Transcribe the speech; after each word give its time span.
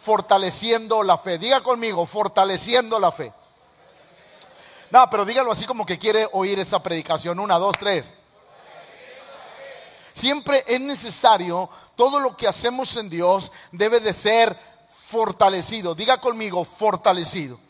fortaleciendo 0.00 1.02
la 1.02 1.18
fe. 1.18 1.38
Diga 1.38 1.60
conmigo, 1.60 2.06
fortaleciendo 2.06 2.98
la 2.98 3.12
fe. 3.12 3.32
No, 4.90 5.08
pero 5.10 5.24
dígalo 5.24 5.52
así 5.52 5.66
como 5.66 5.86
que 5.86 5.98
quiere 5.98 6.28
oír 6.32 6.58
esa 6.58 6.82
predicación. 6.82 7.38
Una, 7.38 7.58
dos, 7.58 7.76
tres. 7.78 8.14
Siempre 10.12 10.64
es 10.66 10.80
necesario, 10.80 11.68
todo 11.94 12.18
lo 12.18 12.36
que 12.36 12.48
hacemos 12.48 12.96
en 12.96 13.08
Dios 13.08 13.52
debe 13.70 14.00
de 14.00 14.12
ser 14.12 14.56
fortalecido. 14.88 15.94
Diga 15.94 16.20
conmigo, 16.20 16.64
fortalecido. 16.64 17.60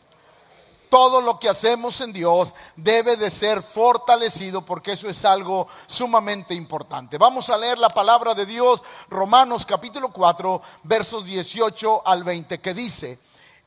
Todo 0.91 1.21
lo 1.21 1.39
que 1.39 1.49
hacemos 1.49 2.01
en 2.01 2.13
Dios 2.13 2.55
debe 2.75 3.17
de 3.17 3.31
ser 3.31 3.63
fortalecido 3.63 4.63
porque 4.63 4.93
eso 4.93 5.09
es 5.09 5.25
algo 5.25 5.69
sumamente 5.87 6.53
importante. 6.53 7.17
Vamos 7.17 7.49
a 7.49 7.57
leer 7.57 7.79
la 7.79 7.89
palabra 7.89 8.35
de 8.35 8.45
Dios, 8.45 8.83
Romanos 9.09 9.65
capítulo 9.65 10.13
4, 10.13 10.61
versos 10.83 11.25
18 11.25 12.03
al 12.05 12.25
20, 12.25 12.61
que 12.61 12.75
dice, 12.75 13.21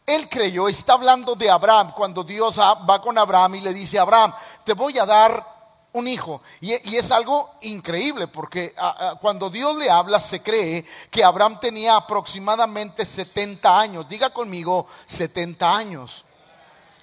él 0.06 0.28
creyó, 0.28 0.68
está 0.68 0.94
hablando 0.94 1.34
de 1.36 1.50
Abraham, 1.50 1.94
cuando 1.96 2.26
Dios 2.26 2.60
va 2.60 3.02
con 3.02 3.18
Abraham 3.18 3.56
y 3.56 3.62
le 3.62 3.74
dice, 3.74 3.98
Abraham, 3.98 4.34
te 4.66 4.74
voy 4.74 5.00
a 5.00 5.06
dar 5.06 5.54
un 5.94 6.08
hijo. 6.08 6.42
Y, 6.60 6.74
es 6.74 7.12
algo 7.12 7.52
increíble 7.62 8.28
porque 8.28 8.76
cuando 9.22 9.50
Dios 9.50 9.78
le 9.78 9.90
habla 9.90 10.20
se 10.20 10.42
cree 10.42 10.86
que 11.10 11.24
Abraham 11.24 11.60
tenía 11.60 11.96
aproximadamente 11.96 13.06
70 13.06 13.80
años. 13.80 14.10
Diga 14.10 14.30
conmigo, 14.32 14.88
70 15.06 15.76
años. 15.76 16.26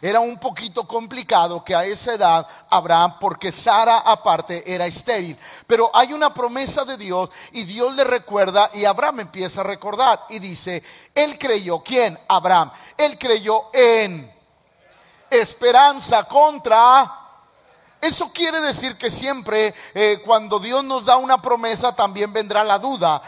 Era 0.03 0.21
un 0.21 0.39
poquito 0.39 0.89
complicado 0.89 1.63
que 1.63 1.75
a 1.75 1.85
esa 1.85 2.15
edad 2.15 2.47
Abraham, 2.71 3.17
porque 3.21 3.53
Sara 3.53 3.99
aparte 3.99 4.63
era 4.73 4.87
estéril. 4.87 5.37
Pero 5.67 5.91
hay 5.93 6.15
una 6.15 6.33
promesa 6.33 6.85
de 6.87 6.97
Dios 6.97 7.31
y 7.53 7.65
Dios 7.65 7.95
le 7.95 8.05
recuerda 8.05 8.71
y 8.73 8.87
Abraham 8.87 9.21
empieza 9.21 9.61
a 9.61 9.65
recordar 9.65 10.25
y 10.31 10.39
dice, 10.39 10.83
él 11.15 11.39
creyó, 11.39 11.81
¿quién? 11.83 12.19
Abraham. 12.29 12.71
Él 12.97 13.19
creyó 13.19 13.67
en 13.73 14.33
esperanza 15.29 16.25
contra... 16.25 17.17
Eso 18.01 18.33
quiere 18.33 18.59
decir 18.61 18.97
que 18.97 19.11
siempre 19.11 19.75
eh, 19.93 20.23
cuando 20.25 20.59
Dios 20.59 20.83
nos 20.83 21.05
da 21.05 21.19
una 21.19 21.43
promesa 21.43 21.95
también 21.95 22.33
vendrá 22.33 22.65
la 22.65 22.79
duda. 22.79 23.21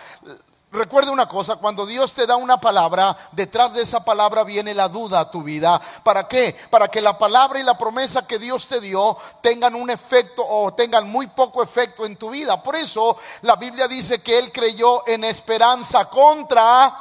Recuerde 0.73 1.11
una 1.11 1.29
cosa, 1.29 1.57
cuando 1.57 1.85
Dios 1.85 2.15
te 2.15 2.27
da 2.27 2.37
una 2.37 2.59
palabra, 2.59 3.15
detrás 3.33 3.75
de 3.75 3.83
esa 3.83 4.03
palabra 4.03 4.43
viene 4.43 4.73
la 4.73 4.89
duda 4.89 5.21
a 5.21 5.31
tu 5.31 5.43
vida. 5.43 5.79
¿Para 6.03 6.27
qué? 6.27 6.57
Para 6.71 6.89
que 6.89 7.03
la 7.03 7.19
palabra 7.19 7.61
y 7.61 7.63
la 7.63 7.77
promesa 7.77 8.27
que 8.27 8.39
Dios 8.39 8.69
te 8.69 8.81
dio 8.81 9.19
tengan 9.43 9.75
un 9.75 9.91
efecto 9.91 10.43
o 10.49 10.73
tengan 10.73 11.11
muy 11.11 11.27
poco 11.27 11.63
efecto 11.63 12.07
en 12.07 12.17
tu 12.17 12.31
vida. 12.31 12.63
Por 12.63 12.75
eso 12.75 13.19
la 13.43 13.57
Biblia 13.57 13.87
dice 13.87 14.23
que 14.23 14.39
Él 14.39 14.51
creyó 14.51 15.07
en 15.07 15.25
esperanza 15.25 16.07
contra 16.07 16.95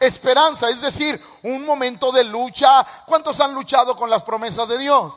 esperanza, 0.00 0.70
es 0.70 0.80
decir, 0.80 1.22
un 1.42 1.66
momento 1.66 2.10
de 2.10 2.24
lucha. 2.24 2.86
¿Cuántos 3.04 3.38
han 3.40 3.52
luchado 3.52 3.98
con 3.98 4.08
las 4.08 4.22
promesas 4.22 4.66
de 4.66 4.78
Dios? 4.78 5.12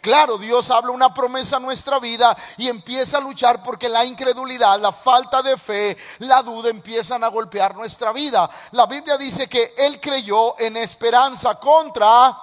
Claro, 0.00 0.38
Dios 0.38 0.70
habla 0.70 0.92
una 0.92 1.12
promesa 1.12 1.56
a 1.56 1.60
nuestra 1.60 1.98
vida 1.98 2.36
y 2.56 2.68
empieza 2.68 3.18
a 3.18 3.20
luchar 3.20 3.62
porque 3.62 3.88
la 3.88 4.04
incredulidad, 4.04 4.78
la 4.80 4.92
falta 4.92 5.42
de 5.42 5.56
fe, 5.56 5.96
la 6.20 6.42
duda 6.42 6.70
empiezan 6.70 7.24
a 7.24 7.28
golpear 7.28 7.74
nuestra 7.74 8.12
vida. 8.12 8.48
La 8.72 8.86
Biblia 8.86 9.16
dice 9.16 9.48
que 9.48 9.74
Él 9.76 10.00
creyó 10.00 10.58
en 10.58 10.76
esperanza 10.76 11.56
contra 11.56 12.36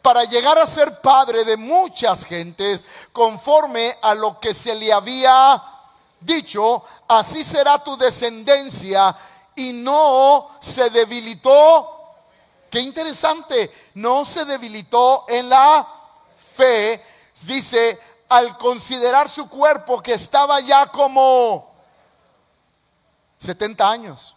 para 0.00 0.24
llegar 0.24 0.58
a 0.58 0.66
ser 0.66 1.00
padre 1.00 1.44
de 1.44 1.56
muchas 1.56 2.24
gentes 2.24 2.82
conforme 3.12 3.96
a 4.00 4.14
lo 4.14 4.38
que 4.38 4.54
se 4.54 4.74
le 4.74 4.92
había 4.92 5.62
dicho, 6.20 6.84
así 7.08 7.42
será 7.44 7.82
tu 7.82 7.96
descendencia 7.96 9.14
y 9.56 9.72
no 9.72 10.48
se 10.60 10.88
debilitó. 10.90 11.96
Qué 12.70 12.80
interesante, 12.80 13.90
no 13.94 14.24
se 14.24 14.44
debilitó 14.44 15.24
en 15.28 15.48
la 15.48 15.99
fe, 16.60 17.02
dice, 17.46 17.98
al 18.28 18.58
considerar 18.58 19.28
su 19.28 19.48
cuerpo 19.48 20.02
que 20.02 20.14
estaba 20.14 20.60
ya 20.60 20.86
como 20.86 21.72
70 23.38 23.90
años. 23.90 24.36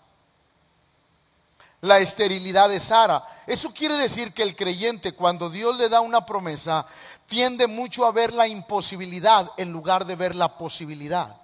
La 1.82 2.00
esterilidad 2.00 2.70
de 2.70 2.80
Sara. 2.80 3.26
Eso 3.46 3.74
quiere 3.74 3.96
decir 3.96 4.34
que 4.34 4.44
el 4.44 4.56
creyente 4.56 5.12
cuando 5.12 5.50
Dios 5.50 5.76
le 5.78 5.90
da 5.90 6.00
una 6.00 6.26
promesa 6.26 6.86
tiende 7.26 7.68
mucho 7.68 8.06
a 8.06 8.14
ver 8.14 8.32
la 8.32 8.48
imposibilidad 8.48 9.52
en 9.58 9.74
lugar 9.74 10.06
de 10.06 10.16
ver 10.16 10.34
la 10.34 10.58
posibilidad. 10.58 11.36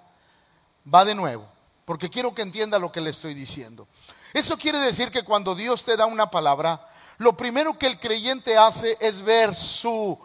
Va 0.92 1.04
de 1.04 1.14
nuevo, 1.14 1.46
porque 1.84 2.08
quiero 2.08 2.34
que 2.34 2.40
entienda 2.40 2.78
lo 2.78 2.90
que 2.90 3.02
le 3.02 3.10
estoy 3.10 3.34
diciendo. 3.34 3.86
Eso 4.32 4.56
quiere 4.56 4.78
decir 4.78 5.10
que 5.10 5.24
cuando 5.24 5.54
Dios 5.54 5.84
te 5.84 5.98
da 5.98 6.06
una 6.06 6.30
palabra, 6.30 6.88
lo 7.18 7.36
primero 7.36 7.78
que 7.78 7.86
el 7.86 8.00
creyente 8.00 8.56
hace 8.56 8.96
es 8.98 9.20
ver 9.20 9.54
su 9.54 10.18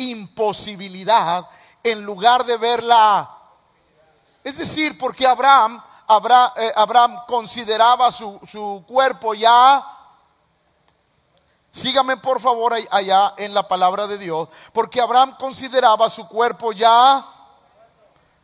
imposibilidad 0.00 1.48
en 1.82 2.02
lugar 2.02 2.44
de 2.44 2.56
verla. 2.56 3.30
Es 4.42 4.58
decir, 4.58 4.98
porque 4.98 5.26
Abraham, 5.26 5.82
Abraham, 6.06 6.50
eh, 6.56 6.72
Abraham 6.76 7.20
consideraba 7.26 8.10
su, 8.10 8.40
su 8.46 8.84
cuerpo 8.86 9.34
ya. 9.34 9.84
Sígame 11.72 12.16
por 12.16 12.40
favor 12.40 12.74
allá 12.90 13.34
en 13.36 13.54
la 13.54 13.68
palabra 13.68 14.06
de 14.06 14.18
Dios, 14.18 14.48
porque 14.72 15.00
Abraham 15.00 15.36
consideraba 15.38 16.10
su 16.10 16.26
cuerpo 16.26 16.72
ya 16.72 17.24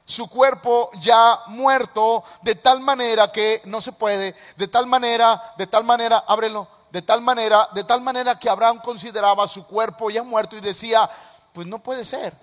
su 0.07 0.29
cuerpo 0.29 0.89
ya 1.01 1.41
muerto 1.49 2.23
de 2.43 2.55
tal 2.55 2.81
manera 2.81 3.33
que 3.33 3.61
no 3.65 3.81
se 3.81 3.91
puede, 3.91 4.37
de 4.57 4.69
tal 4.69 4.87
manera, 4.87 5.55
de 5.59 5.67
tal 5.67 5.83
manera, 5.83 6.25
ábrelo, 6.29 6.69
de 6.93 7.03
tal 7.03 7.21
manera, 7.21 7.69
de 7.75 7.83
tal 7.83 8.01
manera 8.01 8.39
que 8.39 8.49
Abraham 8.49 8.81
consideraba 8.83 9.49
su 9.49 9.67
cuerpo 9.67 10.09
ya 10.09 10.23
muerto 10.23 10.57
y 10.57 10.61
decía, 10.61 11.11
pues 11.57 11.67
no 11.67 11.83
puede 11.83 12.05
ser. 12.05 12.37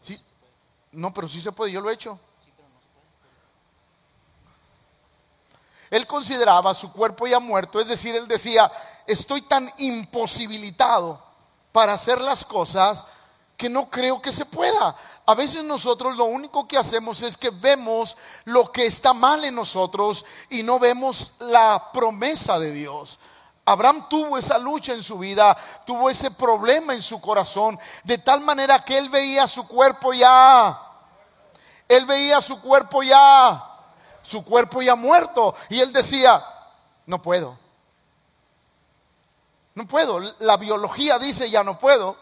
Sí, 0.00 0.16
no, 0.92 1.12
pero 1.12 1.26
sí 1.26 1.40
se 1.40 1.50
puede, 1.50 1.72
yo 1.72 1.80
lo 1.80 1.90
he 1.90 1.94
hecho. 1.94 2.20
Él 5.90 6.06
consideraba 6.06 6.72
su 6.72 6.92
cuerpo 6.92 7.26
ya 7.26 7.40
muerto, 7.40 7.80
es 7.80 7.88
decir, 7.88 8.14
él 8.14 8.28
decía, 8.28 8.70
estoy 9.08 9.42
tan 9.42 9.72
imposibilitado 9.78 11.20
para 11.72 11.94
hacer 11.94 12.20
las 12.20 12.44
cosas 12.44 13.02
que 13.56 13.68
no 13.68 13.90
creo 13.90 14.22
que 14.22 14.30
se 14.30 14.44
pueda. 14.44 14.94
A 15.26 15.34
veces 15.34 15.64
nosotros 15.64 16.16
lo 16.16 16.26
único 16.26 16.68
que 16.68 16.78
hacemos 16.78 17.22
es 17.22 17.36
que 17.36 17.50
vemos 17.50 18.16
lo 18.44 18.70
que 18.70 18.86
está 18.86 19.14
mal 19.14 19.44
en 19.44 19.56
nosotros 19.56 20.24
y 20.48 20.62
no 20.62 20.78
vemos 20.78 21.32
la 21.40 21.90
promesa 21.92 22.60
de 22.60 22.70
Dios. 22.70 23.18
Abraham 23.68 24.08
tuvo 24.08 24.38
esa 24.38 24.58
lucha 24.58 24.94
en 24.94 25.02
su 25.02 25.18
vida, 25.18 25.56
tuvo 25.84 26.08
ese 26.08 26.30
problema 26.30 26.94
en 26.94 27.02
su 27.02 27.20
corazón, 27.20 27.76
de 28.04 28.18
tal 28.18 28.40
manera 28.40 28.84
que 28.84 28.96
él 28.96 29.08
veía 29.08 29.48
su 29.48 29.66
cuerpo 29.66 30.12
ya, 30.12 30.80
él 31.88 32.06
veía 32.06 32.40
su 32.40 32.60
cuerpo 32.60 33.02
ya, 33.02 33.60
su 34.22 34.44
cuerpo 34.44 34.82
ya 34.82 34.94
muerto, 34.94 35.52
y 35.68 35.80
él 35.80 35.92
decía, 35.92 36.44
no 37.06 37.20
puedo, 37.20 37.58
no 39.74 39.84
puedo, 39.88 40.20
la 40.38 40.56
biología 40.56 41.18
dice 41.18 41.50
ya 41.50 41.64
no 41.64 41.76
puedo, 41.76 42.16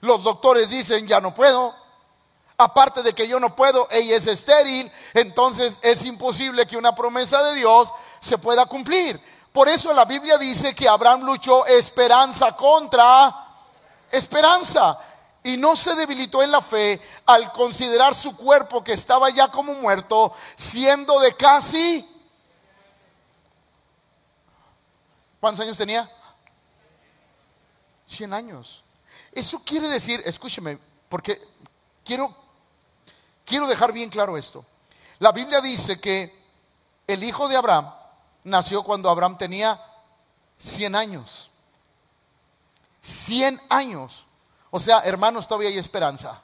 los 0.00 0.24
doctores 0.24 0.70
dicen 0.70 1.06
ya 1.06 1.20
no 1.20 1.34
puedo, 1.34 1.74
aparte 2.56 3.02
de 3.02 3.12
que 3.12 3.28
yo 3.28 3.38
no 3.38 3.54
puedo, 3.54 3.88
ella 3.90 4.16
es 4.16 4.26
estéril, 4.26 4.90
entonces 5.12 5.78
es 5.82 6.06
imposible 6.06 6.66
que 6.66 6.78
una 6.78 6.94
promesa 6.94 7.42
de 7.42 7.56
Dios 7.56 7.92
se 8.20 8.38
pueda 8.38 8.64
cumplir. 8.64 9.35
Por 9.56 9.70
eso 9.70 9.90
la 9.94 10.04
Biblia 10.04 10.36
dice 10.36 10.74
que 10.74 10.86
Abraham 10.86 11.22
luchó 11.22 11.64
esperanza 11.64 12.54
contra 12.54 13.34
esperanza 14.10 14.98
y 15.44 15.56
no 15.56 15.74
se 15.74 15.94
debilitó 15.94 16.42
en 16.42 16.50
la 16.50 16.60
fe 16.60 17.00
al 17.24 17.50
considerar 17.52 18.14
su 18.14 18.36
cuerpo 18.36 18.84
que 18.84 18.92
estaba 18.92 19.30
ya 19.30 19.48
como 19.48 19.72
muerto, 19.72 20.34
siendo 20.56 21.18
de 21.20 21.34
casi... 21.36 22.06
¿Cuántos 25.40 25.64
años 25.64 25.78
tenía? 25.78 26.06
100 28.04 28.34
años. 28.34 28.84
Eso 29.32 29.62
quiere 29.64 29.88
decir, 29.88 30.22
escúcheme, 30.26 30.78
porque 31.08 31.40
quiero, 32.04 32.36
quiero 33.46 33.66
dejar 33.66 33.90
bien 33.94 34.10
claro 34.10 34.36
esto. 34.36 34.66
La 35.18 35.32
Biblia 35.32 35.62
dice 35.62 35.98
que 35.98 36.44
el 37.06 37.24
hijo 37.24 37.48
de 37.48 37.56
Abraham 37.56 37.90
nació 38.46 38.82
cuando 38.82 39.10
Abraham 39.10 39.36
tenía 39.36 39.80
100 40.58 40.94
años. 40.94 41.50
100 43.02 43.60
años. 43.68 44.24
O 44.70 44.78
sea, 44.78 45.00
hermanos, 45.00 45.46
todavía 45.48 45.68
hay 45.68 45.78
esperanza. 45.78 46.40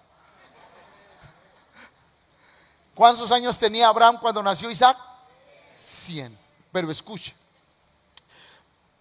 ¿Cuántos 2.95 3.31
años 3.33 3.57
tenía 3.57 3.89
Abraham 3.89 4.19
cuando 4.21 4.43
nació 4.43 4.71
Isaac? 4.71 4.99
100. 5.81 6.39
Pero 6.73 6.91
escuche, 6.91 7.35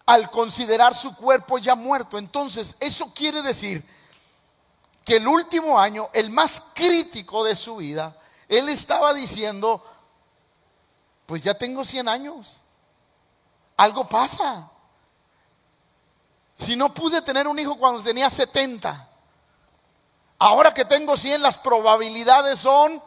al 0.06 0.30
considerar 0.30 0.94
su 0.94 1.14
cuerpo 1.16 1.58
ya 1.58 1.74
muerto, 1.74 2.18
entonces 2.18 2.76
eso 2.78 3.12
quiere 3.12 3.42
decir 3.42 3.84
que 5.04 5.16
el 5.16 5.26
último 5.26 5.78
año, 5.78 6.08
el 6.12 6.30
más 6.30 6.62
crítico 6.74 7.42
de 7.42 7.56
su 7.56 7.76
vida, 7.76 8.16
él 8.48 8.68
estaba 8.68 9.12
diciendo, 9.12 9.84
pues 11.26 11.42
ya 11.42 11.54
tengo 11.54 11.84
100 11.84 12.08
años. 12.08 12.61
Algo 13.82 14.08
pasa. 14.08 14.70
Si 16.54 16.76
no 16.76 16.94
pude 16.94 17.20
tener 17.22 17.48
un 17.48 17.58
hijo 17.58 17.76
cuando 17.76 18.00
tenía 18.02 18.30
70, 18.30 19.08
ahora 20.38 20.72
que 20.72 20.84
tengo 20.84 21.16
100, 21.16 21.42
las 21.42 21.58
probabilidades 21.58 22.60
son, 22.60 23.02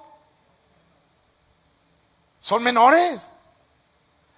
son 2.39 2.63
menores. 2.63 3.21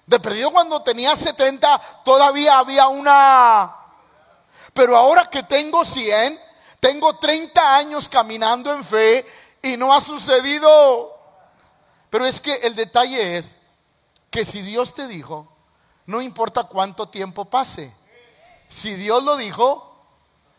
De 0.06 0.20
perdido 0.20 0.52
cuando 0.52 0.84
tenía 0.84 1.16
70, 1.16 2.04
todavía 2.06 2.60
había 2.60 2.88
una... 2.88 3.76
Pero 4.74 4.96
ahora 4.96 5.30
que 5.30 5.42
tengo 5.42 5.84
100, 5.84 6.40
tengo 6.80 7.18
30 7.18 7.76
años 7.78 8.08
caminando 8.08 8.72
en 8.74 8.86
fe 8.86 9.26
y 9.64 9.76
no 9.76 9.92
ha 9.92 10.00
sucedido. 10.00 11.18
Pero 12.12 12.28
es 12.28 12.40
que 12.40 12.54
el 12.58 12.76
detalle 12.76 13.38
es 13.38 13.56
que 14.30 14.46
si 14.46 14.62
Dios 14.62 14.94
te 14.94 15.08
dijo, 15.08 15.57
no 16.08 16.22
importa 16.22 16.64
cuánto 16.64 17.08
tiempo 17.08 17.46
pase, 17.46 17.94
si 18.68 18.96
Dios 18.96 19.24
lo 19.24 19.38
dijo, 19.38 19.96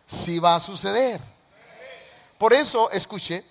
sí 0.07 0.39
va 0.39 0.55
a 0.55 0.61
suceder. 0.61 1.21
Por 2.39 2.53
eso, 2.53 2.91
escuche, 2.91 3.45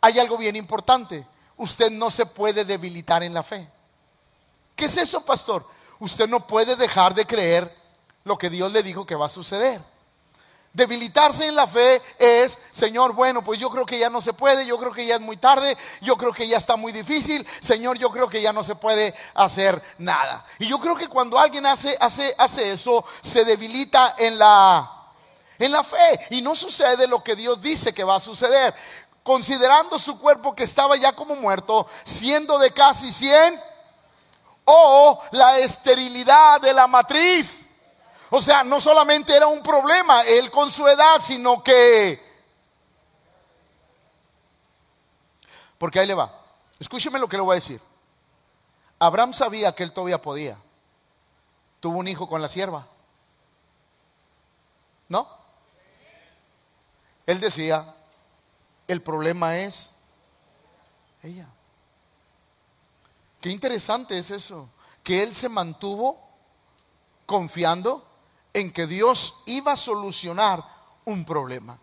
hay 0.00 0.18
algo 0.18 0.36
bien 0.36 0.56
importante. 0.56 1.26
Usted 1.56 1.90
no 1.90 2.10
se 2.10 2.26
puede 2.26 2.64
debilitar 2.64 3.22
en 3.22 3.32
la 3.32 3.42
fe. 3.42 3.68
¿Qué 4.76 4.86
es 4.86 4.96
eso, 4.96 5.24
pastor? 5.24 5.66
Usted 6.00 6.28
no 6.28 6.46
puede 6.46 6.76
dejar 6.76 7.14
de 7.14 7.26
creer 7.26 7.74
lo 8.24 8.36
que 8.36 8.50
Dios 8.50 8.72
le 8.72 8.82
dijo 8.82 9.06
que 9.06 9.14
va 9.14 9.26
a 9.26 9.30
suceder. 9.30 9.80
Debilitarse 10.74 11.46
en 11.46 11.54
la 11.54 11.66
fe 11.66 12.00
es, 12.18 12.58
Señor, 12.70 13.12
bueno, 13.12 13.44
pues 13.44 13.60
yo 13.60 13.68
creo 13.68 13.84
que 13.84 13.98
ya 13.98 14.08
no 14.08 14.22
se 14.22 14.32
puede, 14.32 14.64
yo 14.64 14.78
creo 14.78 14.90
que 14.90 15.04
ya 15.04 15.16
es 15.16 15.20
muy 15.20 15.36
tarde, 15.36 15.76
yo 16.00 16.16
creo 16.16 16.32
que 16.32 16.48
ya 16.48 16.56
está 16.56 16.76
muy 16.76 16.92
difícil, 16.92 17.46
Señor, 17.60 17.98
yo 17.98 18.10
creo 18.10 18.26
que 18.26 18.40
ya 18.40 18.54
no 18.54 18.64
se 18.64 18.74
puede 18.74 19.14
hacer 19.34 19.82
nada. 19.98 20.46
Y 20.58 20.68
yo 20.68 20.78
creo 20.78 20.96
que 20.96 21.08
cuando 21.08 21.38
alguien 21.38 21.66
hace, 21.66 21.94
hace, 22.00 22.34
hace 22.38 22.72
eso, 22.72 23.04
se 23.20 23.44
debilita 23.44 24.14
en 24.16 24.38
la, 24.38 24.90
en 25.58 25.72
la 25.72 25.84
fe 25.84 26.26
y 26.30 26.40
no 26.40 26.56
sucede 26.56 27.06
lo 27.06 27.22
que 27.22 27.36
Dios 27.36 27.60
dice 27.60 27.92
que 27.92 28.04
va 28.04 28.16
a 28.16 28.20
suceder. 28.20 28.74
Considerando 29.22 29.98
su 29.98 30.18
cuerpo 30.18 30.54
que 30.54 30.64
estaba 30.64 30.96
ya 30.96 31.12
como 31.12 31.36
muerto, 31.36 31.86
siendo 32.02 32.58
de 32.58 32.70
casi 32.72 33.12
100, 33.12 33.60
o 34.64 35.20
la 35.32 35.58
esterilidad 35.58 36.62
de 36.62 36.72
la 36.72 36.86
matriz 36.86 37.61
o 38.34 38.40
sea, 38.40 38.64
no 38.64 38.80
solamente 38.80 39.36
era 39.36 39.46
un 39.46 39.62
problema 39.62 40.22
él 40.22 40.50
con 40.50 40.70
su 40.70 40.88
edad, 40.88 41.20
sino 41.20 41.62
que... 41.62 42.18
Porque 45.76 46.00
ahí 46.00 46.06
le 46.06 46.14
va. 46.14 46.42
Escúcheme 46.78 47.18
lo 47.18 47.28
que 47.28 47.36
le 47.36 47.42
voy 47.42 47.52
a 47.52 47.60
decir. 47.60 47.78
Abraham 48.98 49.34
sabía 49.34 49.74
que 49.74 49.82
él 49.82 49.92
todavía 49.92 50.22
podía. 50.22 50.56
Tuvo 51.78 51.98
un 51.98 52.08
hijo 52.08 52.26
con 52.26 52.40
la 52.40 52.48
sierva. 52.48 52.86
¿No? 55.10 55.28
Él 57.26 57.38
decía, 57.38 57.94
el 58.88 59.02
problema 59.02 59.58
es 59.58 59.90
ella. 61.22 61.48
Qué 63.42 63.50
interesante 63.50 64.18
es 64.18 64.30
eso, 64.30 64.70
que 65.02 65.22
él 65.22 65.34
se 65.34 65.50
mantuvo 65.50 66.18
confiando 67.26 68.08
en 68.54 68.72
que 68.72 68.86
Dios 68.86 69.42
iba 69.46 69.72
a 69.72 69.76
solucionar 69.76 70.64
un 71.04 71.24
problema. 71.24 71.78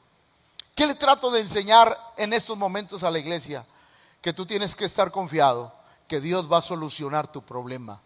¿Qué 0.76 0.88
le 0.88 0.96
trato 0.96 1.30
de 1.32 1.42
enseñar 1.42 1.98
en 2.18 2.34
estos 2.34 2.58
momentos 2.58 3.04
a 3.04 3.12
la 3.12 3.20
iglesia? 3.20 3.66
Que 4.22 4.34
tú 4.34 4.46
tienes 4.46 4.76
que 4.76 4.86
estar 4.86 5.12
confiado 5.12 5.74
que 6.10 6.20
Dios 6.20 6.52
va 6.52 6.58
a 6.58 6.62
solucionar 6.62 7.32
tu 7.32 7.44
problema. 7.44 8.02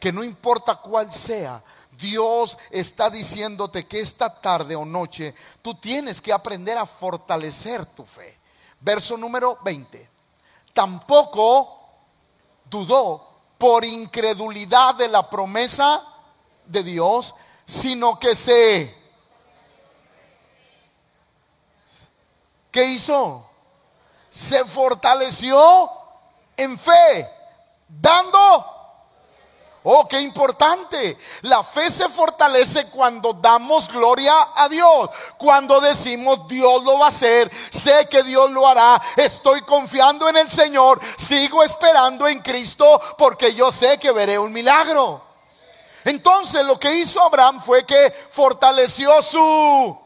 Que 0.00 0.12
no 0.12 0.24
importa 0.24 0.74
cuál 0.74 1.12
sea, 1.12 1.62
Dios 1.96 2.58
está 2.70 3.08
diciéndote 3.08 3.86
que 3.86 4.00
esta 4.00 4.40
tarde 4.40 4.74
o 4.74 4.84
noche 4.84 5.34
tú 5.62 5.74
tienes 5.74 6.20
que 6.20 6.32
aprender 6.32 6.76
a 6.76 6.84
fortalecer 6.84 7.86
tu 7.86 8.04
fe. 8.04 8.38
Verso 8.80 9.16
número 9.16 9.58
20. 9.62 10.10
Tampoco 10.74 11.78
dudó 12.68 13.28
por 13.56 13.84
incredulidad 13.84 14.96
de 14.96 15.06
la 15.06 15.30
promesa 15.30 16.02
de 16.66 16.82
Dios, 16.82 17.36
sino 17.72 18.18
que 18.18 18.36
se... 18.36 19.02
¿Qué 22.70 22.84
hizo? 22.84 23.48
Se 24.28 24.64
fortaleció 24.64 25.90
en 26.56 26.78
fe, 26.78 27.28
dando... 27.88 28.68
Oh, 29.84 30.06
qué 30.06 30.20
importante. 30.20 31.18
La 31.40 31.64
fe 31.64 31.90
se 31.90 32.08
fortalece 32.08 32.86
cuando 32.86 33.32
damos 33.32 33.88
gloria 33.88 34.32
a 34.54 34.68
Dios. 34.68 35.10
Cuando 35.36 35.80
decimos 35.80 36.46
Dios 36.46 36.84
lo 36.84 37.00
va 37.00 37.06
a 37.06 37.08
hacer, 37.08 37.50
sé 37.70 38.06
que 38.08 38.22
Dios 38.22 38.48
lo 38.52 38.68
hará, 38.68 39.02
estoy 39.16 39.62
confiando 39.62 40.28
en 40.28 40.36
el 40.36 40.48
Señor, 40.48 41.00
sigo 41.16 41.64
esperando 41.64 42.28
en 42.28 42.40
Cristo 42.42 43.00
porque 43.18 43.54
yo 43.54 43.72
sé 43.72 43.98
que 43.98 44.12
veré 44.12 44.38
un 44.38 44.52
milagro. 44.52 45.31
Entonces 46.04 46.64
lo 46.64 46.78
que 46.78 46.94
hizo 46.94 47.20
Abraham 47.20 47.60
fue 47.60 47.84
que 47.84 48.12
fortaleció 48.30 49.22
su 49.22 50.02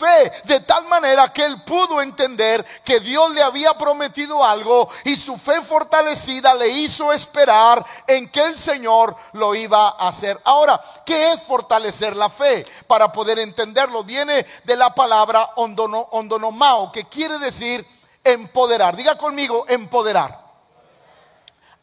fe 0.00 0.32
de 0.44 0.60
tal 0.60 0.86
manera 0.86 1.30
que 1.32 1.44
él 1.44 1.60
pudo 1.62 2.00
entender 2.00 2.64
que 2.84 3.00
Dios 3.00 3.34
le 3.34 3.42
había 3.42 3.74
prometido 3.74 4.42
algo 4.42 4.88
y 5.04 5.14
su 5.14 5.36
fe 5.36 5.60
fortalecida 5.60 6.54
le 6.54 6.68
hizo 6.68 7.12
esperar 7.12 7.84
en 8.06 8.30
que 8.30 8.42
el 8.42 8.56
Señor 8.58 9.14
lo 9.32 9.54
iba 9.54 9.88
a 9.88 10.08
hacer. 10.08 10.40
Ahora, 10.44 10.80
¿qué 11.04 11.32
es 11.32 11.42
fortalecer 11.42 12.16
la 12.16 12.30
fe? 12.30 12.64
Para 12.86 13.12
poder 13.12 13.38
entenderlo, 13.38 14.02
viene 14.02 14.46
de 14.64 14.76
la 14.76 14.94
palabra 14.94 15.50
ondono, 15.56 16.08
ondonomao, 16.12 16.90
que 16.90 17.04
quiere 17.04 17.38
decir 17.38 17.86
empoderar. 18.24 18.96
Diga 18.96 19.18
conmigo, 19.18 19.66
empoderar, 19.68 20.40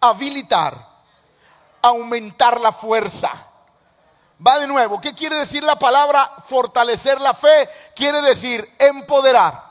habilitar 0.01 0.86
aumentar 1.87 2.59
la 2.59 2.71
fuerza. 2.71 3.31
Va 4.45 4.59
de 4.59 4.67
nuevo, 4.67 5.01
¿qué 5.01 5.13
quiere 5.13 5.35
decir 5.35 5.63
la 5.63 5.79
palabra 5.79 6.29
fortalecer 6.45 7.19
la 7.19 7.33
fe? 7.33 7.69
Quiere 7.95 8.21
decir 8.21 8.67
empoderar, 8.77 9.63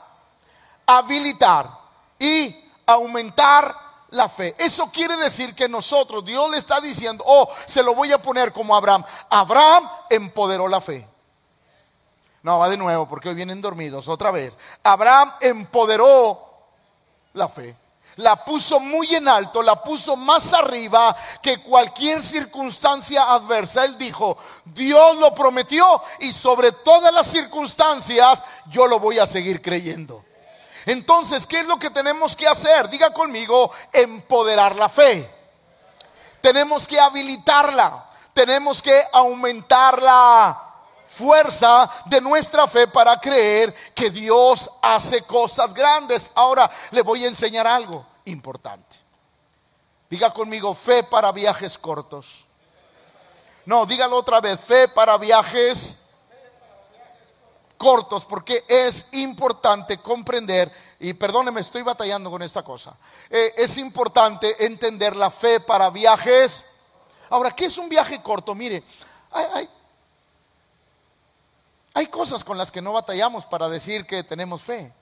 habilitar 0.85 1.69
y 2.19 2.53
aumentar 2.85 3.73
la 4.09 4.27
fe. 4.27 4.55
Eso 4.59 4.91
quiere 4.91 5.15
decir 5.17 5.55
que 5.55 5.69
nosotros, 5.69 6.25
Dios 6.25 6.51
le 6.51 6.57
está 6.57 6.81
diciendo, 6.81 7.23
oh, 7.25 7.49
se 7.65 7.81
lo 7.81 7.95
voy 7.95 8.11
a 8.11 8.21
poner 8.21 8.51
como 8.51 8.75
Abraham. 8.75 9.03
Abraham 9.29 9.89
empoderó 10.09 10.67
la 10.67 10.81
fe. 10.81 11.07
No, 12.43 12.59
va 12.59 12.69
de 12.69 12.77
nuevo 12.77 13.07
porque 13.07 13.29
hoy 13.29 13.35
vienen 13.35 13.61
dormidos 13.61 14.07
otra 14.09 14.31
vez. 14.31 14.57
Abraham 14.83 15.31
empoderó 15.41 16.41
la 17.33 17.47
fe 17.47 17.77
la 18.17 18.43
puso 18.43 18.79
muy 18.79 19.13
en 19.15 19.27
alto, 19.27 19.61
la 19.61 19.81
puso 19.81 20.15
más 20.15 20.53
arriba 20.53 21.15
que 21.41 21.61
cualquier 21.61 22.21
circunstancia 22.21 23.23
adversa. 23.31 23.85
Él 23.85 23.97
dijo, 23.97 24.37
Dios 24.65 25.17
lo 25.17 25.33
prometió 25.33 26.01
y 26.19 26.31
sobre 26.31 26.71
todas 26.71 27.13
las 27.13 27.27
circunstancias 27.27 28.39
yo 28.69 28.87
lo 28.87 28.99
voy 28.99 29.19
a 29.19 29.27
seguir 29.27 29.61
creyendo. 29.61 30.23
Entonces, 30.85 31.45
¿qué 31.45 31.59
es 31.59 31.65
lo 31.67 31.77
que 31.77 31.89
tenemos 31.89 32.35
que 32.35 32.47
hacer? 32.47 32.89
Diga 32.89 33.11
conmigo, 33.11 33.71
empoderar 33.91 34.75
la 34.75 34.89
fe. 34.89 35.29
Tenemos 36.41 36.87
que 36.87 36.99
habilitarla, 36.99 38.09
tenemos 38.33 38.81
que 38.81 38.99
aumentar 39.11 40.01
la 40.01 40.66
fuerza 41.07 41.89
de 42.05 42.21
nuestra 42.21 42.67
fe 42.67 42.87
para 42.87 43.19
creer 43.19 43.73
que 43.95 44.11
Dios 44.11 44.69
hace 44.81 45.23
cosas 45.23 45.73
grandes. 45.73 46.29
Ahora 46.35 46.69
le 46.91 47.01
voy 47.01 47.23
a 47.23 47.27
enseñar 47.27 47.65
algo 47.65 48.05
importante. 48.25 48.97
Diga 50.09 50.31
conmigo, 50.31 50.75
fe 50.75 51.03
para 51.03 51.31
viajes 51.31 51.77
cortos. 51.77 52.45
No, 53.65 53.85
dígalo 53.85 54.17
otra 54.17 54.39
vez, 54.39 54.59
fe 54.59 54.87
para 54.87 55.17
viajes 55.17 55.97
cortos, 57.77 58.25
porque 58.25 58.63
es 58.67 59.05
importante 59.11 59.97
comprender, 59.99 60.71
y 60.99 61.13
perdóneme, 61.13 61.61
estoy 61.61 61.83
batallando 61.83 62.31
con 62.31 62.41
esta 62.41 62.63
cosa, 62.63 62.95
eh, 63.29 63.53
es 63.57 63.77
importante 63.77 64.65
entender 64.65 65.15
la 65.15 65.29
fe 65.29 65.59
para 65.59 65.89
viajes. 65.89 66.65
Ahora, 67.29 67.51
¿qué 67.51 67.65
es 67.65 67.77
un 67.77 67.89
viaje 67.89 68.21
corto? 68.21 68.55
Mire, 68.55 68.83
hay, 69.31 69.69
cosas 72.05 72.43
con 72.43 72.57
las 72.57 72.71
que 72.71 72.81
no 72.81 72.93
batallamos 72.93 73.45
para 73.47 73.67
decir 73.67 74.05
que 74.05 74.23
tenemos 74.23 74.61
fe. 74.61 74.93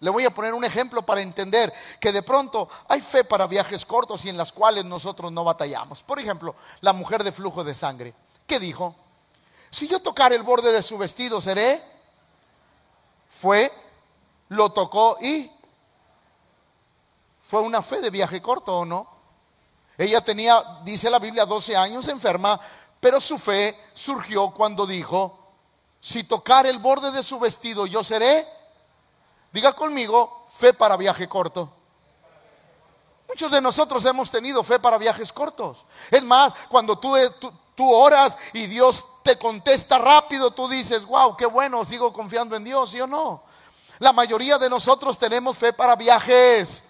Le 0.00 0.10
voy 0.10 0.24
a 0.24 0.30
poner 0.30 0.54
un 0.54 0.64
ejemplo 0.64 1.02
para 1.02 1.20
entender 1.20 1.72
que 2.00 2.12
de 2.12 2.22
pronto 2.22 2.68
hay 2.88 3.00
fe 3.00 3.24
para 3.24 3.48
viajes 3.48 3.84
cortos 3.84 4.24
y 4.24 4.28
en 4.28 4.36
las 4.36 4.52
cuales 4.52 4.84
nosotros 4.84 5.32
no 5.32 5.42
batallamos. 5.42 6.02
Por 6.04 6.20
ejemplo, 6.20 6.54
la 6.80 6.92
mujer 6.92 7.24
de 7.24 7.32
flujo 7.32 7.64
de 7.64 7.74
sangre. 7.74 8.14
¿Qué 8.46 8.60
dijo? 8.60 8.94
Si 9.70 9.88
yo 9.88 10.00
tocar 10.00 10.32
el 10.32 10.44
borde 10.44 10.70
de 10.70 10.82
su 10.82 10.96
vestido, 10.96 11.40
seré. 11.40 11.82
Fue, 13.28 13.70
lo 14.48 14.70
tocó 14.70 15.18
y 15.20 15.50
fue 17.42 17.60
una 17.60 17.82
fe 17.82 18.00
de 18.00 18.10
viaje 18.10 18.40
corto 18.40 18.78
o 18.78 18.84
no. 18.84 19.18
Ella 19.98 20.20
tenía, 20.20 20.62
dice 20.84 21.10
la 21.10 21.18
Biblia, 21.18 21.44
12 21.44 21.76
años 21.76 22.06
enferma 22.06 22.60
pero 23.00 23.20
su 23.20 23.38
fe 23.38 23.78
surgió 23.94 24.50
cuando 24.50 24.86
dijo, 24.86 25.47
si 26.00 26.24
tocar 26.24 26.66
el 26.66 26.78
borde 26.78 27.10
de 27.10 27.22
su 27.22 27.38
vestido 27.38 27.86
yo 27.86 28.04
seré, 28.04 28.46
diga 29.52 29.72
conmigo, 29.72 30.46
fe 30.48 30.72
para 30.72 30.96
viaje 30.96 31.28
corto. 31.28 31.72
Muchos 33.28 33.52
de 33.52 33.60
nosotros 33.60 34.04
hemos 34.06 34.30
tenido 34.30 34.64
fe 34.64 34.78
para 34.78 34.96
viajes 34.96 35.32
cortos. 35.32 35.84
Es 36.10 36.24
más, 36.24 36.54
cuando 36.68 36.98
tú, 36.98 37.14
tú, 37.74 37.92
oras 37.92 38.36
y 38.54 38.66
Dios 38.66 39.04
te 39.22 39.38
contesta 39.38 39.98
rápido, 39.98 40.50
tú 40.50 40.66
dices, 40.66 41.04
wow, 41.04 41.36
qué 41.36 41.44
bueno, 41.44 41.84
sigo 41.84 42.10
confiando 42.12 42.56
en 42.56 42.64
Dios, 42.64 42.90
¿sí 42.90 43.00
o 43.00 43.06
no? 43.06 43.42
La 43.98 44.12
mayoría 44.12 44.56
de 44.56 44.70
nosotros 44.70 45.18
tenemos 45.18 45.58
fe 45.58 45.74
para 45.74 45.94
viajes 45.94 46.84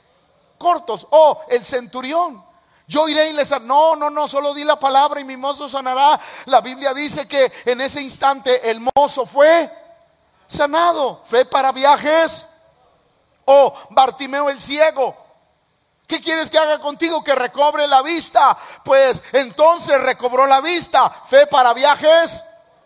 cortos. 0.59 1.09
Oh, 1.11 1.41
el 1.49 1.65
centurión. 1.65 2.45
Yo 2.89 3.07
iré 3.07 3.29
y 3.29 3.33
les... 3.35 3.51
No, 3.61 3.95
no, 3.97 4.09
no, 4.09 4.27
solo 4.27 4.55
di 4.55 4.65
la 4.65 4.81
palabra 4.81 5.21
y 5.21 5.25
mi 5.25 5.37
mozo 5.37 5.69
sanará. 5.69 6.19
La 6.47 6.63
Biblia 6.63 6.95
dice 6.95 7.29
que 7.29 7.53
en 7.67 7.83
ese 7.83 8.01
instante 8.01 8.71
el 8.71 8.81
mozo 8.97 9.27
fue 9.27 9.71
sanado. 10.47 11.23
Fe 11.25 11.45
para 11.45 11.71
viajes. 11.71 12.49
Oh, 13.45 13.75
Bartimeo 13.91 14.49
el 14.49 14.59
ciego. 14.59 15.15
¿Qué 16.07 16.23
quieres 16.23 16.49
que 16.49 16.57
haga 16.57 16.79
contigo? 16.79 17.23
Que 17.23 17.35
recobre 17.35 17.87
la 17.87 18.01
vista. 18.01 18.57
Pues 18.83 19.23
entonces 19.33 20.01
recobró 20.01 20.47
la 20.47 20.63
vista. 20.63 21.11
Fe 21.29 21.47
para 21.47 21.75
viajes 21.75 22.43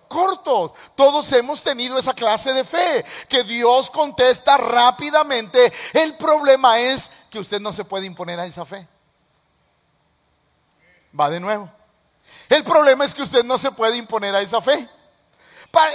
cortos. 0.08 0.72
Todos 0.94 1.32
hemos 1.32 1.62
tenido 1.62 1.98
esa 1.98 2.12
clase 2.12 2.52
de 2.52 2.64
fe, 2.64 3.04
que 3.28 3.42
Dios 3.44 3.88
contesta 3.88 4.58
rápidamente. 4.58 5.72
El 5.94 6.16
problema 6.16 6.78
es 6.78 7.10
que 7.30 7.38
usted 7.38 7.60
no 7.60 7.72
se 7.72 7.84
puede 7.84 8.04
imponer 8.06 8.38
a 8.38 8.46
esa 8.46 8.66
fe. 8.66 8.86
Va 11.18 11.28
de 11.30 11.40
nuevo. 11.40 11.70
El 12.48 12.64
problema 12.64 13.04
es 13.04 13.14
que 13.14 13.22
usted 13.22 13.44
no 13.44 13.58
se 13.58 13.72
puede 13.72 13.96
imponer 13.96 14.34
a 14.34 14.40
esa 14.40 14.60
fe. 14.60 14.88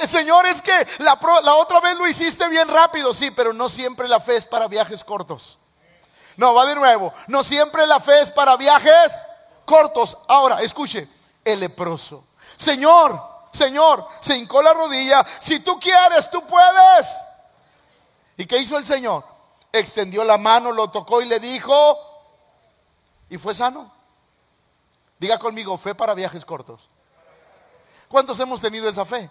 Señor, 0.07 0.45
es 0.47 0.61
que 0.61 0.87
la, 0.99 1.19
otra 1.55 1.79
vez 1.79 1.97
lo 1.97 2.07
hiciste 2.07 2.47
bien 2.49 2.67
rápido, 2.67 3.13
sí, 3.13 3.29
pero 3.31 3.53
no 3.53 3.69
siempre 3.69 4.07
la 4.07 4.19
fe 4.19 4.37
es 4.37 4.45
para 4.45 4.67
viajes 4.67 5.03
cortos. 5.03 5.59
No, 6.35 6.53
va 6.53 6.65
de 6.65 6.75
nuevo. 6.75 7.13
No 7.27 7.43
siempre 7.43 7.85
la 7.85 7.99
fe 7.99 8.21
es 8.21 8.31
para 8.31 8.57
viajes 8.57 9.13
cortos. 9.65 10.17
Ahora, 10.27 10.61
escuche, 10.61 11.07
el 11.45 11.59
leproso. 11.59 12.23
Señor, 12.55 13.21
Señor, 13.51 14.07
se 14.19 14.37
hincó 14.37 14.61
la 14.61 14.73
rodilla. 14.73 15.25
Si 15.39 15.59
tú 15.59 15.79
quieres, 15.79 16.29
tú 16.31 16.45
puedes. 16.45 17.17
¿Y 18.37 18.45
qué 18.45 18.57
hizo 18.57 18.77
el 18.77 18.85
Señor? 18.85 19.23
Extendió 19.71 20.23
la 20.23 20.37
mano, 20.37 20.71
lo 20.71 20.89
tocó 20.89 21.21
y 21.21 21.25
le 21.25 21.39
dijo, 21.39 21.99
y 23.29 23.37
fue 23.37 23.53
sano. 23.53 23.96
Diga 25.19 25.39
conmigo, 25.39 25.77
fe 25.77 25.95
para 25.95 26.13
viajes 26.13 26.45
cortos. 26.45 26.89
¿Cuántos 28.07 28.39
hemos 28.39 28.61
tenido 28.61 28.87
esa 28.87 29.05
fe? 29.05 29.29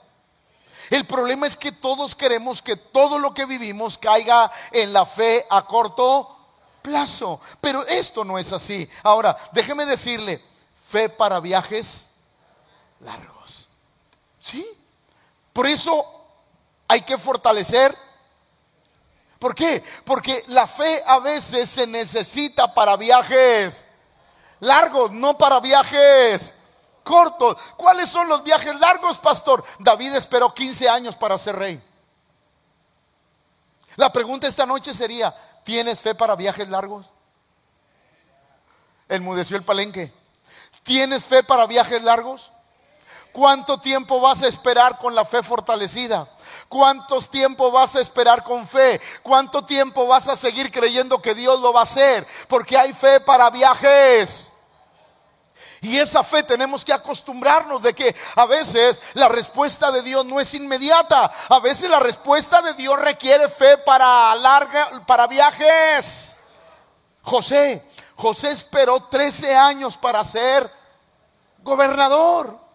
El 0.91 1.05
problema 1.05 1.47
es 1.47 1.57
que 1.57 1.73
todos 1.73 2.15
queremos 2.15 2.63
que 2.63 2.77
todo 2.77 3.19
lo 3.19 3.35
que 3.35 3.45
vivimos 3.45 3.99
caiga 3.99 4.51
en 4.71 4.93
la 4.93 5.07
fe 5.07 5.45
a 5.51 5.67
corto 5.67 6.37
plazo. 6.83 7.41
Pero 7.61 7.85
esto 7.87 8.25
no 8.25 8.39
es 8.39 8.53
así. 8.53 8.89
Ahora, 9.03 9.37
déjeme 9.53 9.87
decirle, 9.87 10.43
fe 10.77 11.09
para 11.09 11.41
viajes 11.41 12.07
largos. 13.01 13.69
¿Sí? 14.39 14.67
Por 15.53 15.67
eso 15.67 16.05
hay 16.87 17.01
que 17.01 17.19
fortalecer. 17.19 17.97
¿Por 19.39 19.55
qué? 19.55 19.83
Porque 20.05 20.45
la 20.49 20.67
fe 20.67 21.03
a 21.07 21.19
veces 21.19 21.69
se 21.69 21.87
necesita 21.87 22.73
para 22.73 22.97
viajes 22.97 23.86
largos, 24.61 25.11
no 25.13 25.37
para 25.37 25.61
viajes 25.61 26.55
cortos. 27.07 27.57
¿Cuáles 27.77 28.09
son 28.09 28.29
los 28.29 28.43
viajes 28.43 28.75
largos, 28.81 29.19
pastor? 29.19 29.65
David 29.79 30.15
esperó 30.15 30.53
15 30.53 30.89
años 30.89 31.17
para 31.17 31.39
ser 31.39 31.57
rey. 31.57 31.83
La 33.95 34.13
pregunta 34.13 34.47
esta 34.47 34.67
noche 34.67 34.93
sería, 34.93 35.35
¿tienes 35.65 36.01
fe 36.01 36.15
para 36.15 36.35
viajes 36.37 36.69
largos? 36.69 37.11
Enmudeció 39.09 39.57
el 39.57 39.65
palenque. 39.65 40.13
¿Tienes 40.83 41.25
fe 41.25 41.43
para 41.43 41.67
viajes 41.67 42.03
largos? 42.03 42.53
¿Cuánto 43.33 43.79
tiempo 43.79 44.21
vas 44.21 44.43
a 44.43 44.49
esperar 44.49 44.99
con 44.99 45.15
la 45.15 45.25
fe 45.25 45.43
fortalecida? 45.43 46.29
¿Cuántos 46.69 47.31
tiempo 47.31 47.71
vas 47.71 47.95
a 47.95 48.01
esperar 48.01 48.43
con 48.43 48.67
fe? 48.67 49.01
¿Cuánto 49.23 49.65
tiempo 49.65 50.07
vas 50.07 50.27
a 50.29 50.37
seguir 50.37 50.73
creyendo 50.73 51.23
que 51.23 51.35
Dios 51.35 51.61
lo 51.61 51.73
va 51.73 51.81
a 51.81 51.85
hacer? 51.85 52.27
Porque 52.49 52.77
hay 52.77 52.93
fe 52.93 53.21
para 53.21 53.51
viajes. 53.51 54.46
Y 55.87 55.97
esa 56.01 56.25
fe 56.25 56.43
tenemos 56.43 56.85
que 56.85 56.93
acostumbrarnos 56.93 57.81
de 57.81 57.95
que 57.95 58.13
a 58.35 58.45
veces 58.45 58.99
la 59.15 59.29
respuesta 59.29 59.93
de 59.93 60.03
Dios 60.03 60.27
no 60.27 60.41
es 60.41 60.53
inmediata. 60.55 61.31
A 61.49 61.61
veces 61.61 61.89
la 61.89 62.01
respuesta 62.01 62.61
de 62.61 62.75
Dios 62.75 62.99
requiere 63.01 63.49
fe 63.49 63.79
para 63.79 64.35
larga, 64.35 65.05
para 65.07 65.29
viajes. 65.29 66.39
José, 67.23 67.89
José 68.17 68.51
esperó 68.51 69.05
13 69.05 69.55
años 69.55 69.97
para 69.97 70.25
ser 70.25 70.69
gobernador. 71.63 72.66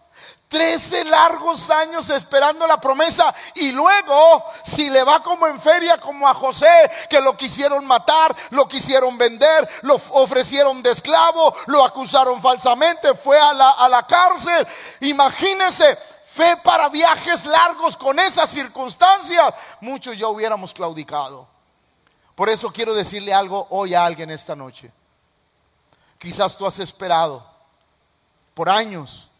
Trece 0.52 1.02
largos 1.06 1.70
años 1.70 2.10
esperando 2.10 2.66
la 2.66 2.78
promesa 2.78 3.34
y 3.54 3.72
luego 3.72 4.44
si 4.62 4.90
le 4.90 5.02
va 5.02 5.22
como 5.22 5.46
en 5.46 5.58
feria 5.58 5.96
como 5.96 6.28
a 6.28 6.34
José 6.34 6.68
que 7.08 7.22
lo 7.22 7.34
quisieron 7.38 7.86
matar, 7.86 8.36
lo 8.50 8.68
quisieron 8.68 9.16
vender, 9.16 9.66
lo 9.80 9.94
ofrecieron 10.10 10.82
de 10.82 10.90
esclavo, 10.90 11.56
lo 11.68 11.82
acusaron 11.82 12.42
falsamente, 12.42 13.14
fue 13.14 13.40
a 13.40 13.54
la, 13.54 13.70
a 13.70 13.88
la 13.88 14.06
cárcel. 14.06 14.66
Imagínense, 15.00 15.96
fe 16.26 16.58
para 16.58 16.90
viajes 16.90 17.46
largos 17.46 17.96
con 17.96 18.18
esas 18.18 18.50
circunstancias, 18.50 19.54
muchos 19.80 20.18
ya 20.18 20.28
hubiéramos 20.28 20.74
claudicado. 20.74 21.48
Por 22.34 22.50
eso 22.50 22.70
quiero 22.70 22.92
decirle 22.92 23.32
algo 23.32 23.68
hoy 23.70 23.94
a 23.94 24.04
alguien 24.04 24.28
esta 24.28 24.54
noche. 24.54 24.92
Quizás 26.18 26.58
tú 26.58 26.66
has 26.66 26.78
esperado 26.78 27.42
por 28.52 28.68
años 28.68 29.30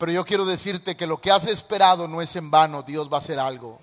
pero 0.00 0.12
yo 0.12 0.24
quiero 0.24 0.46
decirte 0.46 0.96
que 0.96 1.06
lo 1.06 1.20
que 1.20 1.30
has 1.30 1.46
esperado 1.46 2.08
no 2.08 2.22
es 2.22 2.34
en 2.34 2.50
vano, 2.50 2.82
Dios 2.82 3.12
va 3.12 3.16
a 3.16 3.20
hacer 3.20 3.38
algo. 3.38 3.78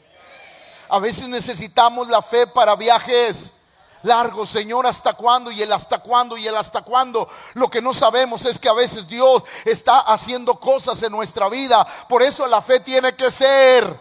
A 0.90 0.98
veces 0.98 1.28
necesitamos 1.28 2.08
la 2.08 2.24
fe 2.24 2.48
para 2.48 2.76
viajes 2.76 3.54
largos, 4.02 4.50
Señor, 4.50 4.88
¿hasta 4.88 5.14
cuándo? 5.14 5.52
Y 5.52 5.62
el 5.62 5.72
hasta 5.72 6.00
cuándo 6.00 6.36
y 6.36 6.48
el 6.48 6.58
hasta 6.58 6.82
cuándo. 6.82 7.30
Lo 7.54 7.70
que 7.70 7.84
no 7.84 7.94
sabemos 7.94 8.46
es 8.46 8.58
que 8.58 8.68
a 8.68 8.74
veces 8.74 9.08
Dios 9.08 9.44
está 9.64 10.00
haciendo 10.00 10.60
cosas 10.60 11.04
en 11.04 11.12
nuestra 11.12 11.50
vida. 11.50 11.86
Por 12.10 12.24
eso 12.24 12.48
la 12.48 12.64
fe 12.64 12.80
tiene 12.80 13.14
que 13.14 13.30
ser 13.30 13.96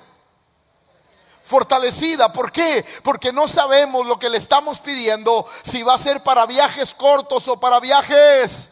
fortalecida. 1.43 2.33
¿Por 2.33 2.51
qué? 2.51 2.83
Porque 3.03 3.31
no 3.31 3.47
sabemos 3.47 4.07
lo 4.07 4.19
que 4.19 4.31
le 4.31 4.39
estamos 4.39 4.81
pidiendo, 4.81 5.47
si 5.63 5.83
va 5.83 5.93
a 5.93 5.99
ser 5.99 6.23
para 6.23 6.47
viajes 6.47 6.95
cortos 6.95 7.47
o 7.47 7.61
para 7.61 7.79
viajes 7.79 8.71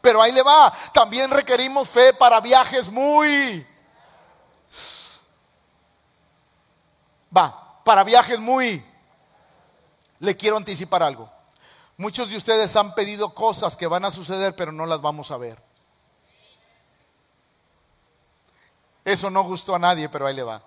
pero 0.00 0.20
ahí 0.22 0.32
le 0.32 0.42
va. 0.42 0.72
También 0.92 1.30
requerimos 1.30 1.88
fe 1.88 2.12
para 2.12 2.40
viajes 2.40 2.90
muy... 2.90 3.66
Va, 7.36 7.82
para 7.84 8.04
viajes 8.04 8.40
muy... 8.40 8.84
Le 10.18 10.36
quiero 10.36 10.56
anticipar 10.56 11.02
algo. 11.02 11.30
Muchos 11.96 12.30
de 12.30 12.36
ustedes 12.36 12.74
han 12.76 12.94
pedido 12.94 13.34
cosas 13.34 13.76
que 13.76 13.86
van 13.86 14.04
a 14.04 14.10
suceder, 14.10 14.54
pero 14.54 14.72
no 14.72 14.86
las 14.86 15.00
vamos 15.00 15.30
a 15.30 15.36
ver. 15.36 15.62
Eso 19.04 19.30
no 19.30 19.42
gustó 19.44 19.74
a 19.74 19.78
nadie, 19.78 20.08
pero 20.08 20.26
ahí 20.26 20.34
le 20.34 20.42
va. 20.42 20.62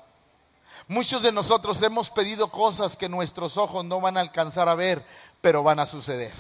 Muchos 0.88 1.24
de 1.24 1.32
nosotros 1.32 1.82
hemos 1.82 2.10
pedido 2.10 2.50
cosas 2.50 2.98
que 2.98 3.08
nuestros 3.08 3.58
ojos 3.58 3.86
no 3.86 4.02
van 4.02 4.18
a 4.18 4.22
alcanzar 4.22 4.68
a 4.68 4.76
ver, 4.76 5.06
pero 5.42 5.64
van 5.64 5.80
a 5.80 5.86
suceder. 5.86 6.34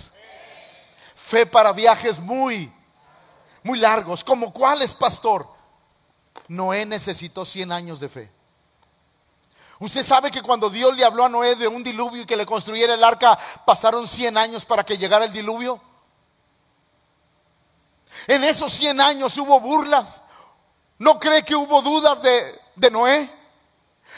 Fe 1.15 1.45
para 1.45 1.71
viajes 1.71 2.19
muy 2.19 2.71
muy 3.63 3.79
largos, 3.79 4.23
como 4.23 4.51
cuáles, 4.51 4.93
pastor. 4.93 5.47
Noé 6.47 6.85
necesitó 6.85 7.45
100 7.45 7.71
años 7.71 7.99
de 7.99 8.09
fe. 8.09 8.31
Usted 9.79 10.03
sabe 10.03 10.31
que 10.31 10.41
cuando 10.41 10.69
Dios 10.69 10.95
le 10.95 11.03
habló 11.03 11.25
a 11.25 11.29
Noé 11.29 11.55
de 11.55 11.67
un 11.67 11.83
diluvio 11.83 12.21
y 12.21 12.25
que 12.25 12.37
le 12.37 12.45
construyera 12.45 12.93
el 12.93 13.03
arca, 13.03 13.37
pasaron 13.65 14.07
100 14.07 14.37
años 14.37 14.65
para 14.65 14.85
que 14.85 14.97
llegara 14.97 15.25
el 15.25 15.33
diluvio. 15.33 15.81
En 18.27 18.43
esos 18.43 18.71
100 18.73 19.01
años 19.01 19.37
hubo 19.37 19.59
burlas. 19.59 20.21
¿No 20.99 21.19
cree 21.19 21.43
que 21.43 21.55
hubo 21.55 21.81
dudas 21.81 22.21
de, 22.21 22.61
de 22.75 22.91
Noé? 22.91 23.29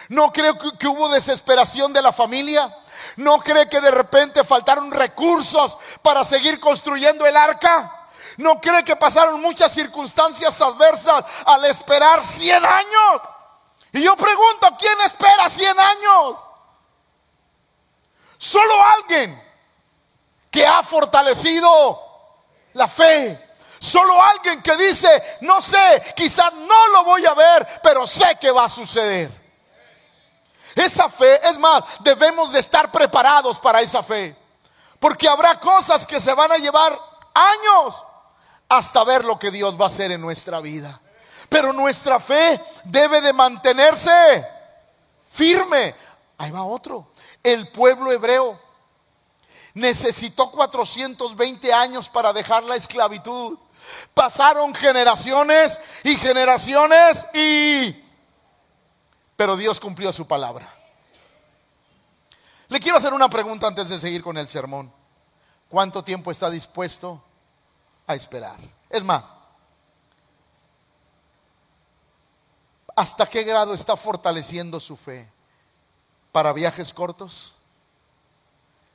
¿No 0.09 0.31
cree 0.31 0.57
que, 0.57 0.77
que 0.77 0.87
hubo 0.87 1.09
desesperación 1.09 1.93
de 1.93 2.01
la 2.01 2.11
familia? 2.11 2.71
¿No 3.15 3.39
cree 3.39 3.69
que 3.69 3.81
de 3.81 3.91
repente 3.91 4.43
faltaron 4.43 4.91
recursos 4.91 5.77
para 6.01 6.23
seguir 6.23 6.59
construyendo 6.59 7.25
el 7.25 7.35
arca? 7.35 7.94
¿No 8.37 8.59
cree 8.59 8.83
que 8.83 8.95
pasaron 8.95 9.41
muchas 9.41 9.71
circunstancias 9.71 10.59
adversas 10.61 11.23
al 11.45 11.63
esperar 11.65 12.21
100 12.21 12.65
años? 12.65 13.21
Y 13.93 14.03
yo 14.03 14.15
pregunto, 14.15 14.75
¿quién 14.77 14.99
espera 15.01 15.47
100 15.47 15.79
años? 15.79 16.35
Solo 18.37 18.73
alguien 18.83 19.41
que 20.51 20.65
ha 20.65 20.83
fortalecido 20.83 22.01
la 22.73 22.87
fe. 22.87 23.41
Solo 23.79 24.21
alguien 24.21 24.61
que 24.61 24.75
dice, 24.77 25.37
no 25.41 25.61
sé, 25.61 26.13
quizás 26.15 26.51
no 26.53 26.87
lo 26.87 27.03
voy 27.03 27.25
a 27.25 27.33
ver, 27.33 27.79
pero 27.83 28.05
sé 28.07 28.37
que 28.39 28.51
va 28.51 28.65
a 28.65 28.69
suceder. 28.69 29.29
Esa 30.75 31.07
fe, 31.07 31.47
es 31.47 31.57
más, 31.57 31.83
debemos 32.01 32.51
de 32.51 32.59
estar 32.59 32.91
preparados 32.91 33.59
para 33.59 33.81
esa 33.81 34.03
fe. 34.03 34.35
Porque 34.99 35.29
habrá 35.29 35.59
cosas 35.59 36.05
que 36.05 36.19
se 36.19 36.33
van 36.33 36.51
a 36.51 36.57
llevar 36.57 36.97
años 37.33 37.95
hasta 38.69 39.03
ver 39.03 39.25
lo 39.25 39.37
que 39.37 39.51
Dios 39.51 39.79
va 39.79 39.85
a 39.85 39.87
hacer 39.87 40.11
en 40.11 40.21
nuestra 40.21 40.59
vida. 40.59 40.99
Pero 41.49 41.73
nuestra 41.73 42.19
fe 42.19 42.59
debe 42.83 43.21
de 43.21 43.33
mantenerse 43.33 44.47
firme. 45.29 45.93
Ahí 46.37 46.51
va 46.51 46.63
otro. 46.63 47.11
El 47.43 47.67
pueblo 47.69 48.11
hebreo 48.11 48.59
necesitó 49.73 50.49
420 50.51 51.73
años 51.73 52.09
para 52.09 52.33
dejar 52.33 52.63
la 52.63 52.75
esclavitud. 52.75 53.57
Pasaron 54.13 54.73
generaciones 54.73 55.79
y 56.03 56.15
generaciones 56.17 57.25
y... 57.33 58.03
Pero 59.35 59.57
Dios 59.57 59.79
cumplió 59.79 60.11
su 60.11 60.25
palabra. 60.25 60.73
Le 62.69 62.79
quiero 62.79 62.97
hacer 62.97 63.13
una 63.13 63.29
pregunta 63.29 63.67
antes 63.67 63.89
de 63.89 63.99
seguir 63.99 64.23
con 64.23 64.37
el 64.37 64.47
sermón. 64.47 64.91
¿Cuánto 65.69 66.03
tiempo 66.03 66.31
está 66.31 66.49
dispuesto 66.49 67.23
a 68.07 68.15
esperar? 68.15 68.57
Es 68.89 69.03
más, 69.03 69.23
¿hasta 72.95 73.25
qué 73.25 73.43
grado 73.43 73.73
está 73.73 73.95
fortaleciendo 73.95 74.79
su 74.79 74.95
fe? 74.95 75.31
¿Para 76.31 76.53
viajes 76.53 76.93
cortos? 76.93 77.55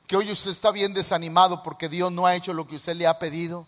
Que 0.07 0.15
hoy 0.15 0.31
usted 0.31 0.51
está 0.51 0.71
bien 0.71 0.93
desanimado 0.93 1.63
porque 1.63 1.89
Dios 1.89 2.11
no 2.11 2.25
ha 2.25 2.35
hecho 2.35 2.53
lo 2.53 2.67
que 2.67 2.75
usted 2.75 2.95
le 2.95 3.07
ha 3.07 3.17
pedido 3.17 3.65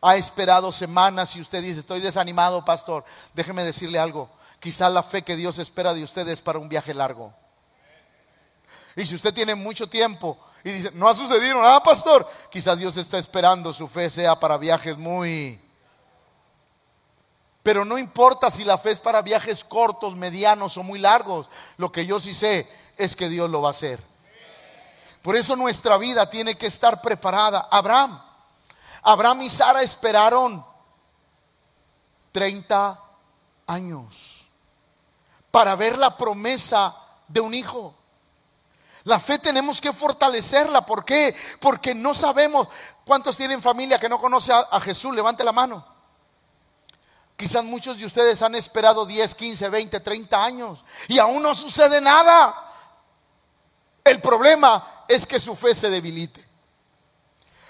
ha 0.00 0.16
esperado 0.16 0.72
semanas 0.72 1.34
y 1.36 1.40
usted 1.40 1.62
dice, 1.62 1.80
estoy 1.80 2.00
desanimado, 2.00 2.64
pastor, 2.64 3.04
déjeme 3.34 3.64
decirle 3.64 3.98
algo. 3.98 4.30
Quizá 4.60 4.88
la 4.88 5.02
fe 5.02 5.22
que 5.22 5.36
Dios 5.36 5.58
espera 5.58 5.94
de 5.94 6.02
usted 6.02 6.26
es 6.28 6.40
para 6.40 6.58
un 6.58 6.68
viaje 6.68 6.94
largo. 6.94 7.32
Y 8.94 9.04
si 9.04 9.14
usted 9.14 9.34
tiene 9.34 9.54
mucho 9.54 9.88
tiempo 9.88 10.38
y 10.66 10.72
dice, 10.72 10.90
no 10.94 11.08
ha 11.08 11.14
sucedido 11.14 11.62
nada, 11.62 11.80
pastor, 11.80 12.28
quizás 12.50 12.76
Dios 12.76 12.96
está 12.96 13.18
esperando 13.18 13.72
su 13.72 13.86
fe 13.86 14.10
sea 14.10 14.38
para 14.40 14.58
viajes 14.58 14.98
muy... 14.98 15.60
Pero 17.62 17.84
no 17.84 17.96
importa 17.96 18.50
si 18.50 18.64
la 18.64 18.76
fe 18.76 18.90
es 18.90 18.98
para 18.98 19.22
viajes 19.22 19.62
cortos, 19.62 20.16
medianos 20.16 20.76
o 20.76 20.82
muy 20.82 20.98
largos. 20.98 21.48
Lo 21.76 21.92
que 21.92 22.04
yo 22.04 22.18
sí 22.18 22.34
sé 22.34 22.68
es 22.96 23.14
que 23.14 23.28
Dios 23.28 23.48
lo 23.48 23.62
va 23.62 23.68
a 23.68 23.70
hacer. 23.70 24.02
Por 25.22 25.36
eso 25.36 25.54
nuestra 25.54 25.98
vida 25.98 26.28
tiene 26.28 26.56
que 26.56 26.66
estar 26.66 27.00
preparada. 27.00 27.68
Abraham 27.70 28.20
Abraham 29.08 29.42
y 29.42 29.50
Sara 29.50 29.82
esperaron 29.84 30.66
30 32.32 33.00
años 33.68 34.48
para 35.52 35.76
ver 35.76 35.96
la 35.96 36.16
promesa 36.16 36.92
de 37.28 37.40
un 37.40 37.54
hijo. 37.54 37.94
La 39.06 39.20
fe 39.20 39.38
tenemos 39.38 39.80
que 39.80 39.92
fortalecerla. 39.92 40.84
¿Por 40.84 41.04
qué? 41.04 41.34
Porque 41.60 41.94
no 41.94 42.12
sabemos. 42.12 42.66
¿Cuántos 43.04 43.36
tienen 43.36 43.62
familia 43.62 44.00
que 44.00 44.08
no 44.08 44.20
conoce 44.20 44.52
a, 44.52 44.80
Jesús? 44.80 45.14
Levante 45.14 45.44
la 45.44 45.52
mano. 45.52 45.86
Quizás 47.36 47.62
muchos 47.62 47.98
de 47.98 48.06
ustedes 48.06 48.42
han 48.42 48.56
esperado 48.56 49.06
10, 49.06 49.32
15, 49.36 49.68
20, 49.68 50.00
30 50.00 50.44
años 50.44 50.84
y 51.06 51.20
aún 51.20 51.40
no 51.40 51.54
sucede 51.54 52.00
nada. 52.00 52.52
El 54.02 54.20
problema 54.20 55.04
es 55.06 55.24
que 55.24 55.38
su 55.38 55.54
fe 55.54 55.72
se 55.72 55.88
debilite. 55.88 56.44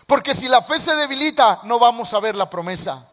Porque 0.07 0.35
si 0.35 0.49
la 0.49 0.62
fe 0.62 0.81
se 0.81 0.97
debilita, 0.97 1.61
no 1.64 1.78
vamos 1.78 2.14
a 2.14 2.21
ver 2.21 2.35
la 2.35 2.49
promesa. 2.49 3.07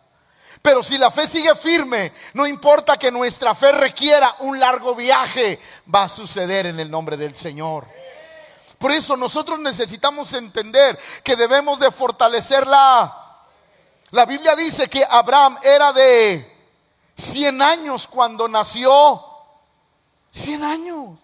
Pero 0.61 0.81
si 0.81 0.97
la 0.97 1.11
fe 1.11 1.27
sigue 1.27 1.53
firme, 1.55 2.13
no 2.35 2.47
importa 2.47 2.95
que 2.95 3.11
nuestra 3.11 3.53
fe 3.53 3.73
requiera 3.73 4.33
un 4.39 4.57
largo 4.61 4.95
viaje, 4.95 5.59
va 5.93 6.03
a 6.03 6.09
suceder 6.09 6.67
en 6.67 6.79
el 6.79 6.89
nombre 6.89 7.17
del 7.17 7.35
Señor. 7.35 8.02
Por 8.77 8.91
eso 8.91 9.15
nosotros 9.15 9.59
necesitamos 9.59 10.33
entender 10.33 10.99
que 11.23 11.35
debemos 11.35 11.79
de 11.79 11.91
fortalecerla. 11.91 13.19
La 14.11 14.25
Biblia 14.25 14.55
dice 14.55 14.89
que 14.89 15.05
Abraham 15.09 15.57
era 15.63 15.93
de 15.93 16.53
100 17.15 17.61
años 17.61 18.07
cuando 18.07 18.47
nació. 18.47 19.23
100 20.31 20.63
años. 20.63 21.19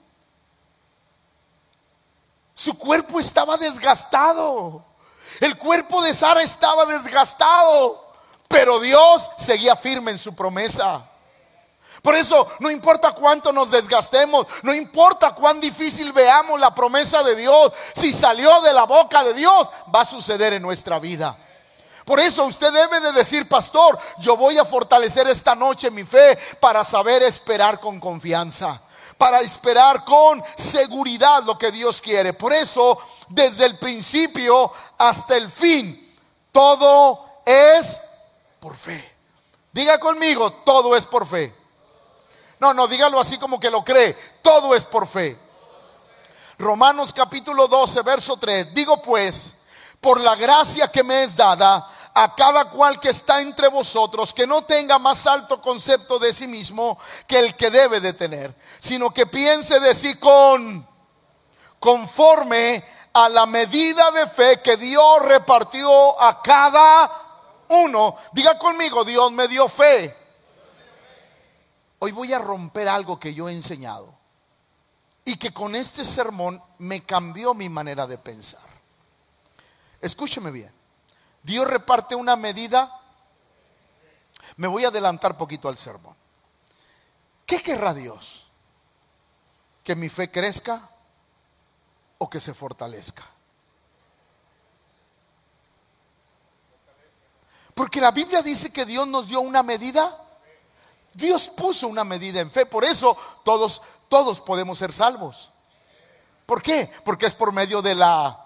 Su 2.54 2.78
cuerpo 2.78 3.20
estaba 3.20 3.58
desgastado. 3.58 4.86
El 5.40 5.58
cuerpo 5.58 6.02
de 6.02 6.14
Sara 6.14 6.42
estaba 6.42 6.86
desgastado, 6.86 8.06
pero 8.48 8.80
Dios 8.80 9.30
seguía 9.38 9.76
firme 9.76 10.12
en 10.12 10.18
su 10.18 10.36
promesa. 10.36 11.09
Por 12.02 12.16
eso 12.16 12.48
no 12.60 12.72
importa 12.72 13.12
cuánto 13.12 13.52
nos 13.52 13.72
desgastemos, 13.72 14.48
no 14.64 14.74
importa 14.74 15.36
cuán 15.36 15.60
difícil 15.60 16.12
veamos 16.14 16.60
la 16.60 16.74
promesa 16.74 17.24
de 17.24 17.36
Dios, 17.36 17.74
si 17.94 18.14
salió 18.14 18.62
de 18.62 18.74
la 18.74 18.84
boca 18.84 19.24
de 19.24 19.34
Dios, 19.34 19.70
va 19.94 20.02
a 20.02 20.06
suceder 20.06 20.54
en 20.54 20.62
nuestra 20.62 21.00
vida. 21.00 21.38
Por 22.06 22.20
eso 22.20 22.46
usted 22.46 22.72
debe 22.72 23.00
de 23.02 23.12
decir, 23.12 23.48
pastor, 23.48 24.00
yo 24.20 24.36
voy 24.36 24.58
a 24.58 24.66
fortalecer 24.66 25.28
esta 25.28 25.54
noche 25.56 25.92
mi 25.92 26.04
fe 26.04 26.38
para 26.60 26.84
saber 26.84 27.22
esperar 27.24 27.80
con 27.80 28.00
confianza 28.00 28.82
para 29.20 29.42
esperar 29.42 30.06
con 30.06 30.42
seguridad 30.56 31.44
lo 31.44 31.58
que 31.58 31.72
Dios 31.72 32.02
quiere. 32.02 32.32
Por 32.32 32.54
eso, 32.54 32.98
desde 33.28 33.66
el 33.66 33.78
principio 33.78 34.72
hasta 34.98 35.36
el 35.36 35.52
fin, 35.52 36.16
todo 36.54 37.26
es 37.46 38.00
por 38.62 38.78
fe. 38.78 39.14
Diga 39.74 40.00
conmigo, 40.00 40.52
todo 40.64 40.96
es 40.96 41.06
por 41.06 41.28
fe. 41.28 41.54
No, 42.60 42.74
no, 42.74 42.88
dígalo 42.88 43.20
así 43.20 43.38
como 43.38 43.60
que 43.60 43.72
lo 43.72 43.84
cree. 43.84 44.14
Todo 44.42 44.76
es 44.76 44.86
por 44.86 45.08
fe. 45.08 45.38
Romanos 46.58 47.14
capítulo 47.14 47.68
12, 47.68 48.02
verso 48.02 48.38
3. 48.38 48.74
Digo 48.74 49.02
pues, 49.02 49.56
por 50.02 50.20
la 50.20 50.36
gracia 50.36 50.90
que 50.90 51.04
me 51.04 51.24
es 51.24 51.38
dada, 51.38 51.90
a 52.14 52.36
cada 52.36 52.70
cual 52.70 53.00
que 53.00 53.10
está 53.10 53.42
entre 53.42 53.70
vosotros, 53.70 54.34
que 54.34 54.46
no 54.46 54.64
tenga 54.64 55.00
más 55.00 55.26
alto 55.26 55.62
concepto 55.62 56.20
de 56.20 56.34
sí 56.34 56.48
mismo 56.48 57.00
que 57.28 57.40
el 57.40 57.56
que 57.56 57.70
debe 57.70 58.02
de 58.02 58.14
tener, 58.14 58.54
sino 58.82 59.12
que 59.12 59.26
piense 59.26 59.80
de 59.80 59.96
sí 59.96 60.16
con 60.16 60.88
conforme 61.80 62.84
a 63.14 63.30
la 63.30 63.46
medida 63.46 64.12
de 64.12 64.28
fe 64.28 64.62
que 64.62 64.76
Dios 64.76 65.22
repartió 65.22 66.22
a 66.22 66.42
cada 66.42 67.10
uno. 67.70 68.18
Diga 68.34 68.58
conmigo, 68.60 69.06
Dios 69.06 69.32
me 69.32 69.48
dio 69.48 69.70
fe. 69.70 70.19
Hoy 72.00 72.12
voy 72.12 72.34
a 72.34 72.40
romper 72.40 72.88
algo 72.88 73.20
que 73.20 73.34
yo 73.34 73.50
he 73.50 73.54
enseñado 73.54 74.18
y 75.26 75.38
que 75.38 75.54
con 75.54 75.76
este 75.76 76.06
sermón 76.06 76.64
me 76.78 77.06
cambió 77.06 77.54
mi 77.54 77.70
manera 77.70 78.08
de 78.08 78.18
pensar. 78.18 78.68
Escúcheme 80.02 80.50
bien. 80.50 80.74
Dios 81.44 81.68
reparte 81.68 82.16
una 82.16 82.36
medida. 82.36 83.00
Me 84.56 84.68
voy 84.68 84.86
a 84.86 84.88
adelantar 84.88 85.38
poquito 85.38 85.68
al 85.68 85.78
sermón. 85.78 86.16
¿Qué 87.46 87.62
querrá 87.62 87.94
Dios? 87.94 88.46
¿Que 89.84 89.96
mi 89.96 90.08
fe 90.08 90.32
crezca 90.32 90.90
o 92.18 92.30
que 92.30 92.40
se 92.40 92.54
fortalezca? 92.54 93.24
Porque 97.74 98.02
la 98.02 98.12
Biblia 98.12 98.42
dice 98.42 98.72
que 98.72 98.86
Dios 98.86 99.08
nos 99.08 99.28
dio 99.28 99.42
una 99.42 99.64
medida. 99.64 100.29
Dios 101.14 101.50
puso 101.50 101.88
una 101.88 102.04
medida 102.04 102.40
en 102.40 102.52
fe. 102.52 102.66
Por 102.66 102.86
eso 102.86 103.18
todos, 103.44 103.82
todos 104.08 104.42
podemos 104.42 104.80
ser 104.80 104.94
salvos. 104.94 105.52
¿Por 106.46 106.62
qué? 106.62 106.92
Porque 107.04 107.26
es 107.26 107.36
por 107.36 107.52
medio 107.52 107.82
de 107.82 107.96
la 107.96 108.46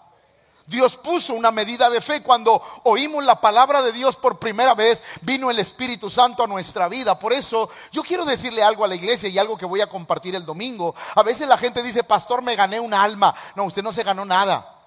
Dios 0.66 0.96
puso 0.96 1.34
una 1.34 1.52
medida 1.52 1.90
de 1.90 2.02
fe. 2.02 2.22
Cuando 2.22 2.62
oímos 2.84 3.24
la 3.24 3.42
palabra 3.42 3.82
de 3.82 3.92
Dios 3.92 4.16
por 4.16 4.40
primera 4.40 4.74
vez, 4.74 5.02
vino 5.22 5.52
el 5.52 5.60
Espíritu 5.60 6.10
Santo 6.10 6.44
a 6.44 6.48
nuestra 6.48 6.88
vida. 6.88 7.20
Por 7.20 7.34
eso 7.34 7.70
yo 7.92 8.02
quiero 8.02 8.24
decirle 8.26 8.64
algo 8.64 8.86
a 8.86 8.88
la 8.88 8.96
iglesia 8.96 9.30
y 9.30 9.38
algo 9.38 9.58
que 9.58 9.66
voy 9.66 9.82
a 9.82 9.90
compartir 9.90 10.36
el 10.36 10.46
domingo. 10.46 10.96
A 11.16 11.24
veces 11.24 11.48
la 11.48 11.58
gente 11.58 11.84
dice, 11.84 12.04
pastor, 12.04 12.42
me 12.42 12.56
gané 12.56 12.80
un 12.80 12.94
alma. 12.94 13.34
No, 13.56 13.66
usted 13.66 13.84
no 13.84 13.92
se 13.92 14.04
ganó 14.04 14.24
nada. 14.24 14.83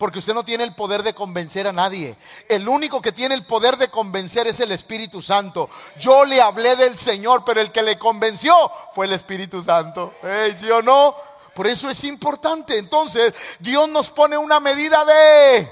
Porque 0.00 0.20
usted 0.20 0.32
no 0.32 0.46
tiene 0.46 0.64
el 0.64 0.72
poder 0.72 1.02
de 1.02 1.12
convencer 1.12 1.68
a 1.68 1.74
nadie. 1.74 2.16
El 2.48 2.66
único 2.66 3.02
que 3.02 3.12
tiene 3.12 3.34
el 3.34 3.44
poder 3.44 3.76
de 3.76 3.90
convencer 3.90 4.46
es 4.46 4.58
el 4.60 4.72
Espíritu 4.72 5.20
Santo. 5.20 5.68
Yo 6.00 6.24
le 6.24 6.40
hablé 6.40 6.74
del 6.74 6.96
Señor, 6.96 7.44
pero 7.44 7.60
el 7.60 7.70
que 7.70 7.82
le 7.82 7.98
convenció 7.98 8.54
fue 8.94 9.04
el 9.04 9.12
Espíritu 9.12 9.62
Santo. 9.62 10.14
¿Sí 10.58 10.70
o 10.70 10.80
no? 10.80 11.14
Por 11.54 11.66
eso 11.66 11.90
es 11.90 12.02
importante. 12.04 12.78
Entonces, 12.78 13.34
Dios 13.58 13.90
nos 13.90 14.08
pone 14.08 14.38
una 14.38 14.58
medida 14.58 15.04
de 15.04 15.68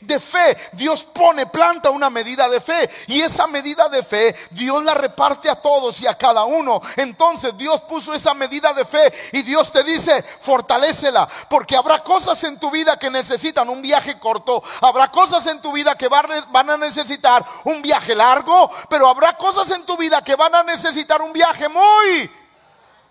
de 0.00 0.20
fe. 0.20 0.56
Dios 0.72 1.04
pone, 1.04 1.46
planta 1.46 1.90
una 1.90 2.10
medida 2.10 2.48
de 2.48 2.60
fe. 2.60 2.88
Y 3.06 3.20
esa 3.20 3.46
medida 3.46 3.88
de 3.88 4.02
fe, 4.02 4.34
Dios 4.50 4.82
la 4.84 4.94
reparte 4.94 5.50
a 5.50 5.56
todos 5.56 6.00
y 6.00 6.06
a 6.06 6.16
cada 6.16 6.44
uno. 6.44 6.80
Entonces 6.96 7.56
Dios 7.56 7.80
puso 7.82 8.14
esa 8.14 8.34
medida 8.34 8.72
de 8.72 8.84
fe 8.84 9.12
y 9.32 9.42
Dios 9.42 9.72
te 9.72 9.82
dice, 9.84 10.24
fortalecela. 10.40 11.28
Porque 11.48 11.76
habrá 11.76 11.98
cosas 12.02 12.42
en 12.44 12.58
tu 12.58 12.70
vida 12.70 12.98
que 12.98 13.10
necesitan 13.10 13.68
un 13.68 13.82
viaje 13.82 14.18
corto. 14.18 14.62
Habrá 14.80 15.10
cosas 15.10 15.46
en 15.46 15.60
tu 15.60 15.72
vida 15.72 15.96
que 15.96 16.08
van 16.08 16.70
a 16.70 16.76
necesitar 16.76 17.44
un 17.64 17.82
viaje 17.82 18.14
largo. 18.14 18.70
Pero 18.88 19.08
habrá 19.08 19.32
cosas 19.34 19.70
en 19.70 19.84
tu 19.84 19.96
vida 19.96 20.22
que 20.22 20.36
van 20.36 20.54
a 20.54 20.62
necesitar 20.62 21.22
un 21.22 21.32
viaje 21.32 21.68
muy 21.68 22.30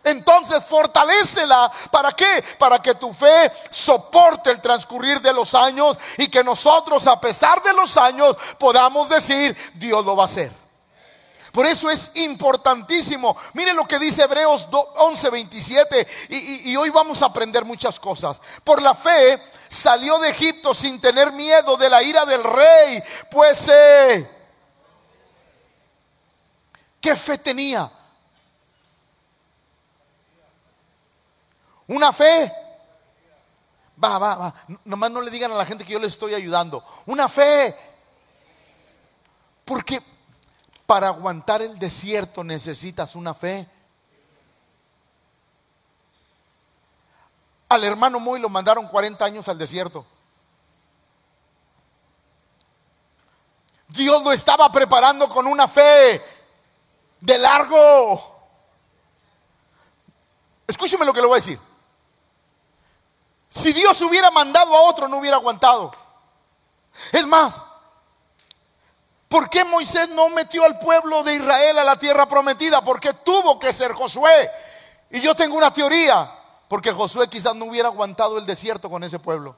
entonces 0.09 0.63
fortalecela. 0.65 1.71
¿Para 1.91 2.11
qué? 2.11 2.43
Para 2.57 2.79
que 2.79 2.95
tu 2.95 3.13
fe 3.13 3.51
soporte 3.69 4.51
el 4.51 4.61
transcurrir 4.61 5.21
de 5.21 5.33
los 5.33 5.53
años 5.53 5.97
y 6.17 6.27
que 6.27 6.43
nosotros, 6.43 7.07
a 7.07 7.19
pesar 7.19 7.61
de 7.63 7.73
los 7.73 7.97
años, 7.97 8.35
podamos 8.57 9.09
decir, 9.09 9.55
Dios 9.75 10.05
lo 10.05 10.15
va 10.15 10.23
a 10.23 10.25
hacer. 10.27 10.67
Por 11.57 11.65
eso 11.65 11.89
es 11.89 12.11
importantísimo. 12.13 13.35
Mire 13.53 13.73
lo 13.73 13.85
que 13.85 13.97
dice 13.97 14.21
Hebreos 14.21 14.67
11, 14.71 15.29
27. 15.31 16.07
Y, 16.29 16.75
hoy 16.75 16.91
vamos 16.91 17.23
a 17.23 17.25
aprender 17.25 17.65
muchas 17.65 17.99
cosas. 17.99 18.39
Por 18.63 18.79
la 18.79 18.93
fe 18.93 19.41
salió 19.67 20.19
de 20.19 20.29
Egipto 20.29 20.75
sin 20.75 21.01
tener 21.01 21.31
miedo 21.31 21.75
de 21.75 21.89
la 21.89 22.03
ira 22.03 22.25
del 22.25 22.43
rey. 22.43 23.03
Pues, 23.31 23.67
eh, 23.69 24.29
¿qué 27.01 27.15
fe 27.15 27.39
tenía? 27.39 27.91
Una 31.87 32.11
fe. 32.11 32.51
Va, 34.03 34.19
va, 34.19 34.35
va. 34.35 34.53
Nomás 34.85 35.11
no 35.11 35.21
le 35.21 35.31
digan 35.31 35.51
a 35.51 35.55
la 35.55 35.65
gente 35.65 35.83
que 35.83 35.93
yo 35.93 35.99
le 35.99 36.07
estoy 36.07 36.33
ayudando. 36.33 36.83
Una 37.05 37.27
fe. 37.27 37.75
Porque 39.65 40.01
para 40.85 41.07
aguantar 41.07 41.61
el 41.61 41.77
desierto 41.79 42.43
necesitas 42.43 43.15
una 43.15 43.33
fe. 43.33 43.67
Al 47.69 47.83
hermano 47.83 48.19
Moy 48.19 48.39
lo 48.39 48.49
mandaron 48.49 48.87
40 48.87 49.25
años 49.25 49.49
al 49.49 49.57
desierto. 49.57 50.05
Dios 53.89 54.23
lo 54.23 54.31
estaba 54.31 54.71
preparando 54.71 55.27
con 55.27 55.47
una 55.47 55.67
fe 55.67 56.21
de 57.19 57.37
largo. 57.37 58.35
Escúcheme 60.67 61.05
lo 61.05 61.13
que 61.13 61.21
le 61.21 61.27
voy 61.27 61.37
a 61.37 61.41
decir. 61.41 61.59
Si 63.57 63.73
Dios 63.73 63.99
hubiera 64.01 64.29
mandado 64.29 64.75
a 64.75 64.81
otro, 64.81 65.07
no 65.07 65.17
hubiera 65.17 65.37
aguantado. 65.37 65.91
Es 67.11 67.25
más, 67.25 67.63
¿por 69.27 69.49
qué 69.49 69.63
Moisés 69.63 70.09
no 70.09 70.29
metió 70.29 70.63
al 70.63 70.77
pueblo 70.77 71.23
de 71.23 71.35
Israel 71.35 71.79
a 71.79 71.83
la 71.83 71.97
tierra 71.97 72.27
prometida? 72.27 72.81
Porque 72.81 73.13
tuvo 73.13 73.57
que 73.57 73.73
ser 73.73 73.93
Josué. 73.93 74.51
Y 75.09 75.21
yo 75.21 75.35
tengo 75.35 75.57
una 75.57 75.73
teoría, 75.73 76.31
porque 76.67 76.91
Josué 76.91 77.27
quizás 77.27 77.55
no 77.55 77.65
hubiera 77.65 77.89
aguantado 77.89 78.37
el 78.37 78.45
desierto 78.45 78.91
con 78.91 79.03
ese 79.03 79.17
pueblo. 79.17 79.55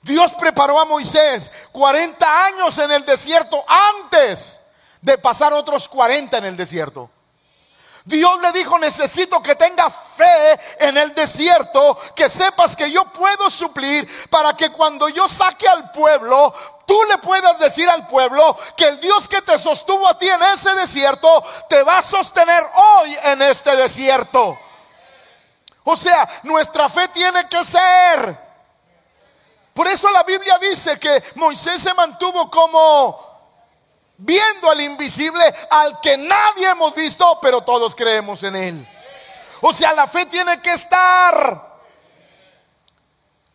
Dios 0.00 0.32
preparó 0.38 0.78
a 0.80 0.86
Moisés 0.86 1.52
40 1.72 2.44
años 2.46 2.78
en 2.78 2.90
el 2.90 3.04
desierto 3.04 3.62
antes 3.68 4.60
de 5.02 5.18
pasar 5.18 5.52
otros 5.52 5.86
40 5.86 6.38
en 6.38 6.44
el 6.46 6.56
desierto. 6.56 7.10
Dios 8.06 8.38
le 8.42 8.52
dijo, 8.52 8.78
necesito 8.78 9.42
que 9.42 9.54
tengas 9.54 9.90
fe 10.14 10.60
en 10.78 10.96
el 10.98 11.14
desierto, 11.14 11.98
que 12.14 12.28
sepas 12.28 12.76
que 12.76 12.90
yo 12.90 13.06
puedo 13.06 13.48
suplir 13.48 14.28
para 14.28 14.54
que 14.54 14.70
cuando 14.70 15.08
yo 15.08 15.26
saque 15.26 15.66
al 15.66 15.90
pueblo, 15.90 16.54
tú 16.86 16.98
le 17.08 17.16
puedas 17.16 17.58
decir 17.58 17.88
al 17.88 18.06
pueblo 18.06 18.58
que 18.76 18.88
el 18.88 19.00
Dios 19.00 19.26
que 19.26 19.40
te 19.40 19.58
sostuvo 19.58 20.06
a 20.06 20.18
ti 20.18 20.28
en 20.28 20.42
ese 20.42 20.74
desierto, 20.74 21.42
te 21.66 21.82
va 21.82 21.98
a 21.98 22.02
sostener 22.02 22.66
hoy 22.74 23.16
en 23.24 23.40
este 23.40 23.74
desierto. 23.74 24.58
O 25.84 25.96
sea, 25.96 26.28
nuestra 26.42 26.90
fe 26.90 27.08
tiene 27.08 27.48
que 27.48 27.64
ser. 27.64 28.44
Por 29.72 29.88
eso 29.88 30.10
la 30.10 30.22
Biblia 30.24 30.58
dice 30.58 31.00
que 31.00 31.22
Moisés 31.36 31.82
se 31.82 31.94
mantuvo 31.94 32.50
como 32.50 33.33
viendo 34.16 34.70
al 34.70 34.80
invisible, 34.80 35.42
al 35.70 36.00
que 36.00 36.16
nadie 36.16 36.68
hemos 36.68 36.94
visto, 36.94 37.38
pero 37.40 37.62
todos 37.62 37.94
creemos 37.94 38.42
en 38.44 38.56
él. 38.56 38.88
O 39.60 39.72
sea, 39.72 39.92
la 39.94 40.06
fe 40.06 40.26
tiene 40.26 40.60
que 40.60 40.72
estar. 40.72 41.74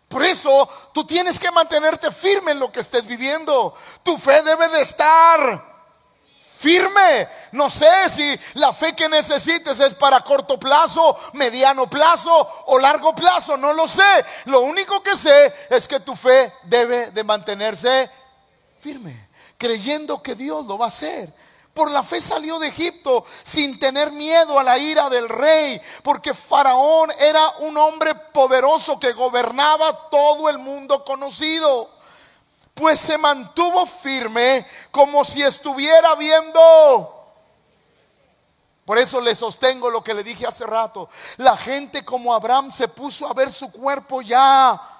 Por 0.07 0.23
eso 0.23 0.67
tú 0.91 1.05
tienes 1.05 1.39
que 1.39 1.51
mantenerte 1.51 2.11
firme 2.11 2.51
en 2.51 2.59
lo 2.59 2.71
que 2.71 2.79
estés 2.79 3.05
viviendo. 3.05 3.75
Tu 4.01 4.17
fe 4.17 4.41
debe 4.41 4.67
de 4.69 4.81
estar 4.81 5.69
firme. 6.57 7.27
No 7.51 7.69
sé 7.69 8.09
si 8.09 8.39
la 8.55 8.73
fe 8.73 8.95
que 8.95 9.07
necesites 9.07 9.79
es 9.79 9.93
para 9.93 10.21
corto 10.21 10.59
plazo, 10.59 11.15
mediano 11.33 11.87
plazo 11.87 12.63
o 12.65 12.79
largo 12.79 13.13
plazo. 13.13 13.55
No 13.55 13.71
lo 13.71 13.87
sé. 13.87 14.25
Lo 14.45 14.61
único 14.61 15.03
que 15.03 15.15
sé 15.15 15.53
es 15.69 15.87
que 15.87 15.99
tu 15.99 16.15
fe 16.15 16.51
debe 16.63 17.11
de 17.11 17.23
mantenerse 17.23 18.09
firme 18.79 19.28
creyendo 19.59 20.23
que 20.23 20.33
Dios 20.33 20.65
lo 20.65 20.79
va 20.79 20.85
a 20.85 20.87
hacer. 20.87 21.31
Por 21.73 21.91
la 21.91 22.01
fe 22.01 22.19
salió 22.19 22.57
de 22.57 22.69
Egipto 22.69 23.23
sin 23.43 23.77
tener 23.77 24.11
miedo 24.11 24.57
a 24.57 24.63
la 24.63 24.79
ira 24.79 25.09
del 25.09 25.29
rey, 25.29 25.79
porque 26.01 26.33
Faraón 26.33 27.11
era 27.19 27.47
un 27.59 27.77
hombre 27.77 28.15
poderoso 28.15 28.99
que 28.99 29.13
gobernaba 29.13 30.09
todo 30.09 30.49
el 30.49 30.57
mundo 30.57 31.05
conocido. 31.05 31.89
Pues 32.73 32.99
se 32.99 33.17
mantuvo 33.17 33.85
firme 33.85 34.65
como 34.89 35.23
si 35.23 35.43
estuviera 35.43 36.15
viendo. 36.15 37.15
Por 38.85 38.97
eso 38.97 39.21
le 39.21 39.35
sostengo 39.35 39.89
lo 39.89 40.03
que 40.03 40.13
le 40.13 40.23
dije 40.23 40.47
hace 40.47 40.65
rato. 40.65 41.09
La 41.37 41.55
gente 41.55 42.03
como 42.03 42.33
Abraham 42.33 42.71
se 42.71 42.87
puso 42.87 43.27
a 43.27 43.33
ver 43.33 43.51
su 43.51 43.71
cuerpo 43.71 44.21
ya 44.21 44.98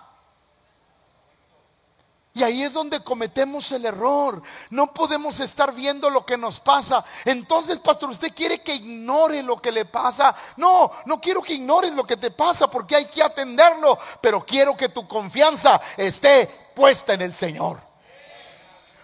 y 2.33 2.43
ahí 2.43 2.63
es 2.63 2.73
donde 2.73 3.03
cometemos 3.03 3.71
el 3.71 3.85
error. 3.85 4.41
No 4.69 4.93
podemos 4.93 5.39
estar 5.39 5.73
viendo 5.73 6.09
lo 6.09 6.25
que 6.25 6.37
nos 6.37 6.59
pasa. 6.59 7.03
Entonces, 7.25 7.79
pastor, 7.79 8.09
¿usted 8.09 8.33
quiere 8.33 8.61
que 8.61 8.75
ignore 8.75 9.41
lo 9.41 9.57
que 9.57 9.71
le 9.71 9.85
pasa? 9.85 10.35
No, 10.55 10.91
no 11.05 11.19
quiero 11.19 11.41
que 11.41 11.55
ignores 11.55 11.91
lo 11.93 12.05
que 12.05 12.17
te 12.17 12.31
pasa 12.31 12.69
porque 12.69 12.95
hay 12.95 13.05
que 13.05 13.23
atenderlo. 13.23 13.97
Pero 14.21 14.45
quiero 14.45 14.77
que 14.77 14.89
tu 14.89 15.07
confianza 15.07 15.81
esté 15.97 16.47
puesta 16.75 17.13
en 17.13 17.23
el 17.23 17.33
Señor. 17.33 17.81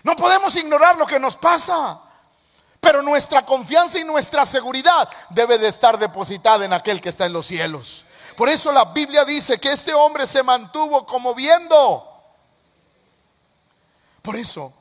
No 0.03 0.15
podemos 0.15 0.55
ignorar 0.55 0.97
lo 0.97 1.07
que 1.07 1.19
nos 1.19 1.35
pasa. 1.35 1.99
Pero 2.79 3.01
nuestra 3.01 3.43
confianza 3.43 3.97
y 3.97 4.03
nuestra 4.03 4.45
seguridad 4.45 5.09
debe 5.31 5.57
de 5.57 5.67
estar 5.67 5.97
depositada 5.97 6.63
en 6.63 6.73
aquel 6.73 7.01
que 7.01 7.09
está 7.09 7.25
en 7.25 7.33
los 7.33 7.47
cielos. 7.47 8.05
Por 8.37 8.47
eso 8.47 8.71
la 8.71 8.85
Biblia 8.85 9.25
dice 9.25 9.59
que 9.59 9.71
este 9.71 9.93
hombre 9.93 10.27
se 10.27 10.43
mantuvo 10.43 11.05
como 11.07 11.33
viendo 11.33 12.14
por 14.25 14.35
eso, 14.35 14.73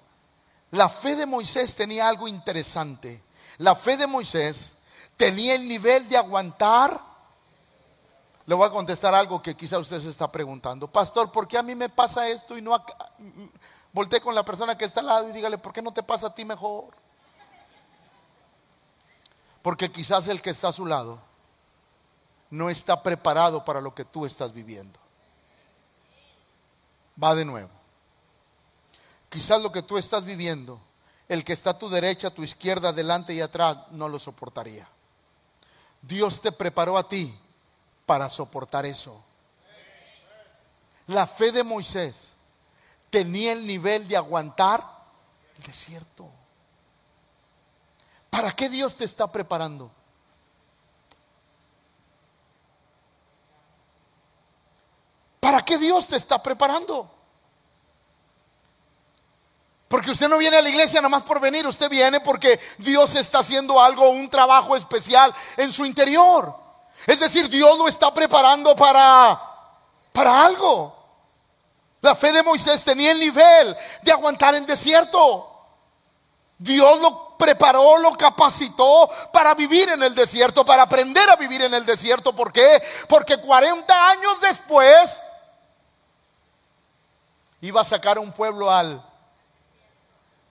la 0.71 0.89
fe 0.89 1.15
de 1.15 1.27
Moisés 1.27 1.77
tenía 1.77 2.09
algo 2.09 2.27
interesante. 2.27 3.23
La 3.59 3.77
fe 3.77 3.97
de 3.99 4.07
Moisés 4.07 4.77
tenía 5.17 5.55
el 5.55 5.69
nivel 5.69 6.09
de 6.09 6.17
aguantar. 6.17 6.99
Le 8.47 8.55
voy 8.55 8.67
a 8.67 8.73
contestar 8.73 9.15
algo 9.15 9.43
que 9.43 9.55
quizá 9.55 9.79
usted 9.79 10.01
se 10.01 10.09
está 10.09 10.33
preguntando. 10.33 10.89
Pastor, 10.89 11.31
¿por 11.31 11.47
qué 11.47 11.59
a 11.59 11.63
mí 11.63 11.75
me 11.75 11.91
pasa 11.91 12.29
esto 12.29 12.57
y 12.57 12.63
no 12.63 12.75
a... 12.75 12.85
Con 14.23 14.35
la 14.35 14.45
persona 14.45 14.77
que 14.77 14.87
está 14.87 15.01
al 15.01 15.07
lado 15.07 15.29
y 15.29 15.33
dígale, 15.33 15.59
¿por 15.59 15.73
qué 15.73 15.81
no 15.81 15.93
te 15.93 16.03
pasa 16.03 16.29
a 16.29 16.35
ti 16.35 16.45
mejor? 16.45 16.87
Porque 19.63 19.93
quizás 19.93 20.27
el 20.27 20.43
que 20.43 20.51
está 20.51 20.69
a 20.69 20.73
su 20.73 20.85
lado 20.85 21.21
no 22.51 22.71
está 22.71 23.03
preparado 23.03 23.65
para 23.65 23.81
lo 23.81 23.95
que 23.95 24.05
tú 24.05 24.27
estás 24.27 24.53
viviendo. 24.53 24.99
Va 27.23 27.37
de 27.37 27.45
nuevo. 27.45 27.84
Quizás 29.35 29.61
lo 29.61 29.73
que 29.73 29.83
tú 29.83 29.99
estás 29.99 30.25
viviendo, 30.25 30.81
el 31.27 31.45
que 31.45 31.55
está 31.55 31.71
a 31.71 31.79
tu 31.81 31.89
derecha, 31.89 32.29
a 32.29 32.31
tu 32.31 32.45
izquierda, 32.45 32.91
adelante 32.91 33.35
y 33.35 33.41
atrás, 33.41 33.79
no 33.91 34.09
lo 34.09 34.21
soportaría. 34.21 34.87
Dios 36.01 36.41
te 36.41 36.53
preparó 36.53 36.97
a 36.97 37.09
ti 37.09 37.37
para 38.07 38.29
soportar 38.29 38.87
eso. 38.87 39.21
La 41.09 41.27
fe 41.27 41.51
de 41.51 41.65
Moisés 41.65 42.35
tenía 43.11 43.51
el 43.51 43.67
nivel 43.67 44.07
de 44.07 44.17
aguantar 44.17 44.89
el 45.57 45.65
desierto. 45.65 46.31
¿Para 48.31 48.53
qué 48.53 48.69
Dios 48.69 48.95
te 48.95 49.05
está 49.05 49.33
preparando? 49.33 49.91
¿Para 55.41 55.61
qué 55.65 55.77
Dios 55.77 56.07
te 56.07 56.15
está 56.15 56.41
preparando? 56.41 57.14
Porque 59.95 60.11
usted 60.11 60.29
no 60.29 60.39
viene 60.39 60.57
a 60.57 60.61
la 60.61 60.69
iglesia 60.69 61.01
nada 61.01 61.09
más 61.09 61.23
por 61.23 61.39
venir, 61.39 61.65
usted 61.69 61.89
viene 61.89 62.19
porque 62.19 62.59
Dios 62.79 63.15
está 63.15 63.39
haciendo 63.39 63.81
algo, 63.81 64.09
un 64.09 64.29
trabajo 64.29 64.75
especial 64.75 65.33
en 65.57 65.71
su 65.71 65.87
interior. 65.87 66.53
Es 67.07 67.21
decir, 67.21 67.49
Dios 67.49 67.79
lo 67.79 67.87
está 67.87 68.13
preparando 68.13 68.75
para, 68.75 69.41
para 70.11 70.47
algo. 70.47 70.93
La 72.01 72.17
fe 72.17 72.33
de 72.33 72.43
Moisés 72.43 72.83
tenía 72.83 73.13
el 73.13 73.21
nivel 73.21 73.77
de 74.03 74.11
aguantar 74.11 74.57
el 74.57 74.67
desierto. 74.67 75.49
Dios 76.59 77.01
lo 77.01 77.37
preparó, 77.39 77.97
lo 77.99 78.15
capacitó 78.15 79.09
para 79.33 79.55
vivir 79.55 79.91
en 79.91 80.03
el 80.03 80.13
desierto, 80.13 80.65
para 80.65 80.83
aprender 80.83 81.31
a 81.31 81.37
vivir 81.37 81.63
en 81.63 81.73
el 81.73 81.87
desierto. 81.87 82.35
¿Por 82.35 82.53
qué? 82.53 82.83
Porque 83.09 83.37
40 83.37 84.11
años 84.11 84.41
después 84.41 85.23
iba 87.61 87.81
a 87.81 87.85
sacar 87.85 88.17
a 88.17 88.21
un 88.23 88.33
pueblo 88.33 88.73
al... 88.73 89.14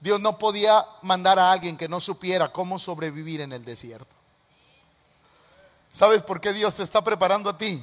Dios 0.04 0.20
no 0.20 0.38
podía 0.38 0.86
mandar 1.02 1.40
a 1.40 1.50
alguien 1.50 1.78
que 1.78 1.88
no 1.88 2.02
supiera 2.02 2.52
cómo 2.52 2.78
sobrevivir 2.78 3.40
en 3.40 3.54
el 3.54 3.64
desierto. 3.64 4.14
¿Sabes 5.94 6.22
por 6.22 6.42
qué 6.42 6.52
Dios 6.52 6.76
te 6.76 6.84
está 6.84 7.02
preparando 7.02 7.50
a 7.50 7.58
ti? 7.58 7.82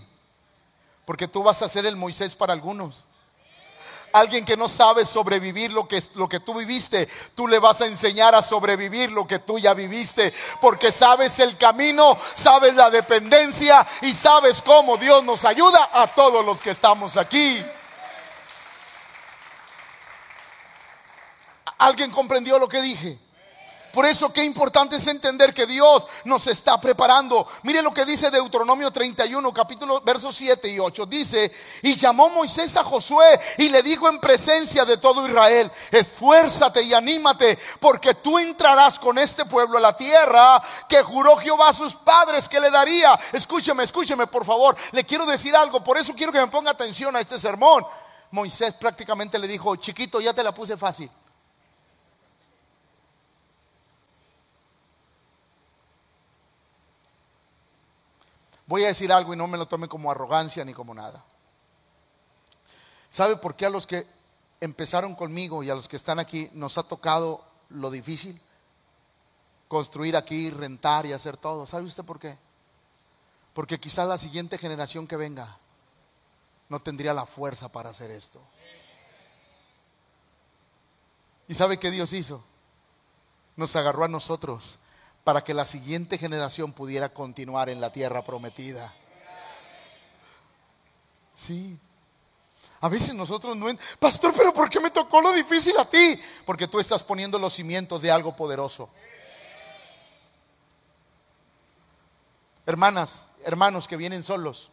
Porque 1.07 1.27
tú 1.27 1.43
vas 1.43 1.63
a 1.63 1.69
ser 1.69 1.87
el 1.87 1.97
Moisés 1.97 2.37
para 2.37 2.53
algunos. 2.53 3.07
Alguien 4.13 4.45
que 4.45 4.55
no 4.55 4.69
sabe 4.69 5.07
sobrevivir 5.07 5.73
lo 5.73 5.89
que, 5.89 6.03
lo 6.15 6.29
que 6.29 6.41
tú 6.41 6.53
viviste, 6.53 7.09
tú 7.35 7.49
le 7.49 7.59
vas 7.59 7.81
a 7.81 7.87
enseñar 7.87 8.35
a 8.35 8.43
sobrevivir 8.43 9.11
lo 9.13 9.27
que 9.27 9.39
tú 9.39 9.59
ya 9.59 9.73
viviste. 9.73 10.35
Porque 10.61 10.93
sabes 10.93 11.41
el 11.41 11.57
camino, 11.57 12.19
sabes 12.35 12.75
la 12.75 12.91
dependencia 12.91 13.87
y 14.03 14.13
sabes 14.13 14.61
cómo 14.61 14.99
Dios 14.99 15.25
nos 15.25 15.47
ayuda 15.47 15.89
a 15.95 16.07
todos 16.09 16.45
los 16.45 16.61
que 16.61 16.69
estamos 16.69 17.17
aquí. 17.17 17.65
¿Alguien 21.81 22.11
comprendió 22.11 22.59
lo 22.59 22.69
que 22.69 22.83
dije? 22.83 23.19
Por 23.93 24.07
eso 24.07 24.33
qué 24.33 24.45
importante 24.45 24.97
es 24.97 25.07
entender 25.07 25.53
que 25.53 25.67
Dios 25.67 26.07
nos 26.25 26.47
está 26.47 26.81
preparando. 26.81 27.49
Mire 27.63 27.83
lo 27.83 27.91
que 27.91 28.05
dice 28.05 28.31
Deuteronomio 28.31 28.91
31, 28.91 29.53
capítulo 29.53 30.01
versos 30.03 30.37
7 30.37 30.69
y 30.69 30.79
8. 30.79 31.07
Dice, 31.07 31.51
y 31.83 31.97
llamó 31.97 32.29
Moisés 32.29 32.77
a 32.77 32.85
Josué 32.85 33.41
y 33.59 33.69
le 33.71 33.83
dijo 33.83 34.09
en 34.09 34.21
presencia 34.21 34.85
de 34.85 34.99
todo 34.99 35.27
Israel, 35.27 35.73
esfuérzate 35.91 36.83
y 36.83 36.95
anímate, 36.95 37.59
porque 37.81 38.15
tú 38.15 38.39
entrarás 38.39 38.99
con 38.99 39.19
este 39.19 39.45
pueblo 39.47 39.79
a 39.79 39.81
la 39.81 39.97
tierra 39.97 40.63
que 40.89 41.03
juró 41.03 41.37
Jehová 41.39 41.71
a 41.71 41.73
sus 41.73 41.95
padres 41.95 42.49
que 42.49 42.61
le 42.61 42.71
daría. 42.71 43.19
Escúcheme, 43.33 43.83
escúcheme 43.83 44.27
por 44.27 44.45
favor. 44.45 44.77
Le 44.93 45.03
quiero 45.03 45.27
decir 45.27 45.57
algo, 45.57 45.83
por 45.83 45.99
eso 45.99 46.15
quiero 46.15 46.31
que 46.31 46.41
me 46.41 46.47
ponga 46.47 46.71
atención 46.71 47.17
a 47.17 47.21
este 47.21 47.41
sermón. 47.41 47.85
Moisés 48.31 48.75
prácticamente 48.75 49.39
le 49.39 49.49
dijo, 49.49 49.75
chiquito, 49.77 50.21
ya 50.21 50.33
te 50.33 50.45
la 50.45 50.55
puse 50.55 50.77
fácil. 50.77 51.11
Voy 58.71 58.85
a 58.85 58.87
decir 58.87 59.13
algo 59.13 59.35
y 59.35 59.37
no 59.37 59.49
me 59.49 59.59
lo 59.59 59.67
tome 59.67 59.89
como 59.89 60.13
arrogancia 60.13 60.65
ni 60.65 60.73
como 60.73 60.95
nada. 60.95 61.25
¿Sabe 63.09 63.35
por 63.37 63.57
qué 63.57 63.67
a 63.67 63.71
los 63.71 63.85
que 63.85 64.07
empezaron 64.61 65.17
conmigo 65.17 65.65
y 65.65 65.71
a 65.71 65.75
los 65.75 65.89
que 65.89 65.97
están 65.97 66.21
aquí 66.21 66.49
nos 66.53 66.79
ha 66.79 66.85
tocado 66.85 67.45
lo 67.69 67.91
difícil? 67.91 68.41
Construir 69.67 70.17
aquí, 70.17 70.53
rentar 70.53 71.05
y 71.05 71.13
hacer 71.13 71.37
todo. 71.37 71.67
¿Sabe 71.67 71.83
usted 71.83 72.05
por 72.05 72.21
qué? 72.21 72.39
Porque 73.55 73.81
quizás 73.81 74.07
la 74.07 74.19
siguiente 74.19 74.57
generación 74.57 75.09
que 75.09 75.17
venga 75.17 75.59
no 76.69 76.79
tendría 76.79 77.13
la 77.13 77.27
fuerza 77.27 77.73
para 77.73 77.91
hacer 77.91 78.13
esto. 78.13 78.41
¿Y 81.49 81.55
sabe 81.57 81.81
qué 81.81 81.91
Dios 81.91 82.13
hizo? 82.13 82.41
Nos 83.57 83.75
agarró 83.75 84.05
a 84.05 84.09
nosotros 84.09 84.79
para 85.25 85.45
que 85.45 85.55
la 85.55 85.65
siguiente 85.65 86.19
generación 86.19 86.73
pudiera 86.73 87.11
continuar 87.11 87.69
en 87.69 87.81
la 87.81 87.93
tierra 87.93 88.25
prometida. 88.25 88.93
Sí. 91.35 91.79
A 92.81 92.89
veces 92.89 93.15
nosotros 93.15 93.57
no... 93.57 93.67
Pastor, 93.99 94.33
pero 94.37 94.55
¿por 94.55 94.71
qué 94.71 94.81
me 94.81 94.91
tocó 94.91 95.21
lo 95.21 95.33
difícil 95.33 95.77
a 95.79 95.89
ti? 95.89 96.19
Porque 96.47 96.67
tú 96.67 96.81
estás 96.81 97.05
poniendo 97.05 97.39
los 97.39 97.53
cimientos 97.53 98.01
de 98.01 98.11
algo 98.11 98.35
poderoso. 98.35 98.89
Hermanas, 102.65 103.27
hermanos 103.45 103.87
que 103.89 103.97
vienen 103.97 104.23
solos, 104.23 104.71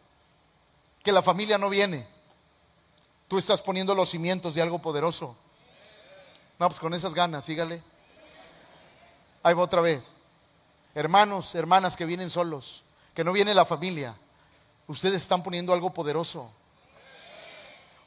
que 1.02 1.12
la 1.12 1.22
familia 1.22 1.58
no 1.58 1.68
viene, 1.68 2.06
tú 3.26 3.38
estás 3.38 3.60
poniendo 3.60 3.94
los 3.94 4.08
cimientos 4.08 4.54
de 4.54 4.62
algo 4.62 4.78
poderoso. 4.78 5.36
No, 6.58 6.68
pues 6.68 6.80
con 6.80 6.94
esas 6.94 7.12
ganas, 7.12 7.44
sígale. 7.44 7.82
Ahí 9.42 9.54
va 9.54 9.62
otra 9.62 9.80
vez 9.80 10.12
hermanos, 10.94 11.54
hermanas 11.54 11.96
que 11.96 12.04
vienen 12.04 12.30
solos, 12.30 12.84
que 13.14 13.24
no 13.24 13.32
viene 13.32 13.54
la 13.54 13.64
familia, 13.64 14.14
ustedes 14.86 15.22
están 15.22 15.42
poniendo 15.42 15.72
algo 15.72 15.92
poderoso. 15.92 16.50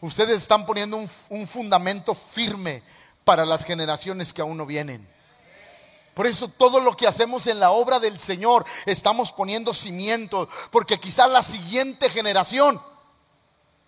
Ustedes 0.01 0.37
están 0.37 0.65
poniendo 0.65 0.97
un, 0.97 1.47
fundamento 1.47 2.15
firme 2.15 2.81
para 3.23 3.45
las 3.45 3.63
generaciones 3.63 4.33
que 4.33 4.41
aún 4.41 4.57
no 4.57 4.65
vienen. 4.65 5.07
Por 6.15 6.25
eso 6.25 6.47
todo 6.47 6.79
lo 6.79 6.97
que 6.97 7.07
hacemos 7.07 7.45
en 7.47 7.59
la 7.59 7.71
obra 7.71 7.99
del 7.99 8.17
Señor 8.17 8.65
estamos 8.85 9.31
poniendo 9.31 9.73
cimientos, 9.73 10.49
porque 10.71 10.99
quizás 10.99 11.29
la 11.29 11.43
siguiente 11.43 12.09
generación 12.09 12.81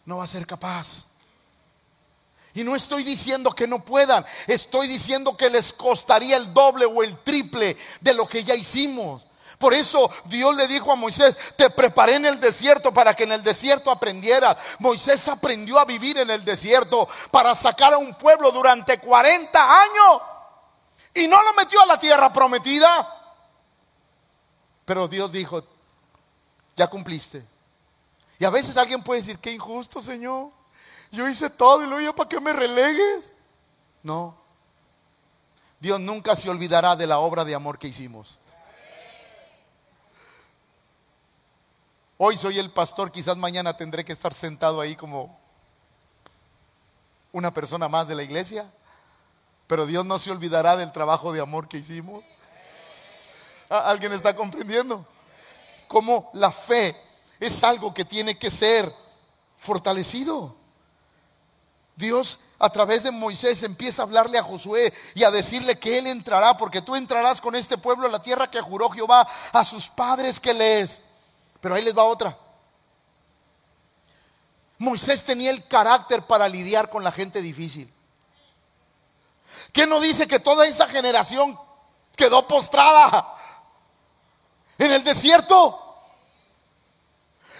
no 0.05 0.17
va 0.17 0.25
a 0.25 0.27
ser 0.27 0.45
capaz. 0.45 1.07
Y 2.55 2.63
no 2.63 2.75
estoy 2.75 3.03
diciendo 3.03 3.51
que 3.51 3.67
no 3.67 3.83
puedan, 3.83 4.25
estoy 4.47 4.87
diciendo 4.87 5.35
que 5.35 5.49
les 5.49 5.73
costaría 5.73 6.37
el 6.37 6.53
doble 6.53 6.85
o 6.85 7.01
el 7.01 7.17
triple 7.23 7.75
de 8.01 8.13
lo 8.13 8.27
que 8.27 8.43
ya 8.43 8.53
hicimos. 8.53 9.25
Por 9.57 9.73
eso 9.73 10.11
Dios 10.25 10.55
le 10.55 10.67
dijo 10.67 10.91
a 10.91 10.95
Moisés, 10.95 11.37
te 11.55 11.69
preparé 11.69 12.15
en 12.15 12.25
el 12.25 12.39
desierto 12.39 12.93
para 12.93 13.15
que 13.15 13.23
en 13.23 13.31
el 13.31 13.41
desierto 13.41 13.89
aprendieras. 13.89 14.57
Moisés 14.79 15.27
aprendió 15.27 15.79
a 15.79 15.85
vivir 15.85 16.17
en 16.17 16.29
el 16.29 16.43
desierto 16.43 17.07
para 17.31 17.55
sacar 17.55 17.93
a 17.93 17.97
un 17.97 18.13
pueblo 18.15 18.51
durante 18.51 18.99
40 18.99 19.81
años. 19.81 20.21
Y 21.13 21.27
no 21.27 21.41
lo 21.41 21.53
metió 21.53 21.81
a 21.81 21.85
la 21.85 21.97
tierra 21.97 22.33
prometida. 22.33 23.07
Pero 24.85 25.07
Dios 25.07 25.31
dijo, 25.31 25.63
ya 26.75 26.87
cumpliste. 26.87 27.45
Y 28.39 28.45
a 28.45 28.49
veces 28.49 28.75
alguien 28.75 29.01
puede 29.01 29.21
decir, 29.21 29.39
qué 29.39 29.51
injusto, 29.51 30.01
Señor. 30.01 30.51
Yo 31.13 31.29
hice 31.29 31.47
todo 31.47 31.83
y 31.83 31.85
luego 31.85 32.15
para 32.15 32.27
que 32.27 32.39
me 32.39 32.51
relegues. 32.51 33.35
No. 34.01 34.35
Dios 35.79 35.99
nunca 35.99 36.35
se 36.35 36.49
olvidará 36.49 36.95
de 36.95 37.05
la 37.05 37.19
obra 37.19 37.45
de 37.45 37.53
amor 37.53 37.77
que 37.77 37.87
hicimos. 37.87 38.39
Hoy 42.17 42.35
soy 42.35 42.57
el 42.57 42.71
pastor, 42.71 43.11
quizás 43.11 43.37
mañana 43.37 43.77
tendré 43.77 44.03
que 44.03 44.11
estar 44.11 44.33
sentado 44.33 44.81
ahí 44.81 44.95
como 44.95 45.39
una 47.31 47.53
persona 47.53 47.87
más 47.87 48.07
de 48.07 48.15
la 48.15 48.23
iglesia, 48.23 48.73
pero 49.67 49.85
Dios 49.85 50.03
no 50.03 50.17
se 50.17 50.31
olvidará 50.31 50.75
del 50.75 50.91
trabajo 50.91 51.31
de 51.31 51.41
amor 51.41 51.67
que 51.67 51.77
hicimos. 51.77 52.23
¿Alguien 53.69 54.13
está 54.13 54.35
comprendiendo? 54.35 55.05
Como 55.87 56.31
la 56.33 56.51
fe 56.51 56.99
es 57.39 57.63
algo 57.63 57.93
que 57.93 58.03
tiene 58.03 58.39
que 58.39 58.49
ser 58.49 58.91
fortalecido. 59.55 60.62
Dios 61.95 62.39
a 62.59 62.69
través 62.69 63.03
de 63.03 63.11
Moisés 63.11 63.61
empieza 63.63 64.01
a 64.01 64.05
hablarle 64.05 64.37
a 64.37 64.43
Josué 64.43 64.93
y 65.15 65.23
a 65.23 65.31
decirle 65.31 65.77
que 65.77 65.97
él 65.97 66.07
entrará, 66.07 66.57
porque 66.57 66.81
tú 66.81 66.95
entrarás 66.95 67.39
con 67.41 67.55
este 67.55 67.77
pueblo 67.77 68.07
a 68.07 68.11
la 68.11 68.21
tierra 68.21 68.49
que 68.49 68.61
juró 68.61 68.89
Jehová 68.89 69.27
a 69.51 69.63
sus 69.63 69.89
padres 69.89 70.39
que 70.39 70.53
lees. 70.53 71.01
Pero 71.61 71.75
ahí 71.75 71.83
les 71.83 71.97
va 71.97 72.03
otra. 72.03 72.37
Moisés 74.79 75.23
tenía 75.23 75.51
el 75.51 75.67
carácter 75.67 76.25
para 76.25 76.49
lidiar 76.49 76.89
con 76.89 77.03
la 77.03 77.11
gente 77.11 77.41
difícil. 77.41 77.93
¿Qué 79.71 79.87
no 79.87 79.99
dice 79.99 80.27
que 80.27 80.39
toda 80.39 80.65
esa 80.65 80.87
generación 80.87 81.57
quedó 82.15 82.47
postrada 82.47 83.35
en 84.77 84.91
el 84.91 85.03
desierto? 85.03 85.79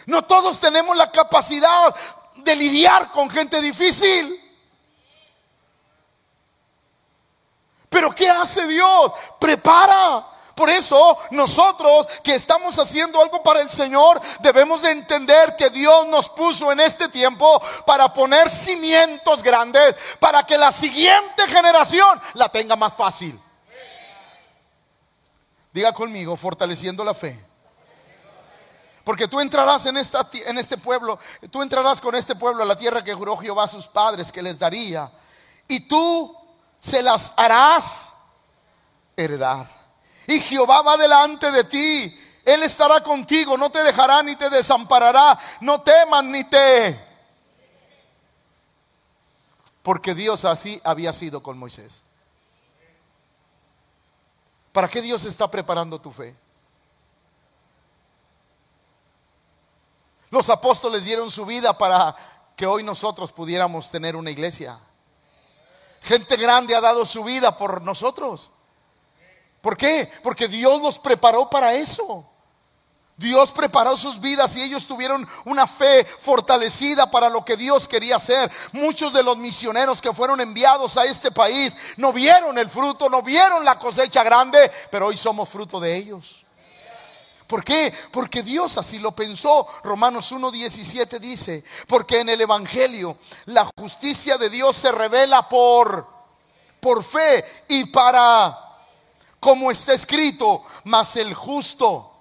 No 0.06 0.24
todos 0.24 0.60
tenemos 0.60 0.98
la 0.98 1.12
capacidad 1.12 1.96
de 2.38 2.56
lidiar 2.56 3.12
con 3.12 3.30
gente 3.30 3.62
difícil. 3.62 4.40
Pero 7.90 8.14
¿qué 8.14 8.30
hace 8.30 8.66
Dios? 8.68 9.12
Prepara. 9.40 10.28
Por 10.56 10.70
eso 10.70 11.18
nosotros 11.32 12.08
que 12.24 12.36
estamos 12.36 12.78
haciendo 12.78 13.20
algo 13.22 13.42
para 13.42 13.62
el 13.62 13.72
Señor 13.72 14.22
debemos 14.40 14.84
de 14.84 14.92
entender 14.92 15.56
que 15.56 15.70
Dios 15.72 16.08
nos 16.08 16.30
puso 16.30 16.72
en 16.72 16.80
este 16.80 17.08
tiempo 17.08 17.62
para 17.86 18.14
poner 18.14 18.50
cimientos 18.50 19.42
grandes 19.42 19.96
para 20.20 20.44
que 20.44 20.58
la 20.58 20.72
siguiente 20.72 21.48
generación 21.48 22.22
la 22.36 22.50
tenga 22.50 22.76
más 22.76 22.94
fácil. 22.94 23.40
Diga 25.72 25.92
conmigo, 25.92 26.38
fortaleciendo 26.38 27.04
la 27.04 27.16
fe. 27.16 27.53
Porque 29.04 29.28
tú 29.28 29.40
entrarás 29.42 29.86
en, 29.86 29.98
esta, 29.98 30.28
en 30.34 30.58
este 30.58 30.78
pueblo, 30.78 31.20
tú 31.52 31.62
entrarás 31.62 32.00
con 32.00 32.16
este 32.16 32.36
pueblo 32.36 32.64
a 32.64 32.66
la 32.66 32.78
tierra 32.78 33.04
que 33.04 33.14
juró 33.14 33.36
Jehová 33.38 33.66
a 33.66 33.68
sus 33.68 33.88
padres 33.88 34.32
que 34.32 34.42
les 34.42 34.58
daría. 34.58 35.12
Y 35.68 35.88
tú 35.88 36.36
se 36.80 37.04
las 37.04 37.34
harás 37.36 38.14
heredar. 39.18 39.68
Y 40.28 40.40
Jehová 40.40 40.82
va 40.82 40.96
delante 40.96 41.52
de 41.52 41.66
ti. 41.66 42.20
Él 42.46 42.64
estará 42.64 43.02
contigo, 43.02 43.58
no 43.58 43.70
te 43.70 43.84
dejará 43.84 44.24
ni 44.24 44.36
te 44.36 44.50
desamparará. 44.50 45.38
No 45.62 45.82
temas 45.82 46.24
ni 46.24 46.44
te... 46.46 47.14
Porque 49.82 50.14
Dios 50.14 50.46
así 50.46 50.80
había 50.86 51.12
sido 51.12 51.44
con 51.44 51.58
Moisés. 51.58 52.04
¿Para 54.72 54.88
qué 54.88 55.02
Dios 55.02 55.26
está 55.26 55.52
preparando 55.52 56.00
tu 56.00 56.10
fe? 56.10 56.36
Los 60.34 60.50
apóstoles 60.50 61.06
dieron 61.06 61.30
su 61.30 61.46
vida 61.46 61.78
para 61.78 62.16
que 62.56 62.66
hoy 62.66 62.82
nosotros 62.82 63.32
pudiéramos 63.32 63.92
tener 63.92 64.16
una 64.16 64.32
iglesia. 64.32 64.80
Gente 66.02 66.38
grande 66.38 66.76
ha 66.76 66.82
dado 66.82 67.06
su 67.06 67.24
vida 67.24 67.56
por 67.56 67.84
nosotros. 67.84 68.50
¿Por 69.62 69.78
qué? 69.78 70.12
Porque 70.24 70.48
Dios 70.48 70.82
los 70.82 70.98
preparó 70.98 71.52
para 71.52 71.76
eso. 71.76 72.28
Dios 73.16 73.52
preparó 73.52 73.96
sus 73.96 74.20
vidas 74.20 74.56
y 74.56 74.64
ellos 74.64 74.88
tuvieron 74.88 75.28
una 75.46 75.68
fe 75.68 76.04
fortalecida 76.04 77.12
para 77.12 77.30
lo 77.30 77.46
que 77.46 77.56
Dios 77.56 77.88
quería 77.88 78.16
hacer. 78.16 78.52
Muchos 78.72 79.14
de 79.14 79.22
los 79.22 79.38
misioneros 79.38 80.02
que 80.02 80.14
fueron 80.14 80.42
enviados 80.42 80.98
a 80.98 81.06
este 81.06 81.30
país 81.30 81.76
no 81.98 82.12
vieron 82.12 82.58
el 82.58 82.72
fruto, 82.72 83.08
no 83.08 83.22
vieron 83.22 83.64
la 83.64 83.78
cosecha 83.78 84.24
grande, 84.24 84.72
pero 84.90 85.06
hoy 85.06 85.16
somos 85.16 85.48
fruto 85.48 85.80
de 85.80 85.96
ellos. 85.96 86.43
¿Por 87.48 87.64
qué? 87.64 87.94
Porque 88.12 88.44
Dios 88.44 88.78
así 88.78 89.00
lo 89.00 89.16
pensó. 89.16 89.68
Romanos 89.84 90.32
1.17 90.32 91.20
dice, 91.20 91.64
porque 91.88 92.22
en 92.22 92.30
el 92.30 92.42
Evangelio 92.42 93.18
la 93.46 93.70
justicia 93.78 94.38
de 94.38 94.50
Dios 94.50 94.76
se 94.76 94.92
revela 94.92 95.48
por, 95.48 96.08
por 96.80 97.04
fe 97.04 97.46
y 97.68 97.86
para, 97.86 98.58
como 99.40 99.72
está 99.72 99.94
escrito, 99.94 100.64
mas 100.86 101.16
el 101.18 101.34
justo 101.34 102.14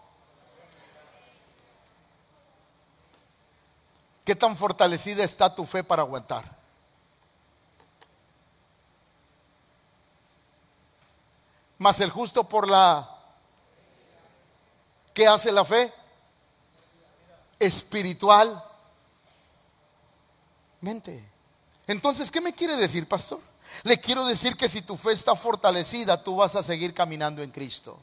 ¿Qué 4.25 4.37
tan 4.37 4.57
fortalecida 4.57 5.25
está 5.25 5.53
tu 5.53 5.67
fe 5.67 5.83
para 5.83 6.03
aguantar? 6.03 6.45
Más 11.79 12.01
el 12.01 12.11
justo 12.11 12.49
por 12.49 12.69
la... 12.69 13.12
¿Qué 15.15 15.27
hace 15.27 15.53
la 15.53 15.65
fe? 15.65 15.93
Espiritual. 17.59 18.63
Mente. 20.81 21.29
Entonces, 21.87 22.31
¿qué 22.31 22.41
me 22.41 22.55
quiere 22.55 22.77
decir, 22.77 23.07
pastor? 23.07 23.41
Le 23.83 24.01
quiero 24.01 24.27
decir 24.27 24.57
que 24.57 24.69
si 24.69 24.83
tu 24.83 24.97
fe 24.97 25.13
está 25.13 25.35
fortalecida, 25.35 26.23
tú 26.23 26.37
vas 26.37 26.57
a 26.57 26.63
seguir 26.63 26.95
caminando 26.95 27.43
en 27.43 27.51
Cristo. 27.51 27.99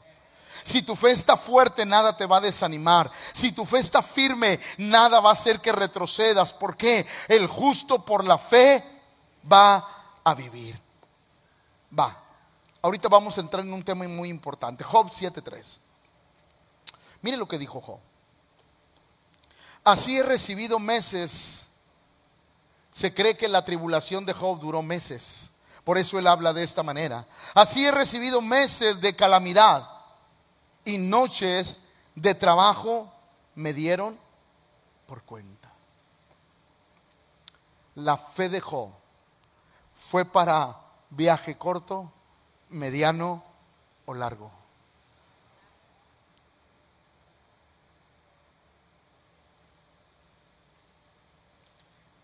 Si 0.64 0.82
tu 0.82 0.94
fe 0.94 1.12
está 1.12 1.36
fuerte, 1.36 1.86
nada 1.86 2.16
te 2.16 2.26
va 2.26 2.38
a 2.38 2.40
desanimar. 2.40 3.10
Si 3.32 3.52
tu 3.52 3.64
fe 3.64 3.78
está 3.78 4.02
firme, 4.02 4.60
nada 4.78 5.20
va 5.20 5.30
a 5.30 5.34
hacer 5.34 5.60
que 5.60 5.72
retrocedas. 5.72 6.52
Porque 6.52 7.06
el 7.28 7.46
justo 7.46 8.04
por 8.04 8.24
la 8.24 8.36
fe 8.36 8.82
va 9.50 10.20
a 10.22 10.34
vivir. 10.34 10.78
Va. 11.98 12.16
Ahorita 12.82 13.08
vamos 13.08 13.36
a 13.36 13.40
entrar 13.40 13.64
en 13.64 13.72
un 13.72 13.82
tema 13.82 14.06
muy 14.08 14.28
importante. 14.28 14.84
Job 14.84 15.10
7.3. 15.10 15.78
Mire 17.22 17.36
lo 17.36 17.48
que 17.48 17.58
dijo 17.58 17.80
Job. 17.80 18.00
Así 19.84 20.18
he 20.18 20.22
recibido 20.22 20.78
meses. 20.78 21.66
Se 22.92 23.14
cree 23.14 23.36
que 23.36 23.48
la 23.48 23.64
tribulación 23.64 24.26
de 24.26 24.32
Job 24.32 24.60
duró 24.60 24.82
meses. 24.82 25.50
Por 25.84 25.98
eso 25.98 26.18
él 26.18 26.26
habla 26.26 26.52
de 26.52 26.62
esta 26.62 26.82
manera. 26.82 27.26
Así 27.54 27.84
he 27.84 27.90
recibido 27.90 28.42
meses 28.42 29.00
de 29.00 29.16
calamidad 29.16 29.88
y 30.84 30.98
noches 30.98 31.78
de 32.14 32.34
trabajo 32.34 33.12
me 33.54 33.72
dieron 33.72 34.18
por 35.06 35.22
cuenta. 35.22 35.72
La 37.94 38.16
fe 38.16 38.48
de 38.48 38.60
Job 38.60 38.90
fue 39.94 40.24
para 40.24 40.80
viaje 41.10 41.56
corto, 41.58 42.12
mediano 42.68 43.42
o 44.06 44.14
largo. 44.14 44.59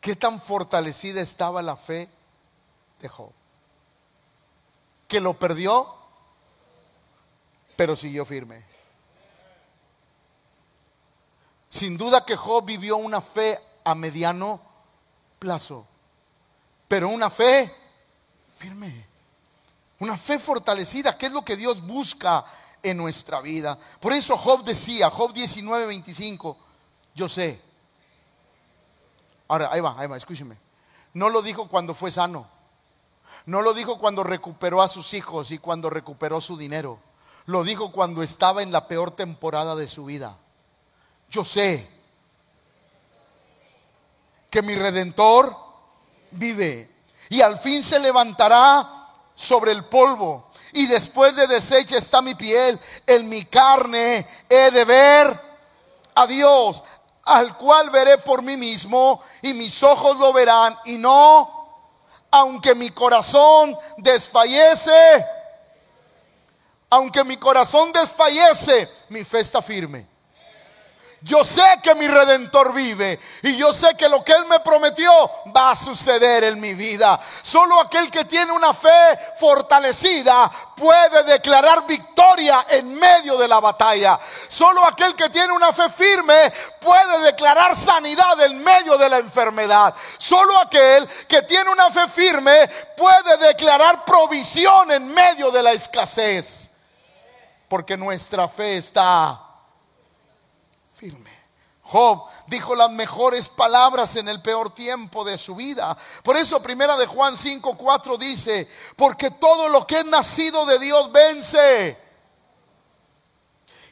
¿Qué 0.07 0.15
tan 0.15 0.41
fortalecida 0.41 1.21
estaba 1.21 1.61
la 1.63 1.75
fe 1.75 2.09
de 3.01 3.09
Job? 3.09 3.33
¿Que 5.09 5.21
lo 5.21 5.35
perdió? 5.35 5.97
pero 7.75 7.97
siguió 7.97 8.25
firme. 8.25 8.65
Sin 11.69 11.99
duda 11.99 12.25
que 12.25 12.37
Job 12.37 12.65
vivió 12.65 12.99
una 12.99 13.21
fe 13.21 13.61
a 13.83 13.97
mediano 13.97 14.61
plazo, 15.41 15.85
pero 16.87 17.09
una 17.09 17.29
fe 17.29 17.75
firme, 18.57 19.07
una 19.99 20.17
fe 20.17 20.39
fortalecida, 20.39 21.19
que 21.19 21.27
es 21.27 21.33
lo 21.33 21.45
que 21.45 21.57
Dios 21.57 21.85
busca 21.85 22.45
en 22.81 22.97
nuestra 22.97 23.41
vida. 23.41 23.77
Por 23.99 24.13
eso 24.13 24.37
Job 24.37 24.63
decía, 24.63 25.11
Job 25.11 25.33
19, 25.33 25.87
25, 25.87 26.57
yo 27.13 27.29
sé. 27.29 27.66
Ahora, 29.49 29.71
ahí 29.73 29.81
va, 29.81 29.95
ahí 29.99 30.07
va, 30.07 30.17
escúcheme. 30.17 30.59
No 31.15 31.29
lo 31.29 31.43
dijo 31.43 31.69
cuando 31.69 31.95
fue 31.95 32.11
sano. 32.11 32.49
No 33.47 33.63
lo 33.63 33.75
dijo 33.75 33.99
cuando 33.99 34.25
recuperó 34.25 34.83
a 34.83 34.89
sus 34.89 35.15
hijos 35.15 35.51
y 35.53 35.59
cuando 35.59 35.89
recuperó 35.89 36.41
su 36.41 36.57
dinero. 36.57 36.99
Lo 37.47 37.63
dijo 37.63 37.93
cuando 37.93 38.23
estaba 38.23 38.63
en 38.63 38.73
la 38.73 38.89
peor 38.89 39.13
temporada 39.13 39.77
de 39.77 39.87
su 39.87 40.05
vida. 40.07 40.37
Yo 41.31 41.45
sé 41.45 41.89
que 44.51 44.63
mi 44.63 44.75
redentor 44.75 45.57
vive 46.33 46.91
y 47.29 47.41
al 47.41 47.59
fin 47.59 47.85
se 47.85 47.99
levantará 47.99 49.07
sobre 49.35 49.73
el 49.73 49.85
polvo. 49.85 50.51
Y 50.73 50.87
después 50.87 51.37
de 51.37 51.47
deshecha 51.47 51.97
está 51.97 52.21
mi 52.21 52.35
piel, 52.35 52.79
en 53.07 53.29
mi 53.29 53.45
carne 53.45 54.27
he 54.49 54.71
de 54.71 54.85
ver 54.85 55.41
a 56.15 56.27
Dios, 56.27 56.83
al 57.27 57.57
cual 57.57 57.91
veré 57.91 58.19
por 58.19 58.41
mí 58.41 58.57
mismo 58.57 59.21
y 59.43 59.53
mis 59.53 59.83
ojos 59.83 60.17
lo 60.19 60.33
verán 60.33 60.79
y 60.85 60.97
no, 60.97 61.51
aunque 62.31 62.75
mi 62.75 62.91
corazón 62.91 63.77
desfallece, 63.99 65.27
aunque 66.89 67.25
mi 67.25 67.37
corazón 67.37 67.93
desfallece, 67.93 68.89
mi 69.09 69.25
fe 69.25 69.41
está 69.41 69.61
firme. 69.61 70.07
Yo 71.23 71.43
sé 71.45 71.65
que 71.83 71.95
mi 71.95 72.07
redentor 72.07 72.73
vive 72.73 73.19
y 73.43 73.57
yo 73.57 73.73
sé 73.73 73.97
que 73.97 74.09
lo 74.09 74.23
que 74.23 74.33
Él 74.33 74.45
me 74.47 74.61
prometió 74.61 75.11
va 75.57 75.71
a 75.71 75.77
suceder 75.77 76.45
en 76.45 76.61
mi 76.61 76.75
vida. 76.75 77.19
Solo 77.43 77.81
aquel 77.81 78.11
que 78.11 78.27
tiene 78.27 78.53
una 78.53 78.75
fe 78.75 78.89
fortalecida 79.41 80.51
puede 80.77 81.25
declarar 81.25 81.87
victoria 81.87 82.67
en 82.69 82.95
medio 82.95 83.39
de 83.39 83.49
la 83.49 83.61
batalla. 83.61 84.21
Solo 84.47 84.85
aquel 84.85 85.15
que 85.15 85.31
tiene 85.31 85.53
una 85.53 85.73
fe 85.73 85.89
firme 85.89 86.53
puede 86.81 87.21
declarar 87.21 87.75
sanidad 87.75 88.41
en 88.45 88.63
medio 88.63 88.99
de 88.99 89.09
la 89.09 89.17
enfermedad. 89.17 89.95
Solo 90.19 90.57
aquel 90.59 91.09
que 91.27 91.43
tiene 91.43 91.71
una 91.71 91.91
fe 91.91 92.07
firme 92.09 92.69
puede 92.97 93.37
declarar 93.39 94.05
provisión 94.05 94.91
en 94.93 95.09
medio 95.09 95.51
de 95.51 95.63
la 95.63 95.73
escasez 95.73 96.67
porque 97.69 97.97
nuestra 97.97 98.49
fe 98.49 98.77
está. 98.77 99.46
Job 101.89 102.25
dijo 102.49 102.75
las 102.75 102.91
mejores 102.91 103.49
palabras 103.49 104.17
en 104.17 104.29
el 104.29 104.43
peor 104.43 104.71
tiempo 104.75 105.25
de 105.25 105.39
su 105.39 105.55
vida. 105.55 105.97
Por 106.23 106.37
eso 106.37 106.61
primera 106.61 106.97
de 106.97 107.07
Juan 107.07 107.37
5:4 107.37 108.19
dice, 108.19 108.69
porque 108.97 109.31
todo 109.31 109.69
lo 109.69 109.87
que 109.87 110.01
es 110.01 110.07
nacido 110.07 110.67
de 110.67 110.79
Dios 110.79 111.13
vence. 111.13 111.97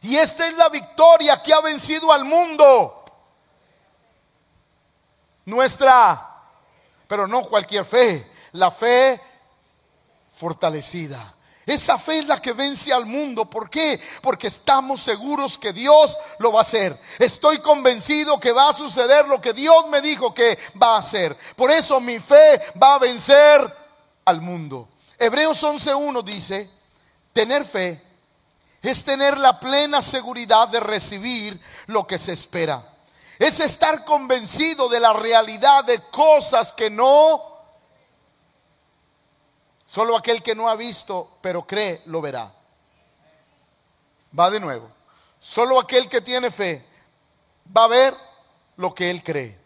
Y 0.02 0.16
esta 0.16 0.48
es 0.48 0.56
la 0.56 0.68
victoria 0.68 1.42
que 1.42 1.54
ha 1.54 1.60
vencido 1.60 2.12
al 2.12 2.24
mundo. 2.24 3.04
Nuestra, 5.46 6.42
pero 7.06 7.26
no 7.28 7.44
cualquier 7.44 7.84
fe, 7.84 8.30
la 8.52 8.70
fe 8.70 9.20
fortalecida. 10.34 11.34
Esa 11.66 11.98
fe 11.98 12.18
es 12.18 12.26
la 12.26 12.40
que 12.42 12.52
vence 12.52 12.92
al 12.92 13.06
mundo. 13.06 13.48
¿Por 13.48 13.70
qué? 13.70 14.00
Porque 14.20 14.48
estamos 14.48 15.00
seguros 15.00 15.56
que 15.56 15.72
Dios 15.72 16.16
lo 16.38 16.52
va 16.52 16.60
a 16.60 16.62
hacer. 16.62 16.98
Estoy 17.18 17.58
convencido 17.58 18.38
que 18.38 18.52
va 18.52 18.68
a 18.68 18.74
suceder 18.74 19.26
lo 19.28 19.40
que 19.40 19.54
Dios 19.54 19.88
me 19.88 20.02
dijo 20.02 20.34
que 20.34 20.58
va 20.80 20.96
a 20.96 20.98
hacer. 20.98 21.36
Por 21.56 21.70
eso 21.70 22.00
mi 22.00 22.18
fe 22.18 22.60
va 22.80 22.94
a 22.94 22.98
vencer 22.98 23.76
al 24.26 24.42
mundo. 24.42 24.88
Hebreos 25.18 25.62
11.1 25.62 26.22
dice, 26.22 26.70
tener 27.32 27.64
fe 27.64 28.02
es 28.82 29.02
tener 29.02 29.38
la 29.38 29.58
plena 29.58 30.02
seguridad 30.02 30.68
de 30.68 30.80
recibir 30.80 31.58
lo 31.86 32.06
que 32.06 32.18
se 32.18 32.32
espera. 32.32 32.86
Es 33.38 33.58
estar 33.60 34.04
convencido 34.04 34.88
de 34.90 35.00
la 35.00 35.14
realidad 35.14 35.84
de 35.84 36.02
cosas 36.10 36.72
que 36.72 36.90
no 36.90 37.53
Solo 39.94 40.16
aquel 40.16 40.42
que 40.42 40.56
no 40.56 40.68
ha 40.68 40.74
visto, 40.74 41.38
pero 41.40 41.64
cree, 41.64 42.02
lo 42.06 42.20
verá. 42.20 42.52
Va 44.36 44.50
de 44.50 44.58
nuevo. 44.58 44.90
Solo 45.38 45.78
aquel 45.78 46.08
que 46.08 46.20
tiene 46.20 46.50
fe 46.50 46.84
va 47.64 47.84
a 47.84 47.88
ver 47.88 48.14
lo 48.76 48.92
que 48.92 49.08
él 49.08 49.22
cree. 49.22 49.56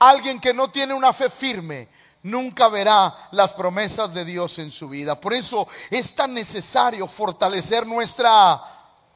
Alguien 0.00 0.38
que 0.38 0.52
no 0.52 0.70
tiene 0.70 0.92
una 0.92 1.14
fe 1.14 1.30
firme 1.30 1.88
nunca 2.24 2.68
verá 2.68 3.30
las 3.30 3.54
promesas 3.54 4.12
de 4.12 4.26
Dios 4.26 4.58
en 4.58 4.70
su 4.70 4.90
vida. 4.90 5.18
Por 5.18 5.32
eso 5.32 5.66
es 5.88 6.14
tan 6.14 6.34
necesario 6.34 7.08
fortalecer 7.08 7.86
nuestra 7.86 8.62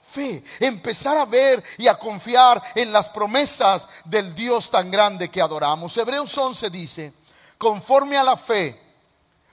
fe, 0.00 0.42
empezar 0.60 1.18
a 1.18 1.26
ver 1.26 1.62
y 1.76 1.88
a 1.88 1.98
confiar 1.98 2.62
en 2.74 2.90
las 2.90 3.10
promesas 3.10 3.86
del 4.06 4.34
Dios 4.34 4.70
tan 4.70 4.90
grande 4.90 5.28
que 5.28 5.42
adoramos. 5.42 5.94
Hebreos 5.94 6.38
11 6.38 6.70
dice, 6.70 7.12
conforme 7.58 8.16
a 8.16 8.24
la 8.24 8.38
fe, 8.38 8.85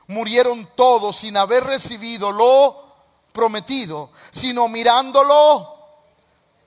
murieron 0.08 0.70
todos 0.76 1.18
sin 1.18 1.38
haber 1.38 1.64
recibido 1.64 2.32
lo 2.32 2.84
prometido, 3.32 4.12
sino 4.32 4.68
mirándolo 4.68 5.74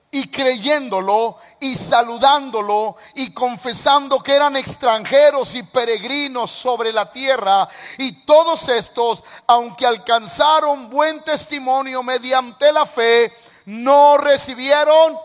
y 0.09 0.29
creyéndolo 0.29 1.37
y 1.59 1.75
saludándolo 1.75 2.95
y 3.15 3.33
confesando 3.33 4.19
que 4.19 4.33
eran 4.33 4.55
extranjeros 4.55 5.55
y 5.55 5.63
peregrinos 5.63 6.49
sobre 6.51 6.93
la 6.93 7.11
tierra. 7.11 7.67
Y 7.97 8.25
todos 8.25 8.69
estos, 8.69 9.23
aunque 9.47 9.85
alcanzaron 9.85 10.89
buen 10.89 11.23
testimonio 11.23 12.03
mediante 12.03 12.71
la 12.71 12.85
fe, 12.85 13.33
no 13.65 14.17
recibieron, 14.17 15.17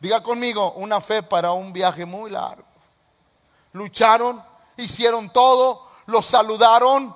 diga 0.00 0.22
conmigo, 0.22 0.72
una 0.72 1.00
fe 1.00 1.22
para 1.22 1.52
un 1.52 1.72
viaje 1.72 2.04
muy 2.04 2.30
largo. 2.30 2.64
Lucharon, 3.72 4.42
hicieron 4.76 5.30
todo, 5.30 5.86
lo 6.06 6.22
saludaron, 6.22 7.14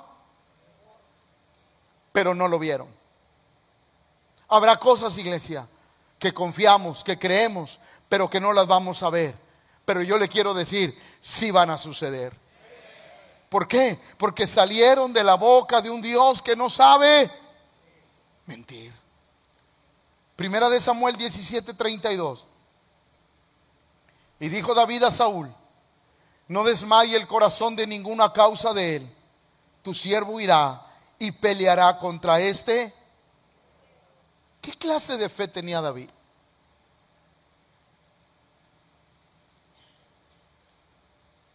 pero 2.12 2.34
no 2.34 2.48
lo 2.48 2.58
vieron. 2.58 2.88
Habrá 4.48 4.76
cosas, 4.76 5.16
iglesia, 5.18 5.68
que 6.18 6.32
confiamos, 6.32 7.04
que 7.04 7.18
creemos, 7.18 7.80
pero 8.08 8.30
que 8.30 8.40
no 8.40 8.52
las 8.52 8.66
vamos 8.66 9.02
a 9.02 9.10
ver. 9.10 9.36
Pero 9.84 10.02
yo 10.02 10.18
le 10.18 10.28
quiero 10.28 10.54
decir, 10.54 10.98
sí 11.20 11.50
van 11.50 11.70
a 11.70 11.78
suceder. 11.78 12.34
¿Por 13.48 13.66
qué? 13.66 13.98
Porque 14.18 14.46
salieron 14.46 15.12
de 15.12 15.24
la 15.24 15.34
boca 15.34 15.80
de 15.80 15.90
un 15.90 16.02
Dios 16.02 16.42
que 16.42 16.56
no 16.56 16.68
sabe 16.68 17.30
mentir. 18.46 18.92
Primera 20.36 20.68
de 20.68 20.80
Samuel 20.80 21.16
17:32. 21.16 22.44
Y 24.40 24.48
dijo 24.48 24.74
David 24.74 25.02
a 25.04 25.10
Saúl, 25.10 25.52
no 26.48 26.64
desmaye 26.64 27.16
el 27.16 27.26
corazón 27.26 27.76
de 27.76 27.86
ninguna 27.86 28.32
causa 28.32 28.72
de 28.74 28.96
él. 28.96 29.16
Tu 29.82 29.94
siervo 29.94 30.40
irá 30.40 30.84
y 31.18 31.30
peleará 31.30 31.98
contra 31.98 32.40
este 32.40 32.94
¿Qué 34.68 34.72
clase 34.72 35.16
de 35.16 35.30
fe 35.30 35.48
tenía 35.48 35.80
David? 35.80 36.10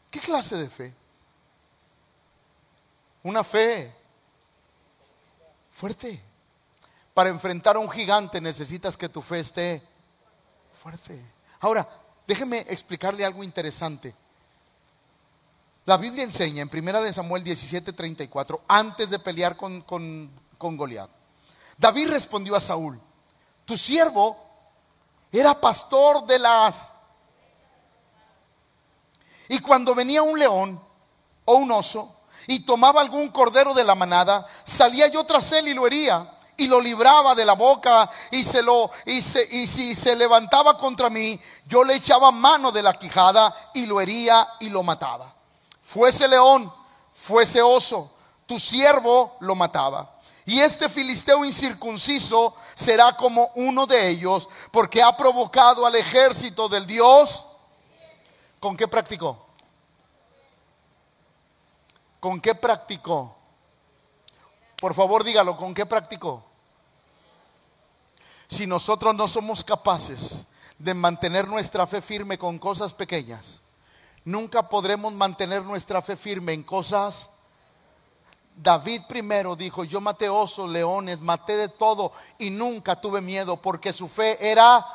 ¿Qué 0.10 0.20
clase 0.20 0.56
de 0.56 0.68
fe? 0.68 0.94
Una 3.22 3.44
fe 3.44 3.94
fuerte. 5.70 6.20
Para 7.14 7.30
enfrentar 7.30 7.76
a 7.76 7.80
un 7.80 7.90
gigante 7.90 8.42
necesitas 8.42 8.98
que 8.98 9.10
tu 9.10 9.22
fe 9.22 9.42
esté 9.42 9.84
fuerte. 10.74 11.22
Ahora, 11.60 11.88
déjeme 12.26 12.66
explicarle 12.68 13.24
algo 13.24 13.44
interesante. 13.44 14.16
La 15.86 15.98
Biblia 15.98 16.24
enseña 16.24 16.62
en 16.62 16.70
1 16.72 17.12
Samuel 17.12 17.44
17:34, 17.44 18.62
antes 18.68 19.10
de 19.10 19.20
pelear 19.20 19.58
con, 19.58 19.82
con, 19.82 20.32
con 20.58 20.78
Goliat, 20.78 21.10
David 21.78 22.10
respondió 22.10 22.56
a 22.56 22.62
Saúl, 22.62 23.02
tu 23.66 23.78
siervo 23.78 24.38
era 25.32 25.60
pastor 25.60 26.26
de 26.26 26.40
las... 26.40 26.92
Y 29.50 29.60
cuando 29.60 29.94
venía 29.94 30.22
un 30.22 30.40
león 30.40 30.80
o 31.44 31.56
un 31.56 31.72
oso 31.72 32.22
y 32.48 32.62
tomaba 32.62 33.02
algún 33.02 33.30
cordero 33.30 33.74
de 33.74 33.84
la 33.84 33.94
manada, 33.94 34.48
salía 34.64 35.08
yo 35.08 35.26
tras 35.26 35.52
él 35.52 35.68
y 35.68 35.74
lo 35.74 35.86
hería 35.86 36.40
y 36.56 36.68
lo 36.68 36.80
libraba 36.80 37.36
de 37.36 37.46
la 37.46 37.54
boca 37.54 38.10
y 38.32 38.44
se 38.44 38.62
lo 38.62 38.90
y, 39.06 39.18
y 39.18 39.68
si 39.68 39.96
se 39.96 40.16
levantaba 40.16 40.78
contra 40.78 41.10
mí, 41.10 41.40
yo 41.66 41.84
le 41.84 41.96
echaba 41.96 42.32
mano 42.32 42.72
de 42.72 42.84
la 42.84 42.94
quijada 42.94 43.72
y 43.74 43.86
lo 43.86 44.00
hería 44.00 44.48
y 44.62 44.70
lo 44.70 44.82
mataba. 44.82 45.43
Fuese 45.84 46.30
león, 46.30 46.74
fuese 47.12 47.62
oso, 47.62 48.10
tu 48.46 48.58
siervo 48.58 49.36
lo 49.42 49.54
mataba. 49.54 50.10
Y 50.46 50.62
este 50.62 50.88
filisteo 50.88 51.44
incircunciso 51.44 52.56
será 52.74 53.16
como 53.18 53.52
uno 53.56 53.86
de 53.86 54.08
ellos, 54.08 54.48
porque 54.72 55.04
ha 55.04 55.16
provocado 55.16 55.86
al 55.86 55.96
ejército 55.96 56.70
del 56.70 56.88
Dios. 56.88 57.46
¿Con 58.62 58.78
qué 58.78 58.88
practicó? 58.88 59.46
¿Con 62.22 62.40
qué 62.40 62.56
practicó? 62.56 63.36
Por 64.78 64.94
favor, 64.94 65.26
dígalo, 65.26 65.58
¿con 65.58 65.74
qué 65.74 65.86
practicó? 65.86 66.46
Si 68.48 68.66
nosotros 68.66 69.14
no 69.16 69.28
somos 69.28 69.66
capaces 69.66 70.48
de 70.78 70.94
mantener 70.94 71.46
nuestra 71.46 71.86
fe 71.86 72.02
firme 72.02 72.38
con 72.38 72.58
cosas 72.58 72.94
pequeñas, 72.94 73.60
nunca 74.26 74.70
podremos 74.70 75.14
mantener 75.14 75.64
nuestra 75.64 76.02
fe 76.02 76.16
firme 76.16 76.54
en 76.54 76.64
cosas 76.64 77.30
David 78.56 79.02
primero 79.08 79.56
dijo, 79.56 79.84
yo 79.84 80.00
maté 80.00 80.30
osos, 80.30 80.70
leones, 80.70 81.22
maté 81.22 81.58
de 81.58 81.70
todo 81.70 82.12
y 82.38 82.50
nunca 82.50 83.00
tuve 83.00 83.22
miedo 83.22 83.58
porque 83.58 83.92
su 83.92 84.08
fe 84.08 84.38
era 84.40 84.86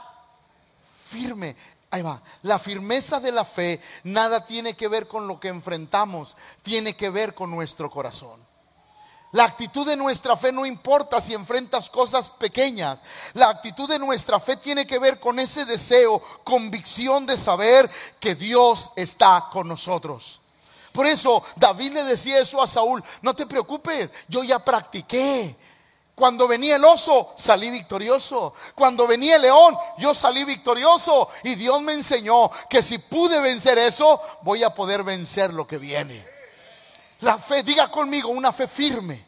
firme. 1.05 1.57
Ahí 1.91 2.03
va, 2.03 2.23
la 2.43 2.59
firmeza 2.59 3.19
de 3.19 3.33
la 3.33 3.45
fe 3.45 3.81
nada 4.05 4.45
tiene 4.45 4.77
que 4.77 4.89
ver 4.89 5.09
con 5.09 5.27
lo 5.27 5.41
que 5.41 5.49
enfrentamos, 5.49 6.37
tiene 6.63 6.95
que 6.95 7.11
ver 7.11 7.35
con 7.35 7.51
nuestro 7.51 7.91
corazón. 7.91 8.48
La 9.33 9.45
actitud 9.45 9.87
de 9.87 9.97
nuestra 9.97 10.37
fe 10.37 10.53
no 10.53 10.65
importa 10.65 11.21
si 11.21 11.35
enfrentas 11.35 11.91
cosas 11.91 12.31
pequeñas. 12.31 12.99
La 13.35 13.51
actitud 13.51 13.89
de 13.89 13.99
nuestra 13.99 14.41
fe 14.41 14.57
tiene 14.57 14.87
que 14.87 14.99
ver 14.99 15.21
con 15.21 15.39
ese 15.39 15.67
deseo, 15.67 16.23
convicción 16.45 17.27
de 17.27 17.37
saber 17.37 17.91
que 18.19 18.35
Dios 18.35 18.91
está 18.97 19.49
con 19.53 19.69
nosotros. 19.69 20.41
Por 20.93 21.07
eso 21.07 21.43
David 21.57 21.93
le 21.93 22.05
decía 22.05 22.39
eso 22.39 22.63
a 22.63 22.67
Saúl, 22.67 23.05
no 23.21 23.37
te 23.37 23.47
preocupes, 23.47 24.11
yo 24.29 24.43
ya 24.43 24.59
practiqué. 24.59 25.55
Cuando 26.15 26.49
venía 26.49 26.77
el 26.77 26.85
oso, 26.85 27.33
salí 27.37 27.71
victorioso. 27.71 28.53
Cuando 28.75 29.07
venía 29.07 29.37
el 29.37 29.43
león, 29.43 29.79
yo 29.99 30.15
salí 30.15 30.45
victorioso. 30.45 31.29
Y 31.45 31.55
Dios 31.55 31.81
me 31.81 31.93
enseñó 31.93 32.51
que 32.69 32.83
si 32.83 32.99
pude 32.99 33.39
vencer 33.39 33.79
eso, 33.79 34.21
voy 34.43 34.65
a 34.65 34.75
poder 34.75 35.05
vencer 35.05 35.55
lo 35.55 35.69
que 35.69 35.79
viene. 35.79 36.38
La 37.21 37.39
fe, 37.39 37.63
diga 37.63 37.89
conmigo, 37.89 38.29
una 38.29 38.53
fe 38.53 38.69
firme. 38.69 39.27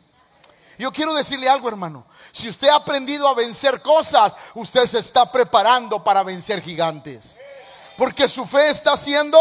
Yo 0.78 0.92
quiero 0.92 1.12
decirle 1.12 1.48
algo, 1.48 1.68
hermano. 1.68 2.06
Si 2.32 2.48
usted 2.48 2.68
ha 2.68 2.76
aprendido 2.76 3.28
a 3.28 3.34
vencer 3.34 3.82
cosas, 3.82 4.32
usted 4.54 4.86
se 4.86 5.00
está 5.00 5.30
preparando 5.30 6.02
para 6.02 6.22
vencer 6.22 6.62
gigantes. 6.62 7.36
Porque 7.98 8.28
su 8.28 8.46
fe 8.46 8.70
está 8.70 8.96
siendo 8.96 9.38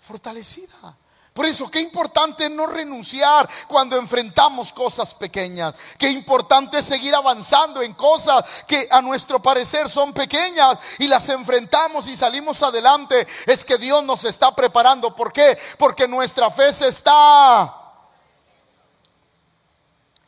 fortalecida. 0.00 0.96
Por 1.32 1.46
eso, 1.46 1.70
qué 1.70 1.80
importante 1.80 2.50
no 2.50 2.66
renunciar 2.66 3.48
cuando 3.66 3.96
enfrentamos 3.96 4.70
cosas 4.70 5.14
pequeñas. 5.14 5.74
Qué 5.96 6.10
importante 6.10 6.82
seguir 6.82 7.14
avanzando 7.14 7.80
en 7.80 7.94
cosas 7.94 8.44
que 8.66 8.86
a 8.90 9.00
nuestro 9.00 9.40
parecer 9.40 9.88
son 9.88 10.12
pequeñas 10.12 10.78
y 10.98 11.08
las 11.08 11.26
enfrentamos 11.30 12.06
y 12.08 12.16
salimos 12.16 12.62
adelante. 12.62 13.26
Es 13.46 13.64
que 13.64 13.78
Dios 13.78 14.04
nos 14.04 14.26
está 14.26 14.54
preparando. 14.54 15.16
¿Por 15.16 15.32
qué? 15.32 15.58
Porque 15.78 16.06
nuestra 16.06 16.50
fe 16.50 16.70
se 16.72 16.88
está... 16.88 17.78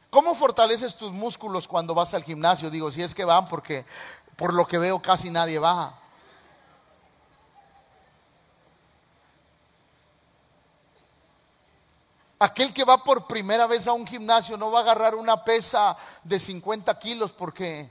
¿Cómo 0.09 0.34
fortaleces 0.36 0.96
tus 0.96 1.12
músculos 1.12 1.66
cuando 1.66 1.92
vas 1.92 2.14
al 2.14 2.22
gimnasio? 2.22 2.70
Digo, 2.70 2.90
si 2.92 3.02
es 3.02 3.14
que 3.14 3.24
van 3.24 3.46
porque 3.46 3.84
por 4.36 4.55
lo 4.55 4.64
que 4.64 4.78
veo 4.78 5.02
casi 5.02 5.28
nadie 5.28 5.59
va. 5.59 5.98
Aquel 12.39 12.74
que 12.74 12.85
va 12.85 13.03
por 13.03 13.26
primera 13.26 13.66
vez 13.66 13.87
a 13.87 13.93
un 13.93 14.07
gimnasio 14.07 14.57
no 14.57 14.70
va 14.70 14.80
a 14.80 14.82
agarrar 14.82 15.14
una 15.14 15.45
pesa 15.45 15.97
de 16.22 16.39
50 16.39 16.99
kilos 16.99 17.32
porque 17.32 17.91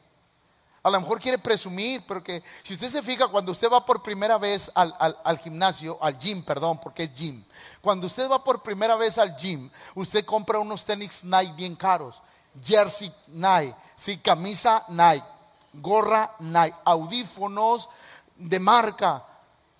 a 0.83 0.89
lo 0.89 0.99
mejor 0.99 1.21
quiere 1.21 1.37
presumir, 1.37 2.03
pero 2.05 2.21
que 2.21 2.43
si 2.61 2.73
usted 2.73 2.89
se 2.89 3.01
fija, 3.01 3.29
cuando 3.29 3.53
usted 3.53 3.71
va 3.71 3.85
por 3.85 4.03
primera 4.03 4.37
vez 4.37 4.69
al, 4.75 4.93
al, 4.99 5.37
gimnasio, 5.37 5.97
al 6.01 6.19
gym, 6.19 6.43
perdón, 6.43 6.77
porque 6.77 7.03
es 7.03 7.13
gym. 7.13 7.41
Cuando 7.81 8.07
usted 8.07 8.29
va 8.29 8.43
por 8.43 8.61
primera 8.61 8.97
vez 8.97 9.17
al 9.17 9.33
gym, 9.37 9.69
usted 9.95 10.25
compra 10.25 10.59
unos 10.59 10.83
tenis 10.83 11.23
Nike 11.23 11.53
bien 11.53 11.77
caros, 11.77 12.21
jersey 12.61 13.13
Nike, 13.27 13.73
sí, 13.95 14.17
camisa 14.17 14.83
Nike, 14.89 15.25
gorra 15.71 16.35
Nike, 16.39 16.75
audífonos 16.83 17.89
de 18.35 18.59
marca, 18.59 19.25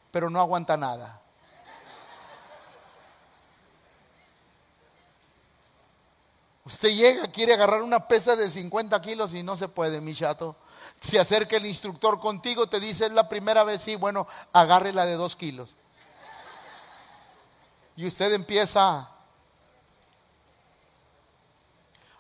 pero 0.10 0.30
no 0.30 0.40
aguanta 0.40 0.78
nada. 0.78 1.23
Usted 6.66 6.90
llega, 6.90 7.28
quiere 7.28 7.54
agarrar 7.54 7.82
una 7.82 8.08
pesa 8.08 8.36
de 8.36 8.50
50 8.50 9.02
kilos 9.02 9.34
y 9.34 9.44
no 9.44 9.58
se 9.58 9.68
puede, 9.68 10.00
mi 10.00 10.16
chato. 10.16 10.56
Se 11.00 11.20
acerca 11.20 11.58
el 11.58 11.66
instructor 11.66 12.20
contigo, 12.20 12.68
te 12.68 12.80
dice, 12.80 13.06
es 13.06 13.12
la 13.12 13.28
primera 13.28 13.64
vez, 13.64 13.82
sí, 13.82 13.96
bueno, 13.98 14.28
agarre 14.54 14.94
la 14.94 15.06
de 15.06 15.16
2 15.16 15.36
kilos. 15.36 15.76
y 17.96 18.08
usted 18.08 18.32
empieza 18.34 19.10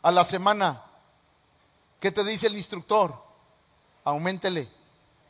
a 0.01 0.11
la 0.11 0.25
semana, 0.25 0.83
¿qué 2.01 2.11
te 2.11 2.23
dice 2.25 2.47
el 2.47 2.57
instructor? 2.57 3.23
Aumentele. 4.03 4.69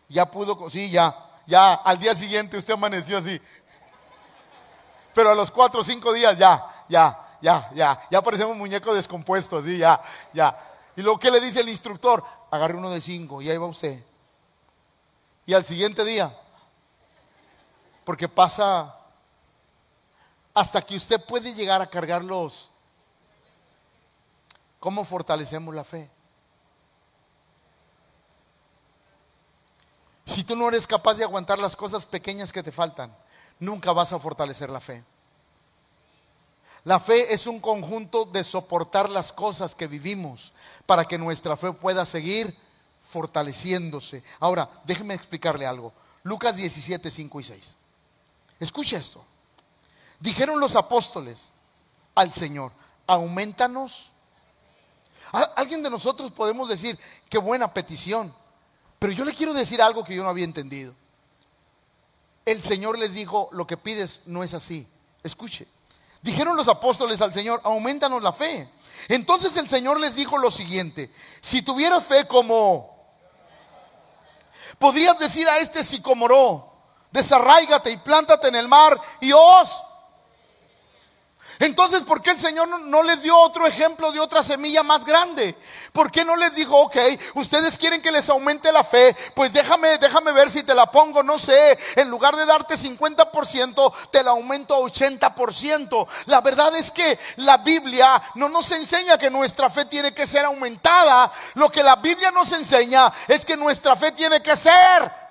Ya 0.09 0.29
pudo, 0.29 0.69
sí, 0.71 0.89
ya, 0.89 1.15
ya, 1.45 1.75
al 1.75 1.99
día 1.99 2.15
siguiente 2.15 2.57
usted 2.57 2.73
amaneció 2.73 3.19
así. 3.19 3.39
Pero 5.13 5.29
a 5.29 5.35
los 5.35 5.51
cuatro 5.51 5.81
o 5.81 5.83
cinco 5.83 6.11
días 6.11 6.35
ya, 6.37 6.65
ya, 6.89 7.22
ya, 7.43 7.69
ya, 7.75 8.01
ya 8.09 8.21
parecemos 8.21 8.55
muñecos 8.55 8.95
descompuestos, 8.95 9.65
sí, 9.65 9.77
ya, 9.77 10.01
ya. 10.31 10.57
Y 10.95 11.01
luego, 11.01 11.19
¿qué 11.19 11.29
le 11.29 11.41
dice 11.41 11.59
el 11.59 11.67
instructor? 11.67 12.23
Agarre 12.49 12.77
uno 12.77 12.89
de 12.89 13.01
cinco 13.01 13.41
y 13.41 13.49
ahí 13.49 13.57
va 13.57 13.65
usted. 13.67 14.01
Y 15.45 15.53
al 15.53 15.65
siguiente 15.65 16.05
día, 16.05 16.33
porque 18.05 18.29
pasa 18.29 18.97
hasta 20.53 20.81
que 20.81 20.95
usted 20.95 21.21
puede 21.25 21.53
llegar 21.53 21.81
a 21.81 21.89
cargarlos. 21.89 22.69
¿Cómo 24.79 25.03
fortalecemos 25.03 25.75
la 25.75 25.83
fe? 25.83 26.09
Si 30.23 30.45
tú 30.45 30.55
no 30.55 30.69
eres 30.69 30.87
capaz 30.87 31.15
de 31.15 31.25
aguantar 31.25 31.59
las 31.59 31.75
cosas 31.75 32.05
pequeñas 32.05 32.53
que 32.53 32.63
te 32.63 32.71
faltan, 32.71 33.13
nunca 33.59 33.91
vas 33.91 34.13
a 34.13 34.19
fortalecer 34.19 34.69
la 34.69 34.79
fe. 34.79 35.03
La 36.85 36.99
fe 36.99 37.33
es 37.33 37.47
un 37.47 37.59
conjunto 37.59 38.25
de 38.25 38.43
soportar 38.43 39.09
las 39.09 39.31
cosas 39.31 39.73
que 39.73 39.87
vivimos 39.87 40.51
para 40.85 41.05
que 41.05 41.17
nuestra 41.17 41.55
fe 41.55 41.71
pueda 41.71 42.05
seguir 42.05 42.53
fortaleciéndose. 42.99 44.23
Ahora, 44.39 44.69
déjeme 44.83 45.13
explicarle 45.13 45.65
algo. 45.65 45.93
Lucas 46.23 46.55
17, 46.55 47.09
5 47.09 47.39
y 47.39 47.43
6. 47.43 47.75
Escucha 48.59 48.97
esto. 48.97 49.23
Dijeron 50.19 50.59
los 50.59 50.75
apóstoles 50.75 51.39
al 52.15 52.33
Señor, 52.33 52.71
aumentanos. 53.07 54.11
Alguien 55.55 55.83
de 55.83 55.89
nosotros 55.89 56.31
podemos 56.31 56.67
decir, 56.67 56.99
qué 57.29 57.37
buena 57.37 57.73
petición. 57.73 58.33
Pero 58.99 59.13
yo 59.13 59.25
le 59.25 59.33
quiero 59.33 59.53
decir 59.53 59.81
algo 59.81 60.03
que 60.03 60.15
yo 60.15 60.23
no 60.23 60.29
había 60.29 60.45
entendido. 60.45 60.93
El 62.45 62.61
Señor 62.61 62.99
les 62.99 63.13
dijo, 63.13 63.49
lo 63.51 63.65
que 63.65 63.77
pides 63.77 64.21
no 64.25 64.43
es 64.43 64.53
así. 64.53 64.87
Escuche. 65.23 65.67
Dijeron 66.23 66.55
los 66.55 66.69
apóstoles 66.69 67.21
al 67.21 67.33
Señor, 67.33 67.59
aumentanos 67.65 68.23
la 68.23 68.31
fe. 68.31 68.69
Entonces 69.09 69.55
el 69.57 69.67
Señor 69.67 69.99
les 69.99 70.15
dijo 70.15 70.37
lo 70.37 70.49
siguiente, 70.49 71.13
si 71.41 71.61
tuvieras 71.61 72.05
fe 72.05 72.25
como, 72.25 72.95
podrías 74.79 75.19
decir 75.19 75.47
a 75.49 75.57
este 75.57 75.83
sicomoró, 75.83 76.71
desarráigate 77.11 77.91
y 77.91 77.97
plántate 77.97 78.47
en 78.47 78.55
el 78.55 78.69
mar 78.69 78.99
y 79.19 79.33
os 79.33 79.82
entonces, 81.59 82.01
¿por 82.01 82.21
qué 82.21 82.31
el 82.31 82.39
Señor 82.39 82.67
no 82.67 83.03
les 83.03 83.21
dio 83.21 83.37
otro 83.37 83.67
ejemplo 83.67 84.11
de 84.11 84.19
otra 84.19 84.43
semilla 84.43 84.83
más 84.83 85.05
grande? 85.05 85.55
¿Por 85.91 86.11
qué 86.11 86.25
no 86.25 86.35
les 86.35 86.55
dijo, 86.55 86.77
ok, 86.77 86.97
ustedes 87.35 87.77
quieren 87.77 88.01
que 88.01 88.11
les 88.11 88.29
aumente 88.29 88.71
la 88.71 88.83
fe? 88.83 89.15
Pues 89.35 89.53
déjame, 89.53 89.97
déjame 89.99 90.31
ver 90.31 90.49
si 90.49 90.63
te 90.63 90.73
la 90.73 90.87
pongo, 90.87 91.21
no 91.21 91.37
sé, 91.37 91.77
en 91.95 92.09
lugar 92.09 92.35
de 92.35 92.45
darte 92.45 92.75
50%, 92.75 93.93
te 94.11 94.23
la 94.23 94.31
aumento 94.31 94.75
a 94.75 94.79
80%. 94.79 96.07
La 96.25 96.41
verdad 96.41 96.75
es 96.75 96.91
que 96.91 97.19
la 97.37 97.57
Biblia 97.57 98.21
no 98.35 98.49
nos 98.49 98.71
enseña 98.71 99.17
que 99.17 99.29
nuestra 99.29 99.69
fe 99.69 99.85
tiene 99.85 100.13
que 100.13 100.27
ser 100.27 100.45
aumentada. 100.45 101.31
Lo 101.53 101.71
que 101.71 101.83
la 101.83 101.97
Biblia 101.97 102.31
nos 102.31 102.51
enseña 102.53 103.11
es 103.27 103.45
que 103.45 103.57
nuestra 103.57 103.95
fe 103.95 104.11
tiene 104.11 104.41
que 104.41 104.57
ser 104.57 105.22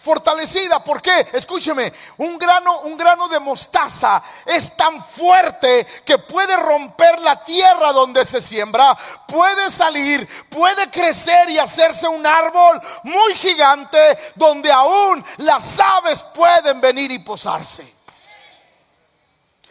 fortalecida. 0.00 0.82
¿Por 0.82 1.02
qué? 1.02 1.28
Escúcheme, 1.32 1.92
un 2.18 2.38
grano, 2.38 2.80
un 2.80 2.96
grano 2.96 3.28
de 3.28 3.38
mostaza 3.38 4.22
es 4.46 4.74
tan 4.76 5.04
fuerte 5.04 5.86
que 6.04 6.16
puede 6.18 6.56
romper 6.56 7.20
la 7.20 7.44
tierra 7.44 7.92
donde 7.92 8.24
se 8.24 8.40
siembra, 8.40 8.96
puede 9.28 9.70
salir, 9.70 10.26
puede 10.48 10.90
crecer 10.90 11.50
y 11.50 11.58
hacerse 11.58 12.08
un 12.08 12.26
árbol 12.26 12.80
muy 13.02 13.34
gigante 13.34 13.98
donde 14.36 14.72
aún 14.72 15.24
las 15.38 15.78
aves 15.78 16.22
pueden 16.34 16.80
venir 16.80 17.10
y 17.10 17.18
posarse. 17.18 18.00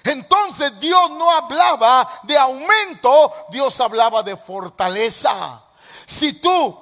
Entonces 0.04 0.80
Dios 0.80 1.10
no 1.12 1.30
hablaba 1.32 2.08
de 2.24 2.38
aumento, 2.38 3.34
Dios 3.50 3.80
hablaba 3.82 4.22
de 4.22 4.38
fortaleza. 4.38 5.62
Si 6.06 6.34
tú 6.34 6.80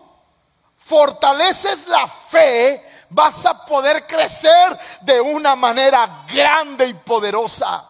fortaleces 0.77 1.87
la 1.87 2.07
fe, 2.07 2.96
vas 3.09 3.45
a 3.45 3.65
poder 3.65 4.05
crecer 4.05 4.77
de 5.01 5.19
una 5.21 5.55
manera 5.55 6.25
grande 6.31 6.87
y 6.87 6.93
poderosa. 6.93 7.89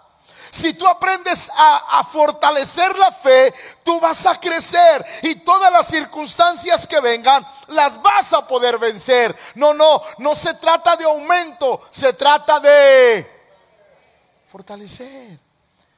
Si 0.52 0.74
tú 0.74 0.88
aprendes 0.88 1.52
a, 1.56 2.04
fortalecer 2.04 2.98
la 2.98 3.12
fe, 3.12 3.54
tú 3.84 4.00
vas 4.00 4.26
a 4.26 4.40
crecer 4.40 5.06
y 5.22 5.36
todas 5.36 5.72
las 5.72 5.88
circunstancias 5.88 6.88
que 6.88 7.00
vengan 7.00 7.46
las 7.68 8.02
vas 8.02 8.34
a 8.34 8.48
poder 8.48 8.78
vencer. 8.78 9.38
No, 9.56 9.74
no, 9.74 10.02
no 10.20 10.36
se 10.36 10.54
trata 10.56 10.96
de 10.96 11.04
aumento, 11.04 11.82
se 11.90 12.14
trata 12.14 12.60
de 12.60 13.30
fortalecer. 14.48 15.47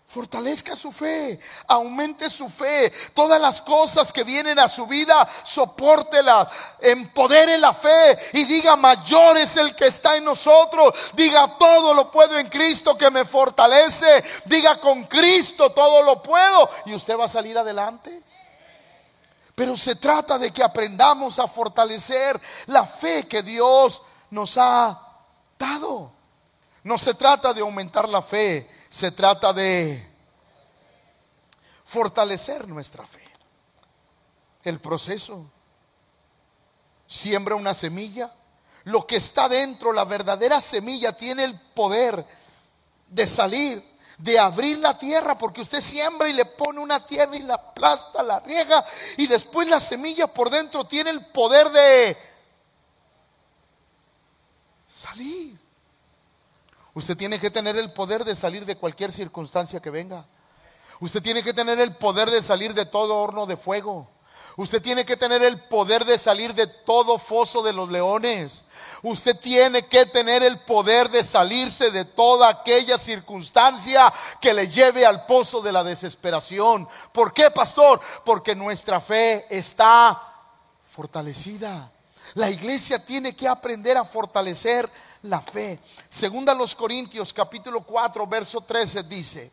Fortalezca 0.09 0.75
su 0.75 0.91
fe, 0.91 1.39
aumente 1.67 2.31
su 2.31 2.49
fe. 2.49 2.91
Todas 3.13 3.39
las 3.39 3.61
cosas 3.61 4.11
que 4.11 4.23
vienen 4.23 4.57
a 4.57 4.67
su 4.67 4.87
vida, 4.87 5.29
soportelas, 5.43 6.47
empodere 6.79 7.59
la 7.59 7.75
fe 7.75 8.17
y 8.33 8.43
diga, 8.45 8.75
mayor 8.75 9.37
es 9.37 9.55
el 9.57 9.75
que 9.75 9.85
está 9.85 10.15
en 10.15 10.23
nosotros. 10.23 10.95
Diga, 11.13 11.55
todo 11.59 11.93
lo 11.93 12.09
puedo 12.09 12.39
en 12.39 12.49
Cristo 12.49 12.97
que 12.97 13.11
me 13.11 13.23
fortalece. 13.23 14.23
Diga, 14.45 14.79
con 14.79 15.03
Cristo 15.03 15.69
todo 15.73 16.01
lo 16.01 16.23
puedo. 16.23 16.71
Y 16.87 16.95
usted 16.95 17.15
va 17.15 17.25
a 17.25 17.29
salir 17.29 17.55
adelante. 17.55 18.23
Pero 19.53 19.77
se 19.77 19.93
trata 19.93 20.39
de 20.39 20.51
que 20.51 20.63
aprendamos 20.63 21.37
a 21.37 21.47
fortalecer 21.47 22.41
la 22.65 22.83
fe 22.83 23.27
que 23.27 23.43
Dios 23.43 24.01
nos 24.31 24.57
ha 24.57 24.99
dado. 25.59 26.11
No 26.81 26.97
se 26.97 27.13
trata 27.13 27.53
de 27.53 27.61
aumentar 27.61 28.09
la 28.09 28.23
fe 28.23 28.78
se 28.89 29.11
trata 29.11 29.53
de 29.53 30.05
fortalecer 31.85 32.67
nuestra 32.67 33.05
fe. 33.05 33.23
El 34.63 34.79
proceso. 34.79 35.49
Siembra 37.07 37.55
una 37.55 37.73
semilla. 37.73 38.33
Lo 38.85 39.05
que 39.05 39.17
está 39.17 39.47
dentro, 39.47 39.93
la 39.93 40.05
verdadera 40.05 40.59
semilla, 40.59 41.15
tiene 41.15 41.43
el 41.43 41.59
poder 41.73 42.25
de 43.07 43.27
salir, 43.27 43.83
de 44.17 44.39
abrir 44.39 44.79
la 44.79 44.97
tierra, 44.97 45.37
porque 45.37 45.61
usted 45.61 45.81
siembra 45.81 46.27
y 46.27 46.33
le 46.33 46.45
pone 46.45 46.79
una 46.79 47.05
tierra 47.05 47.35
y 47.35 47.43
la 47.43 47.55
aplasta, 47.55 48.23
la 48.23 48.39
riega, 48.39 48.85
y 49.17 49.27
después 49.27 49.67
la 49.67 49.79
semilla 49.79 50.27
por 50.27 50.49
dentro 50.49 50.85
tiene 50.85 51.09
el 51.09 51.25
poder 51.27 51.69
de 51.69 52.17
salir. 54.87 55.58
Usted 56.93 57.15
tiene 57.15 57.39
que 57.39 57.51
tener 57.51 57.77
el 57.77 57.93
poder 57.93 58.25
de 58.25 58.35
salir 58.35 58.65
de 58.65 58.75
cualquier 58.75 59.11
circunstancia 59.11 59.79
que 59.79 59.89
venga. 59.89 60.25
Usted 60.99 61.21
tiene 61.21 61.43
que 61.43 61.53
tener 61.53 61.79
el 61.79 61.95
poder 61.95 62.29
de 62.29 62.41
salir 62.41 62.73
de 62.73 62.85
todo 62.85 63.17
horno 63.17 63.45
de 63.45 63.55
fuego. 63.55 64.09
Usted 64.57 64.81
tiene 64.81 65.05
que 65.05 65.15
tener 65.15 65.41
el 65.41 65.57
poder 65.57 66.03
de 66.03 66.17
salir 66.17 66.53
de 66.53 66.67
todo 66.67 67.17
foso 67.17 67.63
de 67.63 67.71
los 67.71 67.89
leones. 67.89 68.65
Usted 69.03 69.37
tiene 69.39 69.87
que 69.87 70.05
tener 70.05 70.43
el 70.43 70.59
poder 70.59 71.09
de 71.09 71.23
salirse 71.23 71.91
de 71.91 72.03
toda 72.03 72.49
aquella 72.49 72.97
circunstancia 72.97 74.11
que 74.41 74.53
le 74.53 74.67
lleve 74.67 75.05
al 75.05 75.25
pozo 75.25 75.61
de 75.61 75.71
la 75.71 75.83
desesperación. 75.85 76.89
¿Por 77.13 77.33
qué, 77.33 77.49
pastor? 77.51 78.01
Porque 78.25 78.53
nuestra 78.55 78.99
fe 78.99 79.45
está 79.49 80.21
fortalecida. 80.91 81.89
La 82.33 82.49
iglesia 82.49 83.03
tiene 83.03 83.35
que 83.35 83.47
aprender 83.47 83.95
a 83.95 84.03
fortalecer 84.03 84.89
la 85.23 85.41
fe. 85.41 85.79
Segunda 86.09 86.53
los 86.53 86.75
Corintios 86.75 87.33
capítulo 87.33 87.81
4 87.81 88.27
verso 88.27 88.61
13 88.61 89.03
dice, 89.03 89.51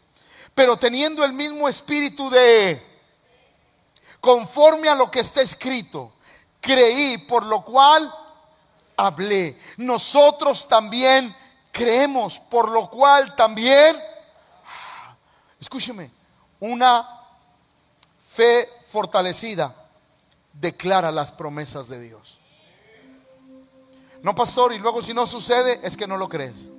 pero 0.54 0.76
teniendo 0.76 1.24
el 1.24 1.32
mismo 1.32 1.68
espíritu 1.68 2.30
de, 2.30 2.82
conforme 4.20 4.88
a 4.88 4.94
lo 4.94 5.10
que 5.10 5.20
está 5.20 5.42
escrito, 5.42 6.12
creí, 6.60 7.18
por 7.18 7.44
lo 7.44 7.62
cual 7.64 8.12
hablé. 8.96 9.60
Nosotros 9.76 10.66
también 10.68 11.34
creemos, 11.72 12.40
por 12.40 12.70
lo 12.70 12.88
cual 12.88 13.36
también, 13.36 13.96
escúcheme, 15.60 16.10
una 16.60 17.06
fe 18.28 18.68
fortalecida 18.88 19.74
declara 20.52 21.10
las 21.12 21.32
promesas 21.32 21.88
de 21.88 22.00
Dios. 22.00 22.35
No, 24.26 24.34
pastor, 24.34 24.72
y 24.72 24.80
luego 24.80 25.00
si 25.04 25.14
no 25.14 25.24
sucede 25.24 25.78
es 25.84 25.96
que 25.96 26.08
no 26.08 26.16
lo 26.16 26.28
crees. 26.28 26.72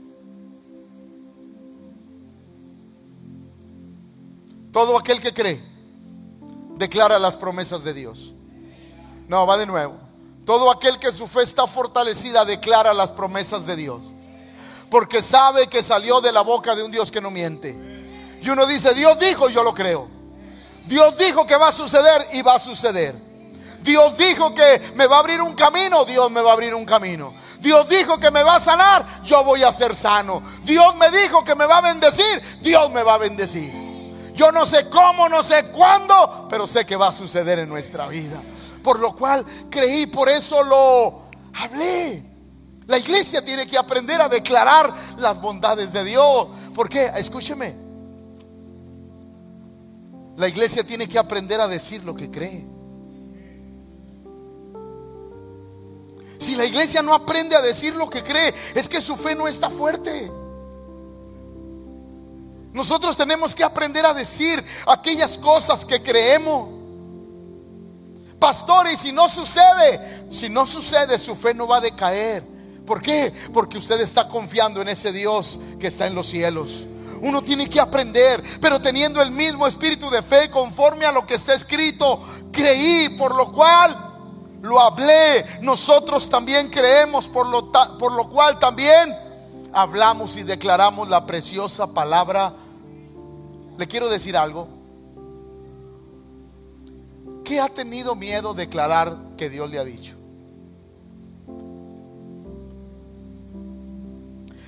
Todo 4.74 4.98
aquel 4.98 5.22
que 5.22 5.34
cree 5.34 5.64
declara 6.76 7.18
las 7.18 7.38
promesas 7.38 7.86
de 7.86 7.94
Dios. 7.94 8.34
No, 9.30 9.48
va 9.48 9.58
de 9.58 9.66
nuevo. 9.66 9.96
Todo 10.46 10.70
aquel 10.70 11.00
que 11.00 11.14
su 11.14 11.26
fe 11.26 11.44
está 11.44 11.68
fortalecida 11.68 12.44
declara 12.44 12.94
las 12.94 13.14
promesas 13.14 13.66
de 13.66 13.78
Dios. 13.78 14.02
porque 14.92 15.22
sabe 15.22 15.68
que 15.68 15.82
salió 15.84 16.20
de 16.20 16.34
la 16.34 16.42
boca 16.42 16.76
de 16.76 16.84
un 16.84 16.92
Dios 16.92 17.10
que 17.10 17.22
no 17.22 17.32
miente. 17.32 17.72
Y 18.42 18.50
uno 18.50 18.66
dice, 18.66 18.94
Dios 18.94 19.18
dijo, 19.20 19.48
yo 19.48 19.64
lo 19.64 19.74
creo. 19.74 20.10
Dios 20.86 21.18
dijo 21.18 21.48
que 21.48 21.56
va 21.56 21.70
a 21.70 21.72
suceder 21.72 22.28
y 22.34 22.42
va 22.42 22.56
a 22.56 22.60
suceder. 22.60 23.27
Dios 23.82 24.18
dijo 24.18 24.54
que 24.54 24.94
me 24.96 25.08
va 25.08 25.18
a 25.18 25.20
abrir 25.20 25.42
un 25.42 25.54
camino, 25.54 26.06
Dios 26.06 26.30
me 26.32 26.42
va 26.42 26.52
a 26.52 26.54
abrir 26.54 26.74
un 26.74 26.86
camino. 26.86 27.34
Dios 27.60 27.88
dijo 27.90 28.20
que 28.20 28.32
me 28.32 28.44
va 28.44 28.56
a 28.56 28.60
sanar, 28.60 29.24
yo 29.24 29.44
voy 29.44 29.64
a 29.64 29.72
ser 29.72 29.96
sano. 29.96 30.42
Dios 30.64 30.96
me 30.96 31.10
dijo 31.12 31.44
que 31.44 31.56
me 31.56 31.66
va 31.66 31.80
a 31.80 31.82
bendecir, 31.82 32.60
Dios 32.62 32.92
me 32.92 33.04
va 33.04 33.16
a 33.16 33.18
bendecir. 33.18 33.88
Yo 34.34 34.52
no 34.52 34.66
sé 34.66 34.88
cómo, 34.90 35.28
no 35.28 35.42
sé 35.42 35.66
cuándo, 35.72 36.48
pero 36.50 36.68
sé 36.68 36.86
que 36.86 36.96
va 36.96 37.08
a 37.08 37.12
suceder 37.12 37.60
en 37.60 37.70
nuestra 37.70 38.08
vida. 38.08 38.42
Por 38.84 39.00
lo 39.00 39.16
cual 39.16 39.46
creí, 39.70 40.06
por 40.06 40.30
eso 40.30 40.64
lo 40.64 41.24
hablé. 41.56 42.24
La 42.86 42.98
iglesia 42.98 43.44
tiene 43.44 43.66
que 43.66 43.78
aprender 43.78 44.22
a 44.22 44.30
declarar 44.30 44.94
las 45.18 45.42
bondades 45.42 45.92
de 45.92 46.04
Dios. 46.04 46.48
¿Por 46.74 46.88
qué? 46.88 47.12
Escúcheme. 47.16 47.76
La 50.38 50.48
iglesia 50.48 50.86
tiene 50.86 51.08
que 51.08 51.18
aprender 51.18 51.60
a 51.60 51.68
decir 51.68 52.06
lo 52.06 52.14
que 52.14 52.30
cree. 52.30 52.77
Si 56.40 56.56
la 56.56 56.66
iglesia 56.66 57.02
no 57.02 57.14
aprende 57.14 57.56
a 57.56 57.62
decir 57.62 57.96
lo 57.96 58.10
que 58.10 58.24
cree, 58.24 58.54
es 58.76 58.88
que 58.88 59.02
su 59.02 59.16
fe 59.16 59.36
no 59.36 59.48
está 59.48 59.70
fuerte. 59.70 60.32
Nosotros 62.74 63.18
tenemos 63.18 63.56
que 63.56 63.64
aprender 63.64 64.06
a 64.06 64.14
decir 64.14 64.64
aquellas 64.86 65.38
cosas 65.38 65.84
que 65.84 66.02
creemos. 66.02 66.70
Pastor, 68.40 68.88
y 68.94 68.98
si 68.98 69.12
no 69.12 69.28
sucede, 69.30 70.28
si 70.30 70.48
no 70.48 70.68
sucede, 70.68 71.18
su 71.18 71.36
fe 71.36 71.56
no 71.56 71.68
va 71.68 71.78
a 71.78 71.82
decaer. 71.82 72.44
¿Por 72.86 73.02
qué? 73.02 73.34
Porque 73.52 73.80
usted 73.80 74.00
está 74.00 74.28
confiando 74.28 74.82
en 74.82 74.90
ese 74.90 75.12
Dios 75.12 75.60
que 75.80 75.88
está 75.88 76.06
en 76.06 76.14
los 76.14 76.28
cielos. 76.28 76.86
Uno 77.22 77.44
tiene 77.44 77.68
que 77.68 77.80
aprender, 77.80 78.44
pero 78.62 78.80
teniendo 78.80 79.22
el 79.24 79.32
mismo 79.32 79.66
espíritu 79.66 80.10
de 80.12 80.22
fe 80.22 80.52
conforme 80.52 81.06
a 81.06 81.12
lo 81.12 81.26
que 81.26 81.34
está 81.34 81.56
escrito, 81.56 82.22
creí, 82.52 83.10
por 83.18 83.36
lo 83.36 83.52
cual 83.52 84.07
lo 84.62 84.80
hablé. 84.80 85.46
Nosotros 85.62 86.30
también 86.30 86.70
creemos, 86.70 87.28
por 87.28 87.48
lo, 87.48 87.72
por 87.98 88.12
lo 88.12 88.30
cual 88.30 88.60
también 88.60 89.16
hablamos 89.74 90.38
y 90.38 90.44
declaramos 90.44 91.10
la 91.10 91.26
preciosa 91.26 91.88
palabra. 91.88 92.54
Le 93.78 93.88
quiero 93.88 94.10
decir 94.10 94.36
algo. 94.36 94.68
¿Qué 97.44 97.62
ha 97.62 97.70
tenido 97.70 98.16
miedo 98.16 98.54
declarar 98.54 99.18
que 99.38 99.50
Dios 99.50 99.70
le 99.70 99.80
ha 99.80 99.84
dicho? 99.84 100.16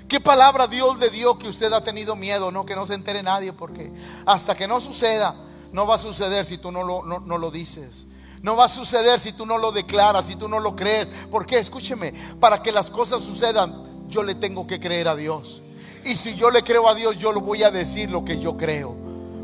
¿Qué 0.07 0.19
palabra 0.19 0.65
Dios 0.65 0.97
le 0.97 1.09
dio 1.09 1.37
que 1.37 1.49
usted 1.49 1.71
ha 1.73 1.83
tenido 1.83 2.15
miedo? 2.15 2.51
No, 2.51 2.65
que 2.65 2.75
no 2.75 2.87
se 2.87 2.95
entere 2.95 3.21
nadie, 3.21 3.53
porque 3.53 3.93
hasta 4.25 4.55
que 4.55 4.67
no 4.67 4.81
suceda, 4.81 5.35
no 5.71 5.85
va 5.85 5.95
a 5.95 5.99
suceder 5.99 6.45
si 6.45 6.57
tú 6.57 6.71
no 6.71 6.83
lo, 6.83 7.03
no 7.03 7.37
lo 7.37 7.51
dices. 7.51 8.07
No 8.41 8.55
va 8.55 8.65
a 8.65 8.69
suceder 8.69 9.19
si 9.19 9.33
tú 9.33 9.45
no 9.45 9.57
lo 9.57 9.71
declaras, 9.71 10.27
si 10.27 10.35
tú 10.35 10.47
no 10.47 10.59
lo 10.59 10.75
crees. 10.75 11.09
Porque 11.29 11.57
escúcheme, 11.57 12.13
para 12.39 12.61
que 12.61 12.71
las 12.71 12.89
cosas 12.89 13.23
sucedan, 13.23 14.07
yo 14.07 14.23
le 14.23 14.35
tengo 14.35 14.65
que 14.65 14.79
creer 14.79 15.07
a 15.07 15.15
Dios. 15.15 15.61
Y 16.05 16.15
si 16.15 16.35
yo 16.35 16.49
le 16.49 16.63
creo 16.63 16.87
a 16.87 16.95
Dios, 16.95 17.17
yo 17.17 17.31
lo 17.33 17.41
voy 17.41 17.63
a 17.63 17.71
decir 17.71 18.09
lo 18.09 18.23
que 18.23 18.39
yo 18.39 18.55
creo. 18.55 18.95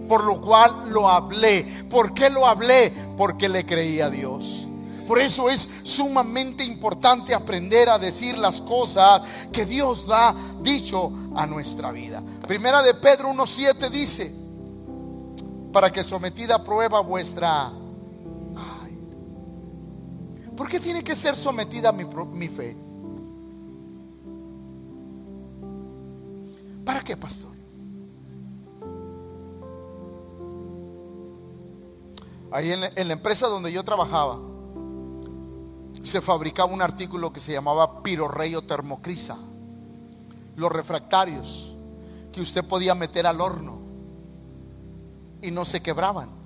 Por 0.08 0.24
lo 0.24 0.39
cual 0.39 0.91
lo 0.91 1.10
hablé. 1.10 1.86
¿Por 1.89 2.14
qué 2.14 2.30
lo 2.30 2.48
hablé? 2.48 2.93
Porque 3.18 3.50
le 3.50 3.66
creí 3.66 4.00
a 4.02 4.10
Dios. 4.10 4.68
Por 5.08 5.20
eso 5.20 5.50
es 5.50 5.70
sumamente 5.84 6.64
importante 6.64 7.34
aprender 7.36 7.89
a 7.89 8.00
decir 8.00 8.38
las 8.38 8.62
cosas 8.62 9.22
que 9.52 9.66
Dios 9.66 10.08
ha 10.12 10.34
dicho 10.62 11.12
a 11.36 11.46
nuestra 11.46 11.91
vida. 11.91 12.24
Primera 12.48 12.82
de 12.82 12.96
Pedro 12.96 13.30
1.7 13.30 13.89
dice, 13.89 14.34
para 15.72 15.91
que 15.91 16.04
sometida 16.04 16.56
a 16.56 16.64
prueba 16.64 17.02
vuestra 17.02 17.72
¿Por 20.56 20.70
qué 20.70 20.80
tiene 20.80 21.03
que 21.03 21.16
ser 21.16 21.36
sometida 21.36 21.91
mi, 21.91 22.06
mi 22.06 22.47
fe? 22.47 22.78
¿Para 26.86 27.01
qué, 27.01 27.18
pastor? 27.18 27.56
Ahí 32.51 32.72
en 32.72 32.80
la, 33.08 33.14
empresa 33.14 33.47
donde 33.47 33.70
yo 33.70 33.84
trabajaba, 33.84 34.39
se 36.01 36.22
fabricaba 36.22 36.72
un 36.72 36.82
artículo 36.82 37.34
que 37.34 37.41
se 37.41 37.51
llamaba 37.51 38.01
pirorreyo 38.01 38.62
termocrisa. 38.62 39.38
Los 40.56 40.72
refractarios 40.72 41.76
que 42.32 42.39
usted 42.39 42.64
podía 42.64 42.95
meter 42.95 43.28
al 43.28 43.41
horno 43.41 43.80
y 45.41 45.51
no 45.51 45.66
se 45.66 45.82
quebraban. 45.82 46.45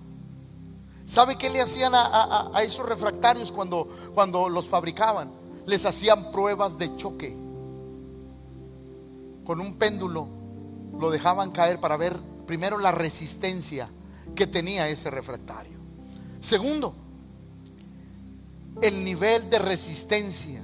¿Sabe 1.10 1.38
qué 1.38 1.50
le 1.50 1.60
hacían 1.60 1.94
a, 1.96 2.52
esos 2.62 2.88
refractarios 2.88 3.52
cuando, 3.52 3.88
cuando 4.14 4.48
los 4.48 4.68
fabricaban? 4.68 5.32
Les 5.66 5.84
hacían 5.84 6.32
pruebas 6.32 6.78
de 6.78 6.96
choque. 6.98 7.36
Con 9.44 9.60
un 9.60 9.74
péndulo 9.80 10.28
lo 11.00 11.10
dejaban 11.10 11.50
caer 11.50 11.80
para 11.80 11.98
ver 11.98 12.16
primero 12.46 12.78
la 12.78 12.92
resistencia 12.92 13.90
que 14.36 14.46
tenía 14.46 14.88
ese 14.88 15.10
refractario. 15.10 15.80
Segundo, 16.40 16.94
el 18.80 19.04
nivel 19.04 19.50
de 19.50 19.58
resistencia. 19.58 20.62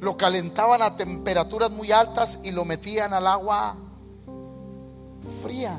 Lo 0.00 0.16
calentaban 0.16 0.80
a 0.80 0.96
temperaturas 0.96 1.70
muy 1.70 1.92
altas 1.92 2.38
y 2.42 2.50
lo 2.50 2.64
metían 2.64 3.12
al 3.12 3.26
agua 3.26 3.76
fría 5.42 5.78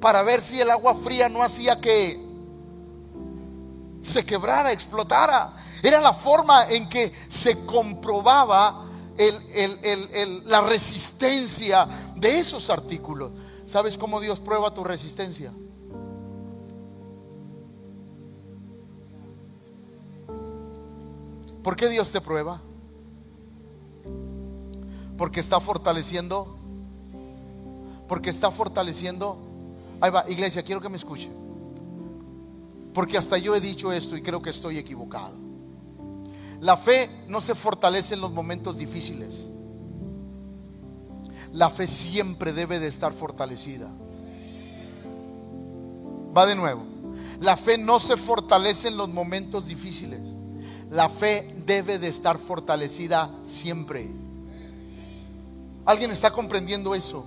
para 0.00 0.22
ver 0.22 0.40
si 0.40 0.60
el 0.60 0.70
agua 0.70 0.94
fría 0.94 1.28
no 1.28 1.42
hacía 1.42 1.80
que 1.80 2.31
se 4.02 4.26
quebrara, 4.26 4.72
explotara. 4.72 5.54
Era 5.82 6.00
la 6.00 6.12
forma 6.12 6.68
en 6.68 6.88
que 6.88 7.12
se 7.28 7.64
comprobaba 7.64 8.86
la 10.46 10.60
resistencia 10.62 11.86
de 12.16 12.38
esos 12.38 12.68
artículos. 12.68 13.30
¿Sabes 13.64 13.96
cómo 13.96 14.20
Dios 14.20 14.40
prueba 14.40 14.74
tu 14.74 14.84
resistencia? 14.84 15.52
¿Por 21.62 21.76
qué 21.76 21.88
Dios 21.88 22.10
te 22.10 22.20
prueba? 22.20 22.60
Porque 25.16 25.38
está 25.38 25.60
fortaleciendo. 25.60 26.56
Porque 28.08 28.30
está 28.30 28.50
fortaleciendo. 28.50 29.38
Ahí 30.00 30.10
va, 30.10 30.24
iglesia, 30.28 30.64
quiero 30.64 30.80
que 30.80 30.88
me 30.88 30.96
escuche. 30.96 31.30
Porque 32.94 33.18
hasta 33.18 33.38
yo 33.38 33.54
he 33.54 33.60
dicho 33.60 33.92
esto 33.92 34.16
y 34.16 34.22
creo 34.22 34.42
que 34.42 34.50
estoy 34.50 34.78
equivocado. 34.78 35.34
La 36.60 36.76
fe 36.76 37.10
no 37.28 37.40
se 37.40 37.54
fortalece 37.54 38.14
en 38.14 38.20
los 38.20 38.32
momentos 38.32 38.78
difíciles. 38.78 39.48
La 41.52 41.70
fe 41.70 41.86
siempre 41.86 42.52
debe 42.52 42.78
de 42.78 42.86
estar 42.86 43.12
fortalecida. 43.12 43.90
Va 46.36 46.46
de 46.46 46.54
nuevo. 46.54 46.84
La 47.40 47.56
fe 47.56 47.76
no 47.78 47.98
se 47.98 48.16
fortalece 48.16 48.88
en 48.88 48.96
los 48.96 49.08
momentos 49.08 49.66
difíciles. 49.66 50.20
La 50.90 51.08
fe 51.08 51.54
debe 51.66 51.98
de 51.98 52.08
estar 52.08 52.38
fortalecida 52.38 53.30
siempre. 53.44 54.08
¿Alguien 55.84 56.10
está 56.10 56.30
comprendiendo 56.30 56.94
eso? 56.94 57.26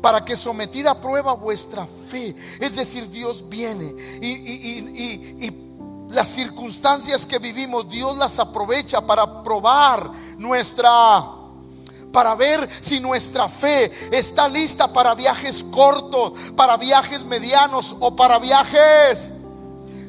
Para 0.00 0.24
que 0.24 0.36
sometida 0.36 0.92
a 0.92 1.00
prueba 1.00 1.34
vuestra 1.34 1.86
fe. 2.08 2.34
Es 2.60 2.76
decir, 2.76 3.10
Dios 3.10 3.48
viene 3.48 3.94
y, 4.20 5.64
las 6.10 6.28
circunstancias 6.28 7.26
que 7.26 7.38
vivimos, 7.38 7.90
Dios 7.90 8.16
las 8.16 8.38
aprovecha 8.38 9.02
para 9.02 9.42
probar 9.42 10.10
nuestra, 10.38 11.22
para 12.10 12.34
ver 12.34 12.66
si 12.80 12.98
nuestra 12.98 13.46
fe 13.46 13.92
está 14.10 14.48
lista 14.48 14.90
para 14.90 15.14
viajes 15.14 15.62
cortos, 15.70 16.32
para 16.56 16.78
viajes 16.78 17.26
medianos 17.26 17.94
o 18.00 18.16
para 18.16 18.38
viajes 18.38 19.32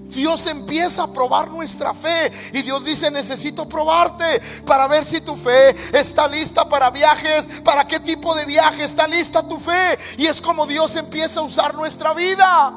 Dios 0.10 0.48
empieza 0.48 1.04
a 1.04 1.08
probar 1.08 1.50
nuestra 1.50 1.94
fe 1.94 2.32
y 2.52 2.62
Dios 2.64 2.84
dice, 2.84 3.12
necesito 3.12 3.70
probarte 3.70 4.42
para 4.66 4.88
ver 4.88 5.06
si 5.06 5.22
tu 5.22 5.36
fe 5.36 5.76
está 5.98 6.28
lista 6.28 6.68
para 6.68 6.90
viajes, 6.90 7.46
para 7.64 7.88
qué 7.88 8.00
tipo 8.00 8.34
de 8.36 8.46
viaje 8.46 8.84
está 8.84 9.08
lista 9.08 9.48
tu 9.48 9.60
fe. 9.60 10.00
Y 10.18 10.26
es 10.26 10.42
como 10.42 10.66
Dios 10.66 10.96
empieza 10.96 11.40
a 11.42 11.44
usar 11.44 11.76
nuestra 11.76 12.14
vida. 12.14 12.74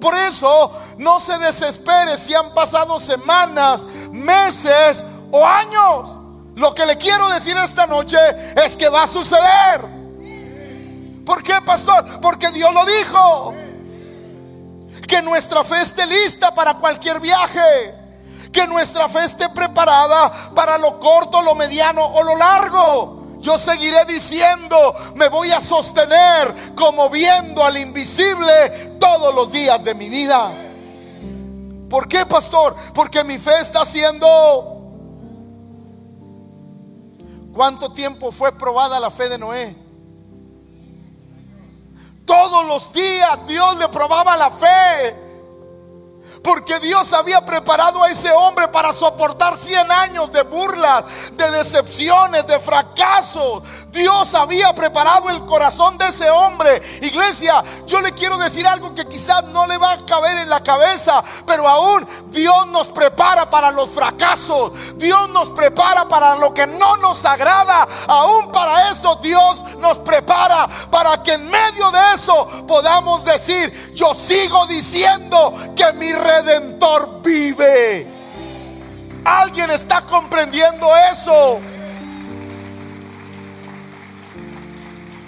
Por 0.00 0.14
eso 0.14 0.70
no 0.98 1.18
se 1.18 1.36
desespere 1.38 2.16
si 2.16 2.34
han 2.34 2.54
pasado 2.54 3.00
semanas, 3.00 3.82
meses 4.12 5.04
o 5.32 5.44
años. 5.44 6.10
Lo 6.54 6.74
que 6.74 6.86
le 6.86 6.96
quiero 6.96 7.28
decir 7.28 7.56
esta 7.56 7.86
noche 7.86 8.18
es 8.64 8.76
que 8.76 8.88
va 8.88 9.02
a 9.02 9.06
suceder. 9.06 9.96
¿Por 11.24 11.42
qué, 11.42 11.54
pastor? 11.64 12.20
Porque 12.20 12.50
Dios 12.52 12.72
lo 12.72 12.84
dijo 12.86 13.65
que 15.06 15.22
nuestra 15.22 15.64
fe 15.64 15.80
esté 15.82 16.06
lista 16.06 16.54
para 16.54 16.74
cualquier 16.74 17.20
viaje, 17.20 17.94
que 18.52 18.66
nuestra 18.66 19.08
fe 19.08 19.24
esté 19.24 19.48
preparada 19.48 20.52
para 20.54 20.78
lo 20.78 20.98
corto, 20.98 21.42
lo 21.42 21.54
mediano 21.54 22.04
o 22.04 22.22
lo 22.22 22.36
largo. 22.36 23.16
yo 23.38 23.58
seguiré 23.58 24.04
diciendo, 24.06 24.94
me 25.14 25.28
voy 25.28 25.52
a 25.52 25.60
sostener 25.60 26.74
como 26.74 27.08
viendo 27.08 27.62
al 27.62 27.76
invisible 27.76 28.96
todos 28.98 29.32
los 29.32 29.52
días 29.52 29.82
de 29.84 29.94
mi 29.94 30.08
vida. 30.08 30.52
¿Por 31.88 32.08
qué, 32.08 32.26
pastor? 32.26 32.74
Porque 32.92 33.22
mi 33.22 33.38
fe 33.38 33.60
está 33.60 33.86
siendo... 33.86 34.72
¿Cuánto 37.52 37.92
tiempo 37.92 38.32
fue 38.32 38.52
probada 38.52 38.98
la 38.98 39.10
fe 39.10 39.28
de 39.28 39.38
Noé? 39.38 39.85
Todos 42.26 42.66
los 42.66 42.92
días 42.92 43.46
Dios 43.46 43.76
le 43.78 43.88
probaba 43.88 44.36
la 44.36 44.50
fe. 44.50 45.25
Porque 46.46 46.78
Dios 46.78 47.12
había 47.12 47.44
preparado 47.44 48.04
a 48.04 48.08
ese 48.08 48.30
hombre 48.30 48.68
para 48.68 48.92
soportar 48.92 49.56
100 49.56 49.90
años 49.90 50.30
de 50.30 50.42
burlas, 50.42 51.02
de 51.32 51.50
decepciones, 51.50 52.46
de 52.46 52.60
fracasos. 52.60 53.64
Dios 53.90 54.32
había 54.32 54.72
preparado 54.72 55.28
el 55.28 55.44
corazón 55.44 55.98
de 55.98 56.06
ese 56.06 56.30
hombre. 56.30 56.80
Iglesia, 57.02 57.64
yo 57.86 58.00
le 58.00 58.12
quiero 58.12 58.38
decir 58.38 58.64
algo 58.64 58.94
que 58.94 59.08
quizás 59.08 59.42
no 59.46 59.66
le 59.66 59.76
va 59.76 59.94
a 59.94 60.06
caber 60.06 60.38
en 60.38 60.48
la 60.48 60.62
cabeza, 60.62 61.24
pero 61.44 61.66
aún 61.66 62.06
Dios 62.28 62.68
nos 62.68 62.90
prepara 62.90 63.50
para 63.50 63.72
los 63.72 63.90
fracasos. 63.90 64.70
Dios 64.94 65.28
nos 65.30 65.48
prepara 65.48 66.06
para 66.06 66.36
lo 66.36 66.54
que 66.54 66.68
no 66.68 66.96
nos 66.98 67.24
agrada. 67.24 67.88
Aún 68.06 68.52
para 68.52 68.92
eso 68.92 69.16
Dios 69.16 69.64
nos 69.78 69.98
prepara 69.98 70.68
para 70.92 71.20
que 71.24 71.32
en 71.32 71.50
medio 71.50 71.90
de 71.90 72.14
eso 72.14 72.66
podamos 72.68 73.24
decir, 73.24 73.92
yo 73.96 74.14
sigo 74.14 74.64
diciendo 74.68 75.52
que 75.74 75.92
mi 75.94 76.12
rey 76.12 76.35
redentor 76.42 77.22
vive. 77.22 78.06
¿Alguien 79.24 79.70
está 79.70 80.02
comprendiendo 80.02 80.88
eso? 81.12 81.60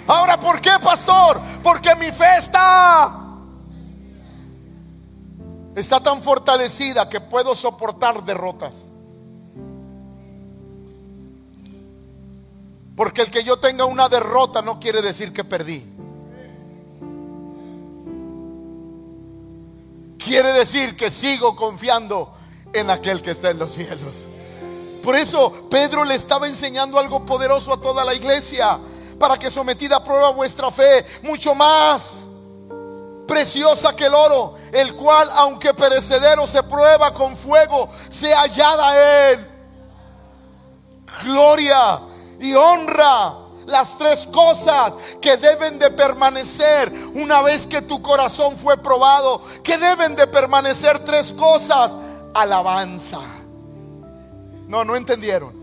Ahora, 0.07 0.39
¿por 0.39 0.59
qué, 0.61 0.71
pastor? 0.81 1.39
Porque 1.61 1.93
mi 1.95 2.11
fe 2.11 2.37
está 2.37 3.15
está 5.75 6.01
tan 6.01 6.21
fortalecida 6.21 7.07
que 7.09 7.21
puedo 7.21 7.55
soportar 7.55 8.23
derrotas. 8.23 8.85
Porque 12.95 13.21
el 13.21 13.31
que 13.31 13.43
yo 13.43 13.59
tenga 13.59 13.85
una 13.85 14.09
derrota 14.09 14.61
no 14.61 14.79
quiere 14.79 15.01
decir 15.01 15.31
que 15.31 15.45
perdí. 15.45 15.88
Quiere 20.29 20.53
decir 20.53 20.95
que 20.95 21.09
sigo 21.09 21.55
confiando 21.55 22.31
en 22.71 22.91
aquel 22.91 23.19
que 23.19 23.31
está 23.31 23.49
en 23.49 23.57
los 23.57 23.73
cielos. 23.73 24.27
Por 25.01 25.15
eso 25.15 25.67
Pedro 25.71 26.03
le 26.03 26.13
estaba 26.13 26.47
enseñando 26.47 26.99
algo 26.99 27.25
poderoso 27.25 27.73
a 27.73 27.81
toda 27.81 28.05
la 28.05 28.13
iglesia, 28.13 28.79
para 29.17 29.39
que 29.39 29.49
sometida 29.49 29.95
a 29.95 30.03
prueba 30.03 30.29
vuestra 30.29 30.69
fe, 30.69 31.03
mucho 31.23 31.55
más 31.55 32.25
preciosa 33.27 33.95
que 33.95 34.05
el 34.05 34.13
oro, 34.13 34.53
el 34.71 34.93
cual 34.93 35.31
aunque 35.33 35.73
perecedero 35.73 36.45
se 36.45 36.61
prueba 36.61 37.11
con 37.11 37.35
fuego, 37.35 37.89
sea 38.09 38.41
hallada 38.41 39.31
en 39.31 39.47
gloria 41.23 42.01
y 42.39 42.53
honra 42.53 43.33
las 43.69 43.97
tres 43.97 44.27
cosas 44.27 44.93
que 45.21 45.37
deben 45.37 45.79
de 45.79 45.89
permanecer 45.91 46.91
una 47.13 47.41
vez 47.41 47.65
que 47.65 47.81
tu 47.81 48.01
corazón 48.01 48.55
fue 48.57 48.77
probado. 48.77 49.41
Que 49.63 49.77
deben 49.77 50.15
de 50.15 50.27
permanecer 50.27 50.99
tres 50.99 51.33
cosas. 51.33 51.91
Alabanza. 52.33 53.19
No, 54.67 54.83
no 54.83 54.95
entendieron. 54.95 55.57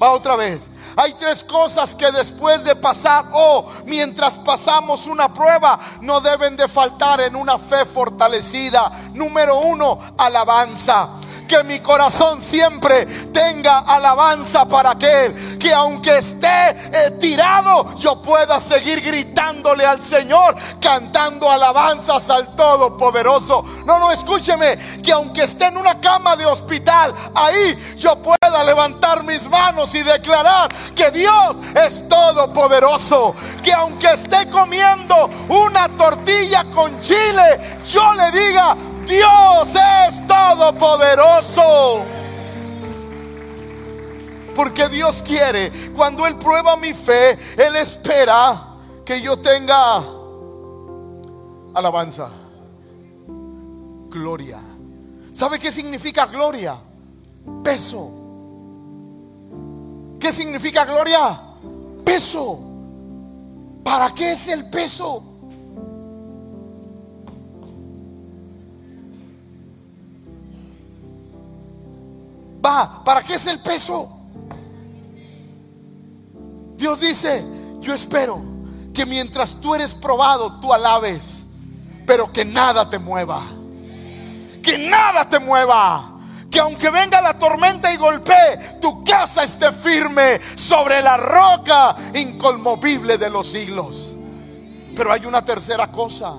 Va 0.00 0.10
otra 0.10 0.36
vez. 0.36 0.62
Hay 0.96 1.14
tres 1.14 1.42
cosas 1.42 1.94
que 1.94 2.10
después 2.12 2.64
de 2.64 2.76
pasar 2.76 3.26
o 3.32 3.66
mientras 3.86 4.36
pasamos 4.38 5.06
una 5.06 5.32
prueba 5.32 5.78
no 6.00 6.20
deben 6.20 6.56
de 6.56 6.68
faltar 6.68 7.20
en 7.20 7.36
una 7.36 7.58
fe 7.58 7.84
fortalecida. 7.86 9.10
Número 9.14 9.58
uno, 9.60 9.98
alabanza 10.18 11.08
que 11.52 11.64
mi 11.64 11.80
corazón 11.80 12.40
siempre 12.40 13.04
tenga 13.30 13.80
alabanza 13.80 14.64
para 14.64 14.92
aquel, 14.92 15.58
que 15.58 15.70
aunque 15.70 16.16
esté 16.16 16.70
eh, 16.70 17.10
tirado, 17.20 17.94
yo 17.96 18.22
pueda 18.22 18.58
seguir 18.58 19.02
gritándole 19.02 19.84
al 19.84 20.00
Señor, 20.00 20.56
cantando 20.80 21.50
alabanzas 21.50 22.30
al 22.30 22.56
Todopoderoso. 22.56 23.66
No, 23.84 23.98
no, 23.98 24.10
escúcheme, 24.10 24.78
que 25.02 25.12
aunque 25.12 25.42
esté 25.42 25.66
en 25.66 25.76
una 25.76 26.00
cama 26.00 26.36
de 26.36 26.46
hospital, 26.46 27.14
ahí 27.34 27.96
yo 27.98 28.16
pueda 28.22 28.64
levantar 28.64 29.22
mis 29.22 29.46
manos 29.46 29.94
y 29.94 30.02
declarar 30.02 30.70
que 30.96 31.10
Dios 31.10 31.56
es 31.84 32.08
todopoderoso, 32.08 33.34
que 33.62 33.74
aunque 33.74 34.10
esté 34.10 34.48
comiendo 34.48 35.28
una 35.50 35.86
tortilla 35.98 36.64
con 36.74 36.98
chile, 37.02 37.80
yo 37.86 38.14
le 38.14 38.30
diga, 38.30 38.74
Dios 39.06 39.74
es 39.74 40.26
todopoderoso. 40.26 42.04
Porque 44.54 44.88
Dios 44.88 45.22
quiere, 45.22 45.70
cuando 45.94 46.26
Él 46.26 46.36
prueba 46.36 46.76
mi 46.76 46.92
fe, 46.92 47.38
Él 47.56 47.74
espera 47.76 48.60
que 49.04 49.20
yo 49.20 49.38
tenga 49.38 50.04
alabanza, 51.74 52.28
gloria. 54.10 54.60
¿Sabe 55.32 55.58
qué 55.58 55.72
significa 55.72 56.26
gloria? 56.26 56.76
Peso. 57.64 58.10
¿Qué 60.20 60.32
significa 60.32 60.84
gloria? 60.84 61.40
Peso. 62.04 62.60
¿Para 63.82 64.14
qué 64.14 64.32
es 64.32 64.48
el 64.48 64.68
peso? 64.68 65.31
Va, 72.64 73.02
¿para 73.04 73.22
qué 73.22 73.34
es 73.34 73.46
el 73.46 73.58
peso? 73.60 74.20
Dios 76.76 77.00
dice, 77.00 77.44
yo 77.80 77.94
espero 77.94 78.40
que 78.94 79.06
mientras 79.06 79.60
tú 79.60 79.74
eres 79.74 79.94
probado, 79.94 80.60
tú 80.60 80.72
alabes, 80.72 81.44
pero 82.06 82.32
que 82.32 82.44
nada 82.44 82.88
te 82.88 82.98
mueva. 82.98 83.42
Que 84.62 84.78
nada 84.78 85.28
te 85.28 85.38
mueva. 85.38 86.08
Que 86.50 86.60
aunque 86.60 86.90
venga 86.90 87.20
la 87.20 87.38
tormenta 87.38 87.92
y 87.92 87.96
golpee, 87.96 88.78
tu 88.80 89.02
casa 89.04 89.42
esté 89.42 89.72
firme 89.72 90.40
sobre 90.54 91.00
la 91.02 91.16
roca 91.16 91.96
inconmovible 92.14 93.16
de 93.16 93.30
los 93.30 93.50
siglos. 93.50 94.16
Pero 94.94 95.12
hay 95.12 95.24
una 95.24 95.44
tercera 95.44 95.90
cosa. 95.90 96.34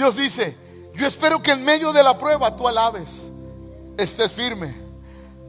Dios 0.00 0.16
dice, 0.16 0.56
yo 0.94 1.06
espero 1.06 1.42
que 1.42 1.50
en 1.50 1.62
medio 1.62 1.92
de 1.92 2.02
la 2.02 2.16
prueba 2.16 2.56
tú 2.56 2.66
alabes, 2.66 3.30
estés 3.98 4.32
firme, 4.32 4.74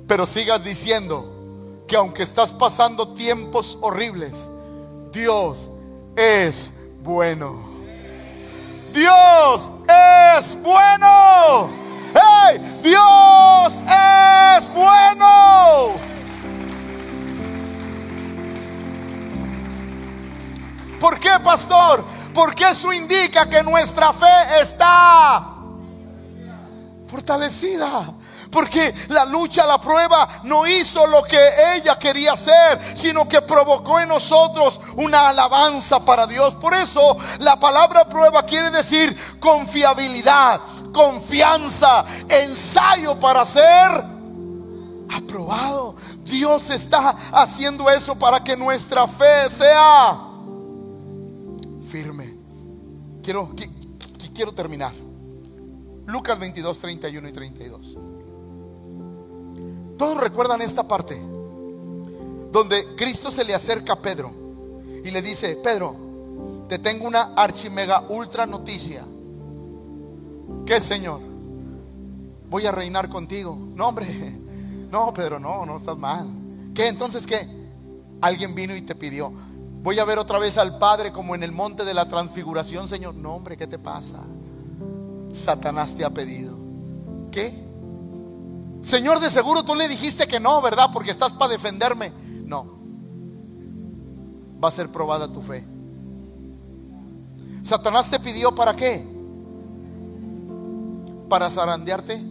pero 0.05 0.25
sigas 0.25 0.61
diciendo 0.61 1.85
que 1.87 1.95
aunque 1.95 2.23
estás 2.23 2.51
pasando 2.51 3.13
tiempos 3.13 3.77
horribles, 3.79 4.33
Dios 5.13 5.71
es 6.17 6.73
bueno. 7.01 7.61
Dios 8.91 9.71
es 9.87 10.61
bueno. 10.61 11.69
¡Hey! 12.13 12.79
Dios 12.83 13.81
es 13.87 14.73
bueno. 14.73 15.93
¿Por 20.99 21.17
qué, 21.21 21.39
pastor? 21.41 22.03
Porque 22.33 22.69
eso 22.69 22.91
indica 22.93 23.49
que 23.49 23.63
nuestra 23.63 24.13
fe 24.13 24.61
está 24.61 25.51
fortalecida. 27.07 28.13
Porque 28.49 28.93
la 29.07 29.23
lucha, 29.25 29.65
la 29.65 29.79
prueba 29.79 30.41
no 30.43 30.67
hizo 30.67 31.07
lo 31.07 31.23
que 31.23 31.39
ella 31.75 31.97
quería 31.97 32.33
hacer, 32.33 32.97
sino 32.97 33.27
que 33.27 33.41
provocó 33.41 33.99
en 33.99 34.09
nosotros 34.09 34.79
una 34.97 35.29
alabanza 35.29 36.03
para 36.03 36.27
Dios. 36.27 36.55
Por 36.55 36.73
eso 36.73 37.17
la 37.39 37.57
palabra 37.57 38.07
prueba 38.09 38.43
quiere 38.43 38.69
decir 38.69 39.37
confiabilidad, 39.39 40.59
confianza, 40.93 42.03
ensayo 42.27 43.17
para 43.19 43.45
ser 43.45 44.03
aprobado. 45.15 45.95
Dios 46.23 46.69
está 46.69 47.15
haciendo 47.31 47.89
eso 47.89 48.15
para 48.15 48.43
que 48.43 48.57
nuestra 48.57 49.07
fe 49.07 49.49
sea. 49.49 50.30
Quiero, 53.23 53.51
quiero 54.33 54.53
terminar. 54.53 54.93
Lucas 56.07 56.39
22, 56.39 56.79
31 56.79 57.27
y 57.27 57.31
32. 57.31 57.97
Todos 59.97 60.23
recuerdan 60.23 60.61
esta 60.61 60.87
parte 60.87 61.21
donde 62.51 62.85
Cristo 62.95 63.31
se 63.31 63.43
le 63.43 63.53
acerca 63.53 63.93
a 63.93 64.01
Pedro 64.01 64.31
y 65.03 65.11
le 65.11 65.21
dice, 65.21 65.57
Pedro, 65.63 66.65
te 66.67 66.79
tengo 66.79 67.07
una 67.07 67.33
archimega 67.35 68.03
ultra 68.09 68.45
noticia. 68.45 69.05
¿Qué, 70.65 70.81
Señor? 70.81 71.31
voy 72.51 72.65
a 72.67 72.71
reinar 72.71 73.09
contigo. 73.09 73.57
No, 73.75 73.87
hombre, 73.87 74.05
no, 74.91 75.11
Pedro, 75.13 75.39
no, 75.39 75.65
no 75.65 75.77
estás 75.77 75.97
mal. 75.97 76.27
¿Qué? 76.75 76.87
Entonces, 76.89 77.25
¿qué? 77.25 77.47
Alguien 78.19 78.53
vino 78.53 78.75
y 78.75 78.81
te 78.81 78.93
pidió. 78.93 79.33
Voy 79.83 79.97
a 79.97 80.05
ver 80.05 80.19
otra 80.19 80.37
vez 80.37 80.57
al 80.59 80.77
Padre 80.77 81.11
como 81.11 81.33
en 81.33 81.41
el 81.41 81.51
monte 81.51 81.83
de 81.83 81.93
la 81.95 82.05
transfiguración, 82.05 82.87
Señor. 82.87 83.15
No, 83.15 83.35
hombre, 83.35 83.57
¿qué 83.57 83.65
te 83.65 83.79
pasa? 83.79 84.19
Satanás 85.31 85.95
te 85.95 86.05
ha 86.05 86.11
pedido. 86.11 86.55
¿Qué? 87.31 87.51
Señor, 88.81 89.19
de 89.19 89.31
seguro 89.31 89.63
tú 89.63 89.73
le 89.73 89.87
dijiste 89.87 90.27
que 90.27 90.39
no, 90.39 90.61
¿verdad? 90.61 90.89
Porque 90.93 91.09
estás 91.09 91.31
para 91.33 91.51
defenderme. 91.51 92.11
No. 92.45 92.65
Va 94.63 94.67
a 94.67 94.71
ser 94.71 94.91
probada 94.91 95.31
tu 95.31 95.41
fe. 95.41 95.65
Satanás 97.63 98.09
te 98.11 98.19
pidió 98.19 98.53
para 98.53 98.75
qué? 98.75 99.07
Para 101.27 101.49
zarandearte 101.49 102.21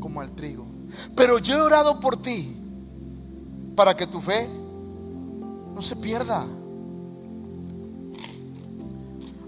como 0.00 0.20
al 0.20 0.32
trigo. 0.32 0.66
Pero 1.16 1.38
yo 1.38 1.56
he 1.56 1.60
orado 1.62 1.98
por 1.98 2.16
ti 2.18 2.56
para 3.74 3.96
que 3.96 4.06
tu 4.06 4.20
fe 4.20 4.59
no 5.80 5.86
se 5.86 5.96
pierda. 5.96 6.44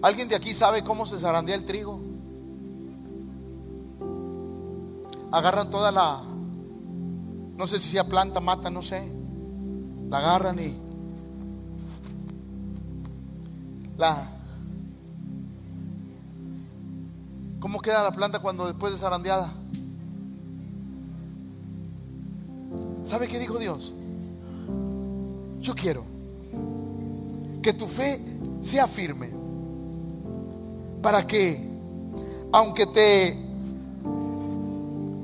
¿Alguien 0.00 0.28
de 0.30 0.34
aquí 0.34 0.54
sabe 0.54 0.82
cómo 0.82 1.04
se 1.04 1.18
zarandea 1.18 1.54
el 1.54 1.66
trigo? 1.66 2.00
Agarran 5.30 5.68
toda 5.68 5.92
la, 5.92 6.22
no 6.22 7.66
sé 7.66 7.78
si 7.78 7.90
sea 7.90 8.04
planta, 8.04 8.40
mata, 8.40 8.70
no 8.70 8.80
sé. 8.80 9.12
La 10.08 10.18
agarran 10.20 10.58
y 10.58 10.74
la... 13.98 14.32
¿Cómo 17.60 17.78
queda 17.78 18.02
la 18.04 18.12
planta 18.12 18.38
cuando 18.38 18.68
después 18.68 18.94
de 18.94 18.98
zarandeada? 18.98 19.52
¿Sabe 23.04 23.28
qué 23.28 23.38
dijo 23.38 23.58
Dios? 23.58 23.92
Yo 25.60 25.74
quiero 25.74 26.11
que 27.62 27.72
tu 27.72 27.86
fe 27.86 28.20
sea 28.60 28.86
firme 28.86 29.30
para 31.00 31.26
que, 31.26 31.60
aunque 32.52 32.86
te 32.86 33.38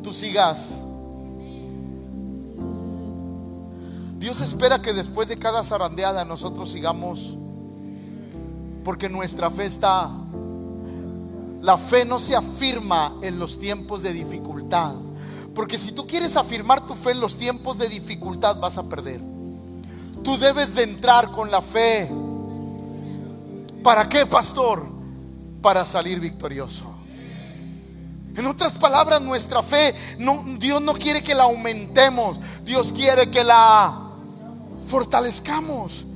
tú 0.02 0.12
sigas, 0.12 0.80
Dios 4.18 4.40
espera 4.40 4.80
que 4.80 4.92
después 4.92 5.28
de 5.28 5.38
cada 5.38 5.62
zarandeada 5.62 6.24
nosotros 6.24 6.70
sigamos, 6.70 7.36
porque 8.84 9.08
nuestra 9.08 9.50
fe 9.50 9.66
está, 9.66 10.10
la 11.60 11.76
fe 11.76 12.04
no 12.04 12.18
se 12.18 12.34
afirma 12.34 13.16
en 13.22 13.38
los 13.38 13.58
tiempos 13.58 14.02
de 14.02 14.12
dificultad, 14.12 14.94
porque 15.54 15.78
si 15.78 15.92
tú 15.92 16.06
quieres 16.06 16.36
afirmar 16.36 16.86
tu 16.86 16.94
fe 16.94 17.12
en 17.12 17.20
los 17.20 17.36
tiempos 17.36 17.78
de 17.78 17.88
dificultad 17.88 18.58
vas 18.60 18.78
a 18.78 18.84
perder. 18.84 19.20
Tú 20.22 20.36
debes 20.36 20.74
de 20.74 20.82
entrar 20.82 21.30
con 21.30 21.50
la 21.50 21.62
fe. 21.62 22.10
¿Para 23.82 24.08
qué, 24.08 24.26
pastor? 24.26 24.86
Para 25.62 25.84
salir 25.84 26.20
victorioso. 26.20 26.94
En 28.36 28.46
otras 28.46 28.74
palabras, 28.74 29.20
nuestra 29.20 29.62
fe, 29.62 29.94
Dios 30.58 30.80
no 30.80 30.94
quiere 30.94 31.22
que 31.22 31.34
la 31.34 31.44
aumentemos, 31.44 32.38
Dios 32.64 32.92
quiere 32.92 33.30
que 33.30 33.42
la 33.42 34.10
fortalezcamos. 34.86 36.06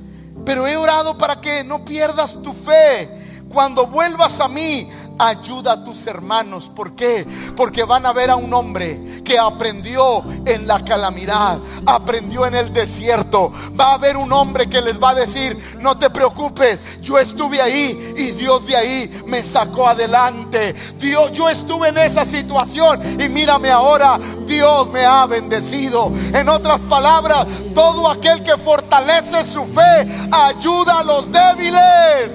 Pero 0.45 0.65
he 0.65 0.77
orado 0.77 1.17
para 1.17 1.41
que 1.41 1.63
no 1.63 1.83
pierdas 1.83 2.41
tu 2.41 2.53
fe. 2.53 3.09
Cuando 3.49 3.87
vuelvas 3.87 4.39
a 4.39 4.47
mí, 4.47 4.89
ayuda 5.19 5.73
a 5.73 5.83
tus 5.83 6.05
hermanos. 6.07 6.69
¿Por 6.73 6.95
qué? 6.95 7.25
Porque 7.55 7.83
van 7.83 8.05
a 8.05 8.13
ver 8.13 8.29
a 8.29 8.35
un 8.35 8.53
hombre 8.53 9.21
que 9.23 9.37
aprendió 9.37 10.23
en 10.45 10.67
la 10.67 10.83
calamidad, 10.83 11.57
aprendió 11.85 12.45
en 12.45 12.55
el 12.55 12.73
desierto. 12.73 13.51
Va 13.79 13.91
a 13.91 13.93
haber 13.93 14.17
un 14.17 14.31
hombre 14.31 14.67
que 14.67 14.81
les 14.81 15.01
va 15.01 15.11
a 15.11 15.15
decir, 15.15 15.57
no 15.79 15.97
te 15.97 16.09
preocupes, 16.09 16.79
yo 17.01 17.17
estuve 17.19 17.61
ahí 17.61 18.13
y 18.17 18.31
Dios 18.31 18.65
de 18.65 18.75
ahí 18.75 19.23
me 19.27 19.43
sacó 19.43 19.87
adelante. 19.87 20.73
Dios, 20.97 21.31
yo 21.31 21.49
estuve 21.49 21.89
en 21.89 21.97
esa 21.97 22.25
situación 22.25 22.99
y 23.19 23.29
mírame 23.29 23.69
ahora, 23.69 24.19
Dios 24.45 24.89
me 24.91 25.05
ha 25.05 25.25
bendecido. 25.25 26.11
En 26.33 26.49
otras 26.49 26.79
palabras, 26.81 27.45
todo 27.73 28.09
aquel 28.09 28.43
que 28.43 28.57
fortalece 28.57 29.43
su 29.43 29.65
fe 29.65 30.27
ayuda 30.31 30.99
a 30.99 31.03
los 31.03 31.31
débiles. 31.31 32.31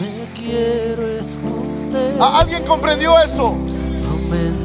Me 0.00 0.26
quiero 0.34 1.18
¿Alguien 2.20 2.64
comprendió 2.64 3.18
eso? 3.18 3.54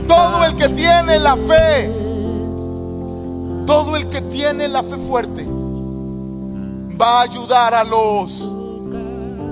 Todo 0.08 0.46
el 0.46 0.56
que 0.56 0.70
tiene 0.70 1.20
la 1.20 1.36
fe, 1.36 1.92
todo 3.66 3.98
el 3.98 4.08
que 4.08 4.22
tiene 4.22 4.68
la 4.68 4.84
fe 4.84 4.98
fuerte, 4.98 5.46
va 7.00 7.20
a 7.20 7.22
ayudar 7.24 7.74
a 7.74 7.84
los 7.84 8.50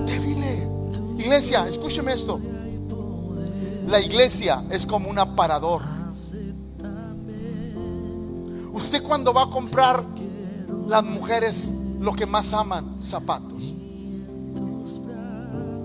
débiles. 0.06 0.68
Iglesia, 1.18 1.68
escúcheme 1.68 2.14
esto. 2.14 2.40
La 3.88 4.00
iglesia 4.00 4.64
es 4.72 4.86
como 4.86 5.10
un 5.10 5.20
aparador. 5.20 5.82
Usted 8.72 9.04
cuando 9.04 9.34
va 9.34 9.44
a 9.44 9.50
comprar 9.50 10.04
las 10.88 11.04
mujeres 11.04 11.72
lo 12.00 12.14
que 12.14 12.26
más 12.26 12.54
aman, 12.54 12.96
zapatos. 13.00 13.75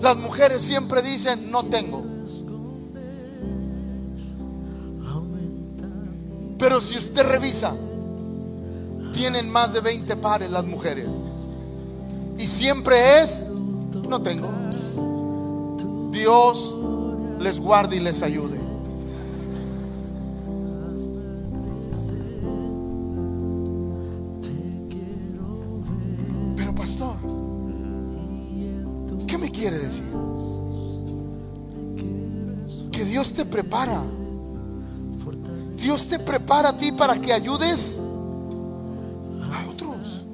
Las 0.01 0.17
mujeres 0.17 0.61
siempre 0.61 1.01
dicen, 1.01 1.51
no 1.51 1.65
tengo. 1.65 2.03
Pero 6.61 6.79
si 6.79 6.95
usted 6.95 7.23
revisa, 7.23 7.73
tienen 9.13 9.49
más 9.51 9.73
de 9.73 9.79
20 9.81 10.15
pares 10.17 10.51
las 10.51 10.63
mujeres. 10.65 11.07
Y 12.37 12.45
siempre 12.45 13.19
es, 13.19 13.41
no 14.07 14.21
tengo. 14.21 14.47
Dios 16.11 16.75
les 17.39 17.59
guarde 17.59 17.95
y 17.95 17.99
les 17.99 18.21
ayude. 18.21 18.60
Que 32.91 33.05
Dios 33.05 33.33
te 33.33 33.45
prepara. 33.45 34.01
Dios 35.75 36.07
te 36.07 36.19
prepara 36.19 36.69
a 36.69 36.77
ti 36.77 36.91
para 36.91 37.19
que 37.19 37.33
ayudes 37.33 37.97
a 39.51 39.69
otros. 39.69 40.25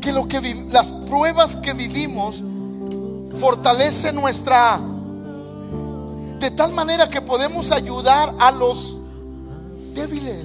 Que 0.00 0.12
lo 0.12 0.26
que 0.26 0.66
las 0.70 0.92
pruebas 0.92 1.56
que 1.56 1.72
vivimos 1.72 2.42
fortalece 3.38 4.12
nuestra 4.12 4.80
de 6.40 6.50
tal 6.50 6.72
manera 6.72 7.08
que 7.08 7.20
podemos 7.20 7.72
ayudar 7.72 8.34
a 8.38 8.50
los 8.52 8.98
débiles 9.94 10.44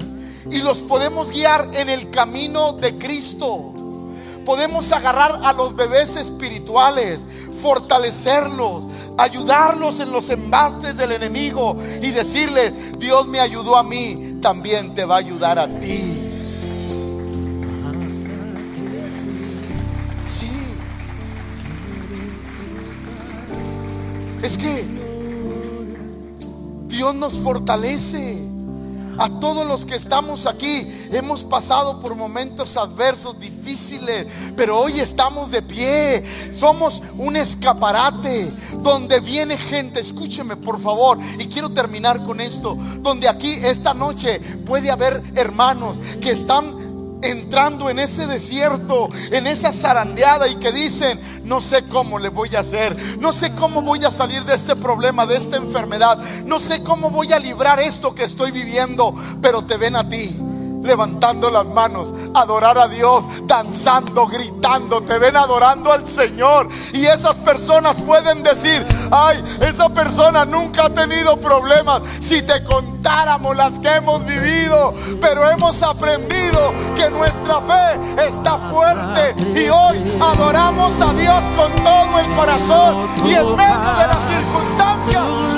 y 0.50 0.62
los 0.62 0.80
podemos 0.80 1.32
guiar 1.32 1.70
en 1.74 1.90
el 1.90 2.10
camino 2.10 2.74
de 2.74 2.98
Cristo. 2.98 3.74
Podemos 4.46 4.92
agarrar 4.92 5.42
a 5.44 5.54
los 5.54 5.76
bebés 5.76 6.16
espirituales, 6.16 7.20
fortalecerlos, 7.62 8.84
ayudarlos 9.18 10.00
en 10.00 10.12
los 10.12 10.30
embates 10.30 10.98
del 10.98 11.12
enemigo 11.12 11.78
y 12.02 12.12
decirle, 12.12 12.72
Dios 12.98 13.28
me 13.28 13.40
ayudó 13.40 13.76
a 13.76 13.84
mí, 13.84 14.40
también 14.42 14.96
te 14.96 15.06
va 15.06 15.16
a 15.16 15.20
ayudar 15.20 15.60
a 15.60 15.68
ti. 15.80 16.32
Sí. 20.26 20.50
Es 24.42 24.58
que 24.58 24.86
Dios 26.88 27.16
nos 27.16 27.40
fortalece. 27.40 28.51
A 29.22 29.30
todos 29.30 29.68
los 29.68 29.86
que 29.86 29.94
estamos 29.94 30.48
aquí 30.48 30.88
hemos 31.12 31.44
pasado 31.44 32.00
por 32.00 32.16
momentos 32.16 32.76
adversos, 32.76 33.40
difíciles, 33.40 34.26
pero 34.58 34.80
hoy 34.80 35.00
estamos 35.00 35.52
de 35.52 35.62
pie. 35.62 36.24
Somos 36.52 37.04
un 37.20 37.36
escaparate 37.36 38.52
donde 38.82 39.20
viene 39.20 39.60
gente, 39.60 40.00
escúcheme 40.00 40.56
por 40.56 40.80
favor, 40.80 41.20
y 41.38 41.46
quiero 41.46 41.70
terminar 41.70 42.26
con 42.26 42.42
esto, 42.42 42.76
donde 43.02 43.30
aquí 43.30 43.60
esta 43.62 43.94
noche 43.94 44.40
puede 44.66 44.90
haber 44.90 45.22
hermanos 45.36 46.00
que 46.20 46.32
están 46.32 46.81
entrando 47.22 47.90
en 47.90 48.00
ese 48.00 48.28
desierto, 48.28 49.10
en 49.32 49.48
esa 49.48 49.72
zarandeada 49.72 50.48
y 50.48 50.56
que 50.56 50.72
dicen, 50.72 51.20
no 51.44 51.62
sé 51.62 51.84
cómo 51.84 52.20
le 52.20 52.30
voy 52.30 52.56
a 52.56 52.60
hacer, 52.62 52.96
no 53.20 53.34
sé 53.34 53.54
cómo 53.54 53.82
voy 53.82 54.04
a 54.06 54.12
salir 54.12 54.44
de 54.44 54.56
este 54.56 54.76
problema, 54.76 55.26
de 55.26 55.38
esta 55.38 55.58
enfermedad, 55.58 56.18
no 56.46 56.60
sé 56.60 56.84
cómo 56.84 57.10
voy 57.10 57.34
a 57.34 57.40
librar 57.40 57.80
esto 57.80 58.16
que 58.16 58.24
estoy 58.24 58.52
viviendo, 58.52 59.16
pero 59.42 59.64
te 59.64 59.78
ven 59.78 59.96
a 59.96 60.08
ti 60.08 60.36
levantando 60.82 61.50
las 61.50 61.66
manos, 61.68 62.14
adorar 62.34 62.78
a 62.78 62.88
Dios, 62.88 63.24
danzando, 63.44 64.28
gritando, 64.28 65.02
te 65.02 65.20
ven 65.20 65.36
adorando 65.36 65.92
al 65.92 66.06
Señor. 66.06 66.68
Y 66.94 67.06
esas 67.06 67.36
personas 67.38 67.96
pueden 67.96 68.44
decir, 68.44 68.86
ay, 69.12 69.44
esa 69.62 69.90
persona 69.90 70.46
nunca 70.46 70.86
ha 70.86 70.90
tenido 70.90 71.38
problemas. 71.38 72.02
Si 72.20 72.42
te 72.42 72.64
contáramos 72.64 73.56
las 73.56 73.80
que 73.80 73.90
hemos 73.90 74.26
vivido, 74.26 74.94
pero 75.20 75.50
hemos 75.50 75.82
aprendido 75.84 76.74
que 76.96 77.10
nuestra 77.10 77.62
fe 77.62 78.26
está 78.28 78.58
fuerte 78.58 79.36
y 79.60 79.70
hoy 79.70 80.18
adoramos 80.22 81.00
a 81.02 81.14
Dios 81.14 81.44
con 81.56 81.74
todo 81.84 82.20
el 82.20 82.36
corazón 82.36 83.08
y 83.26 83.34
en 83.34 83.56
medio 83.56 83.94
de 83.98 84.08
las 84.08 84.20
circunstancias 84.30 85.51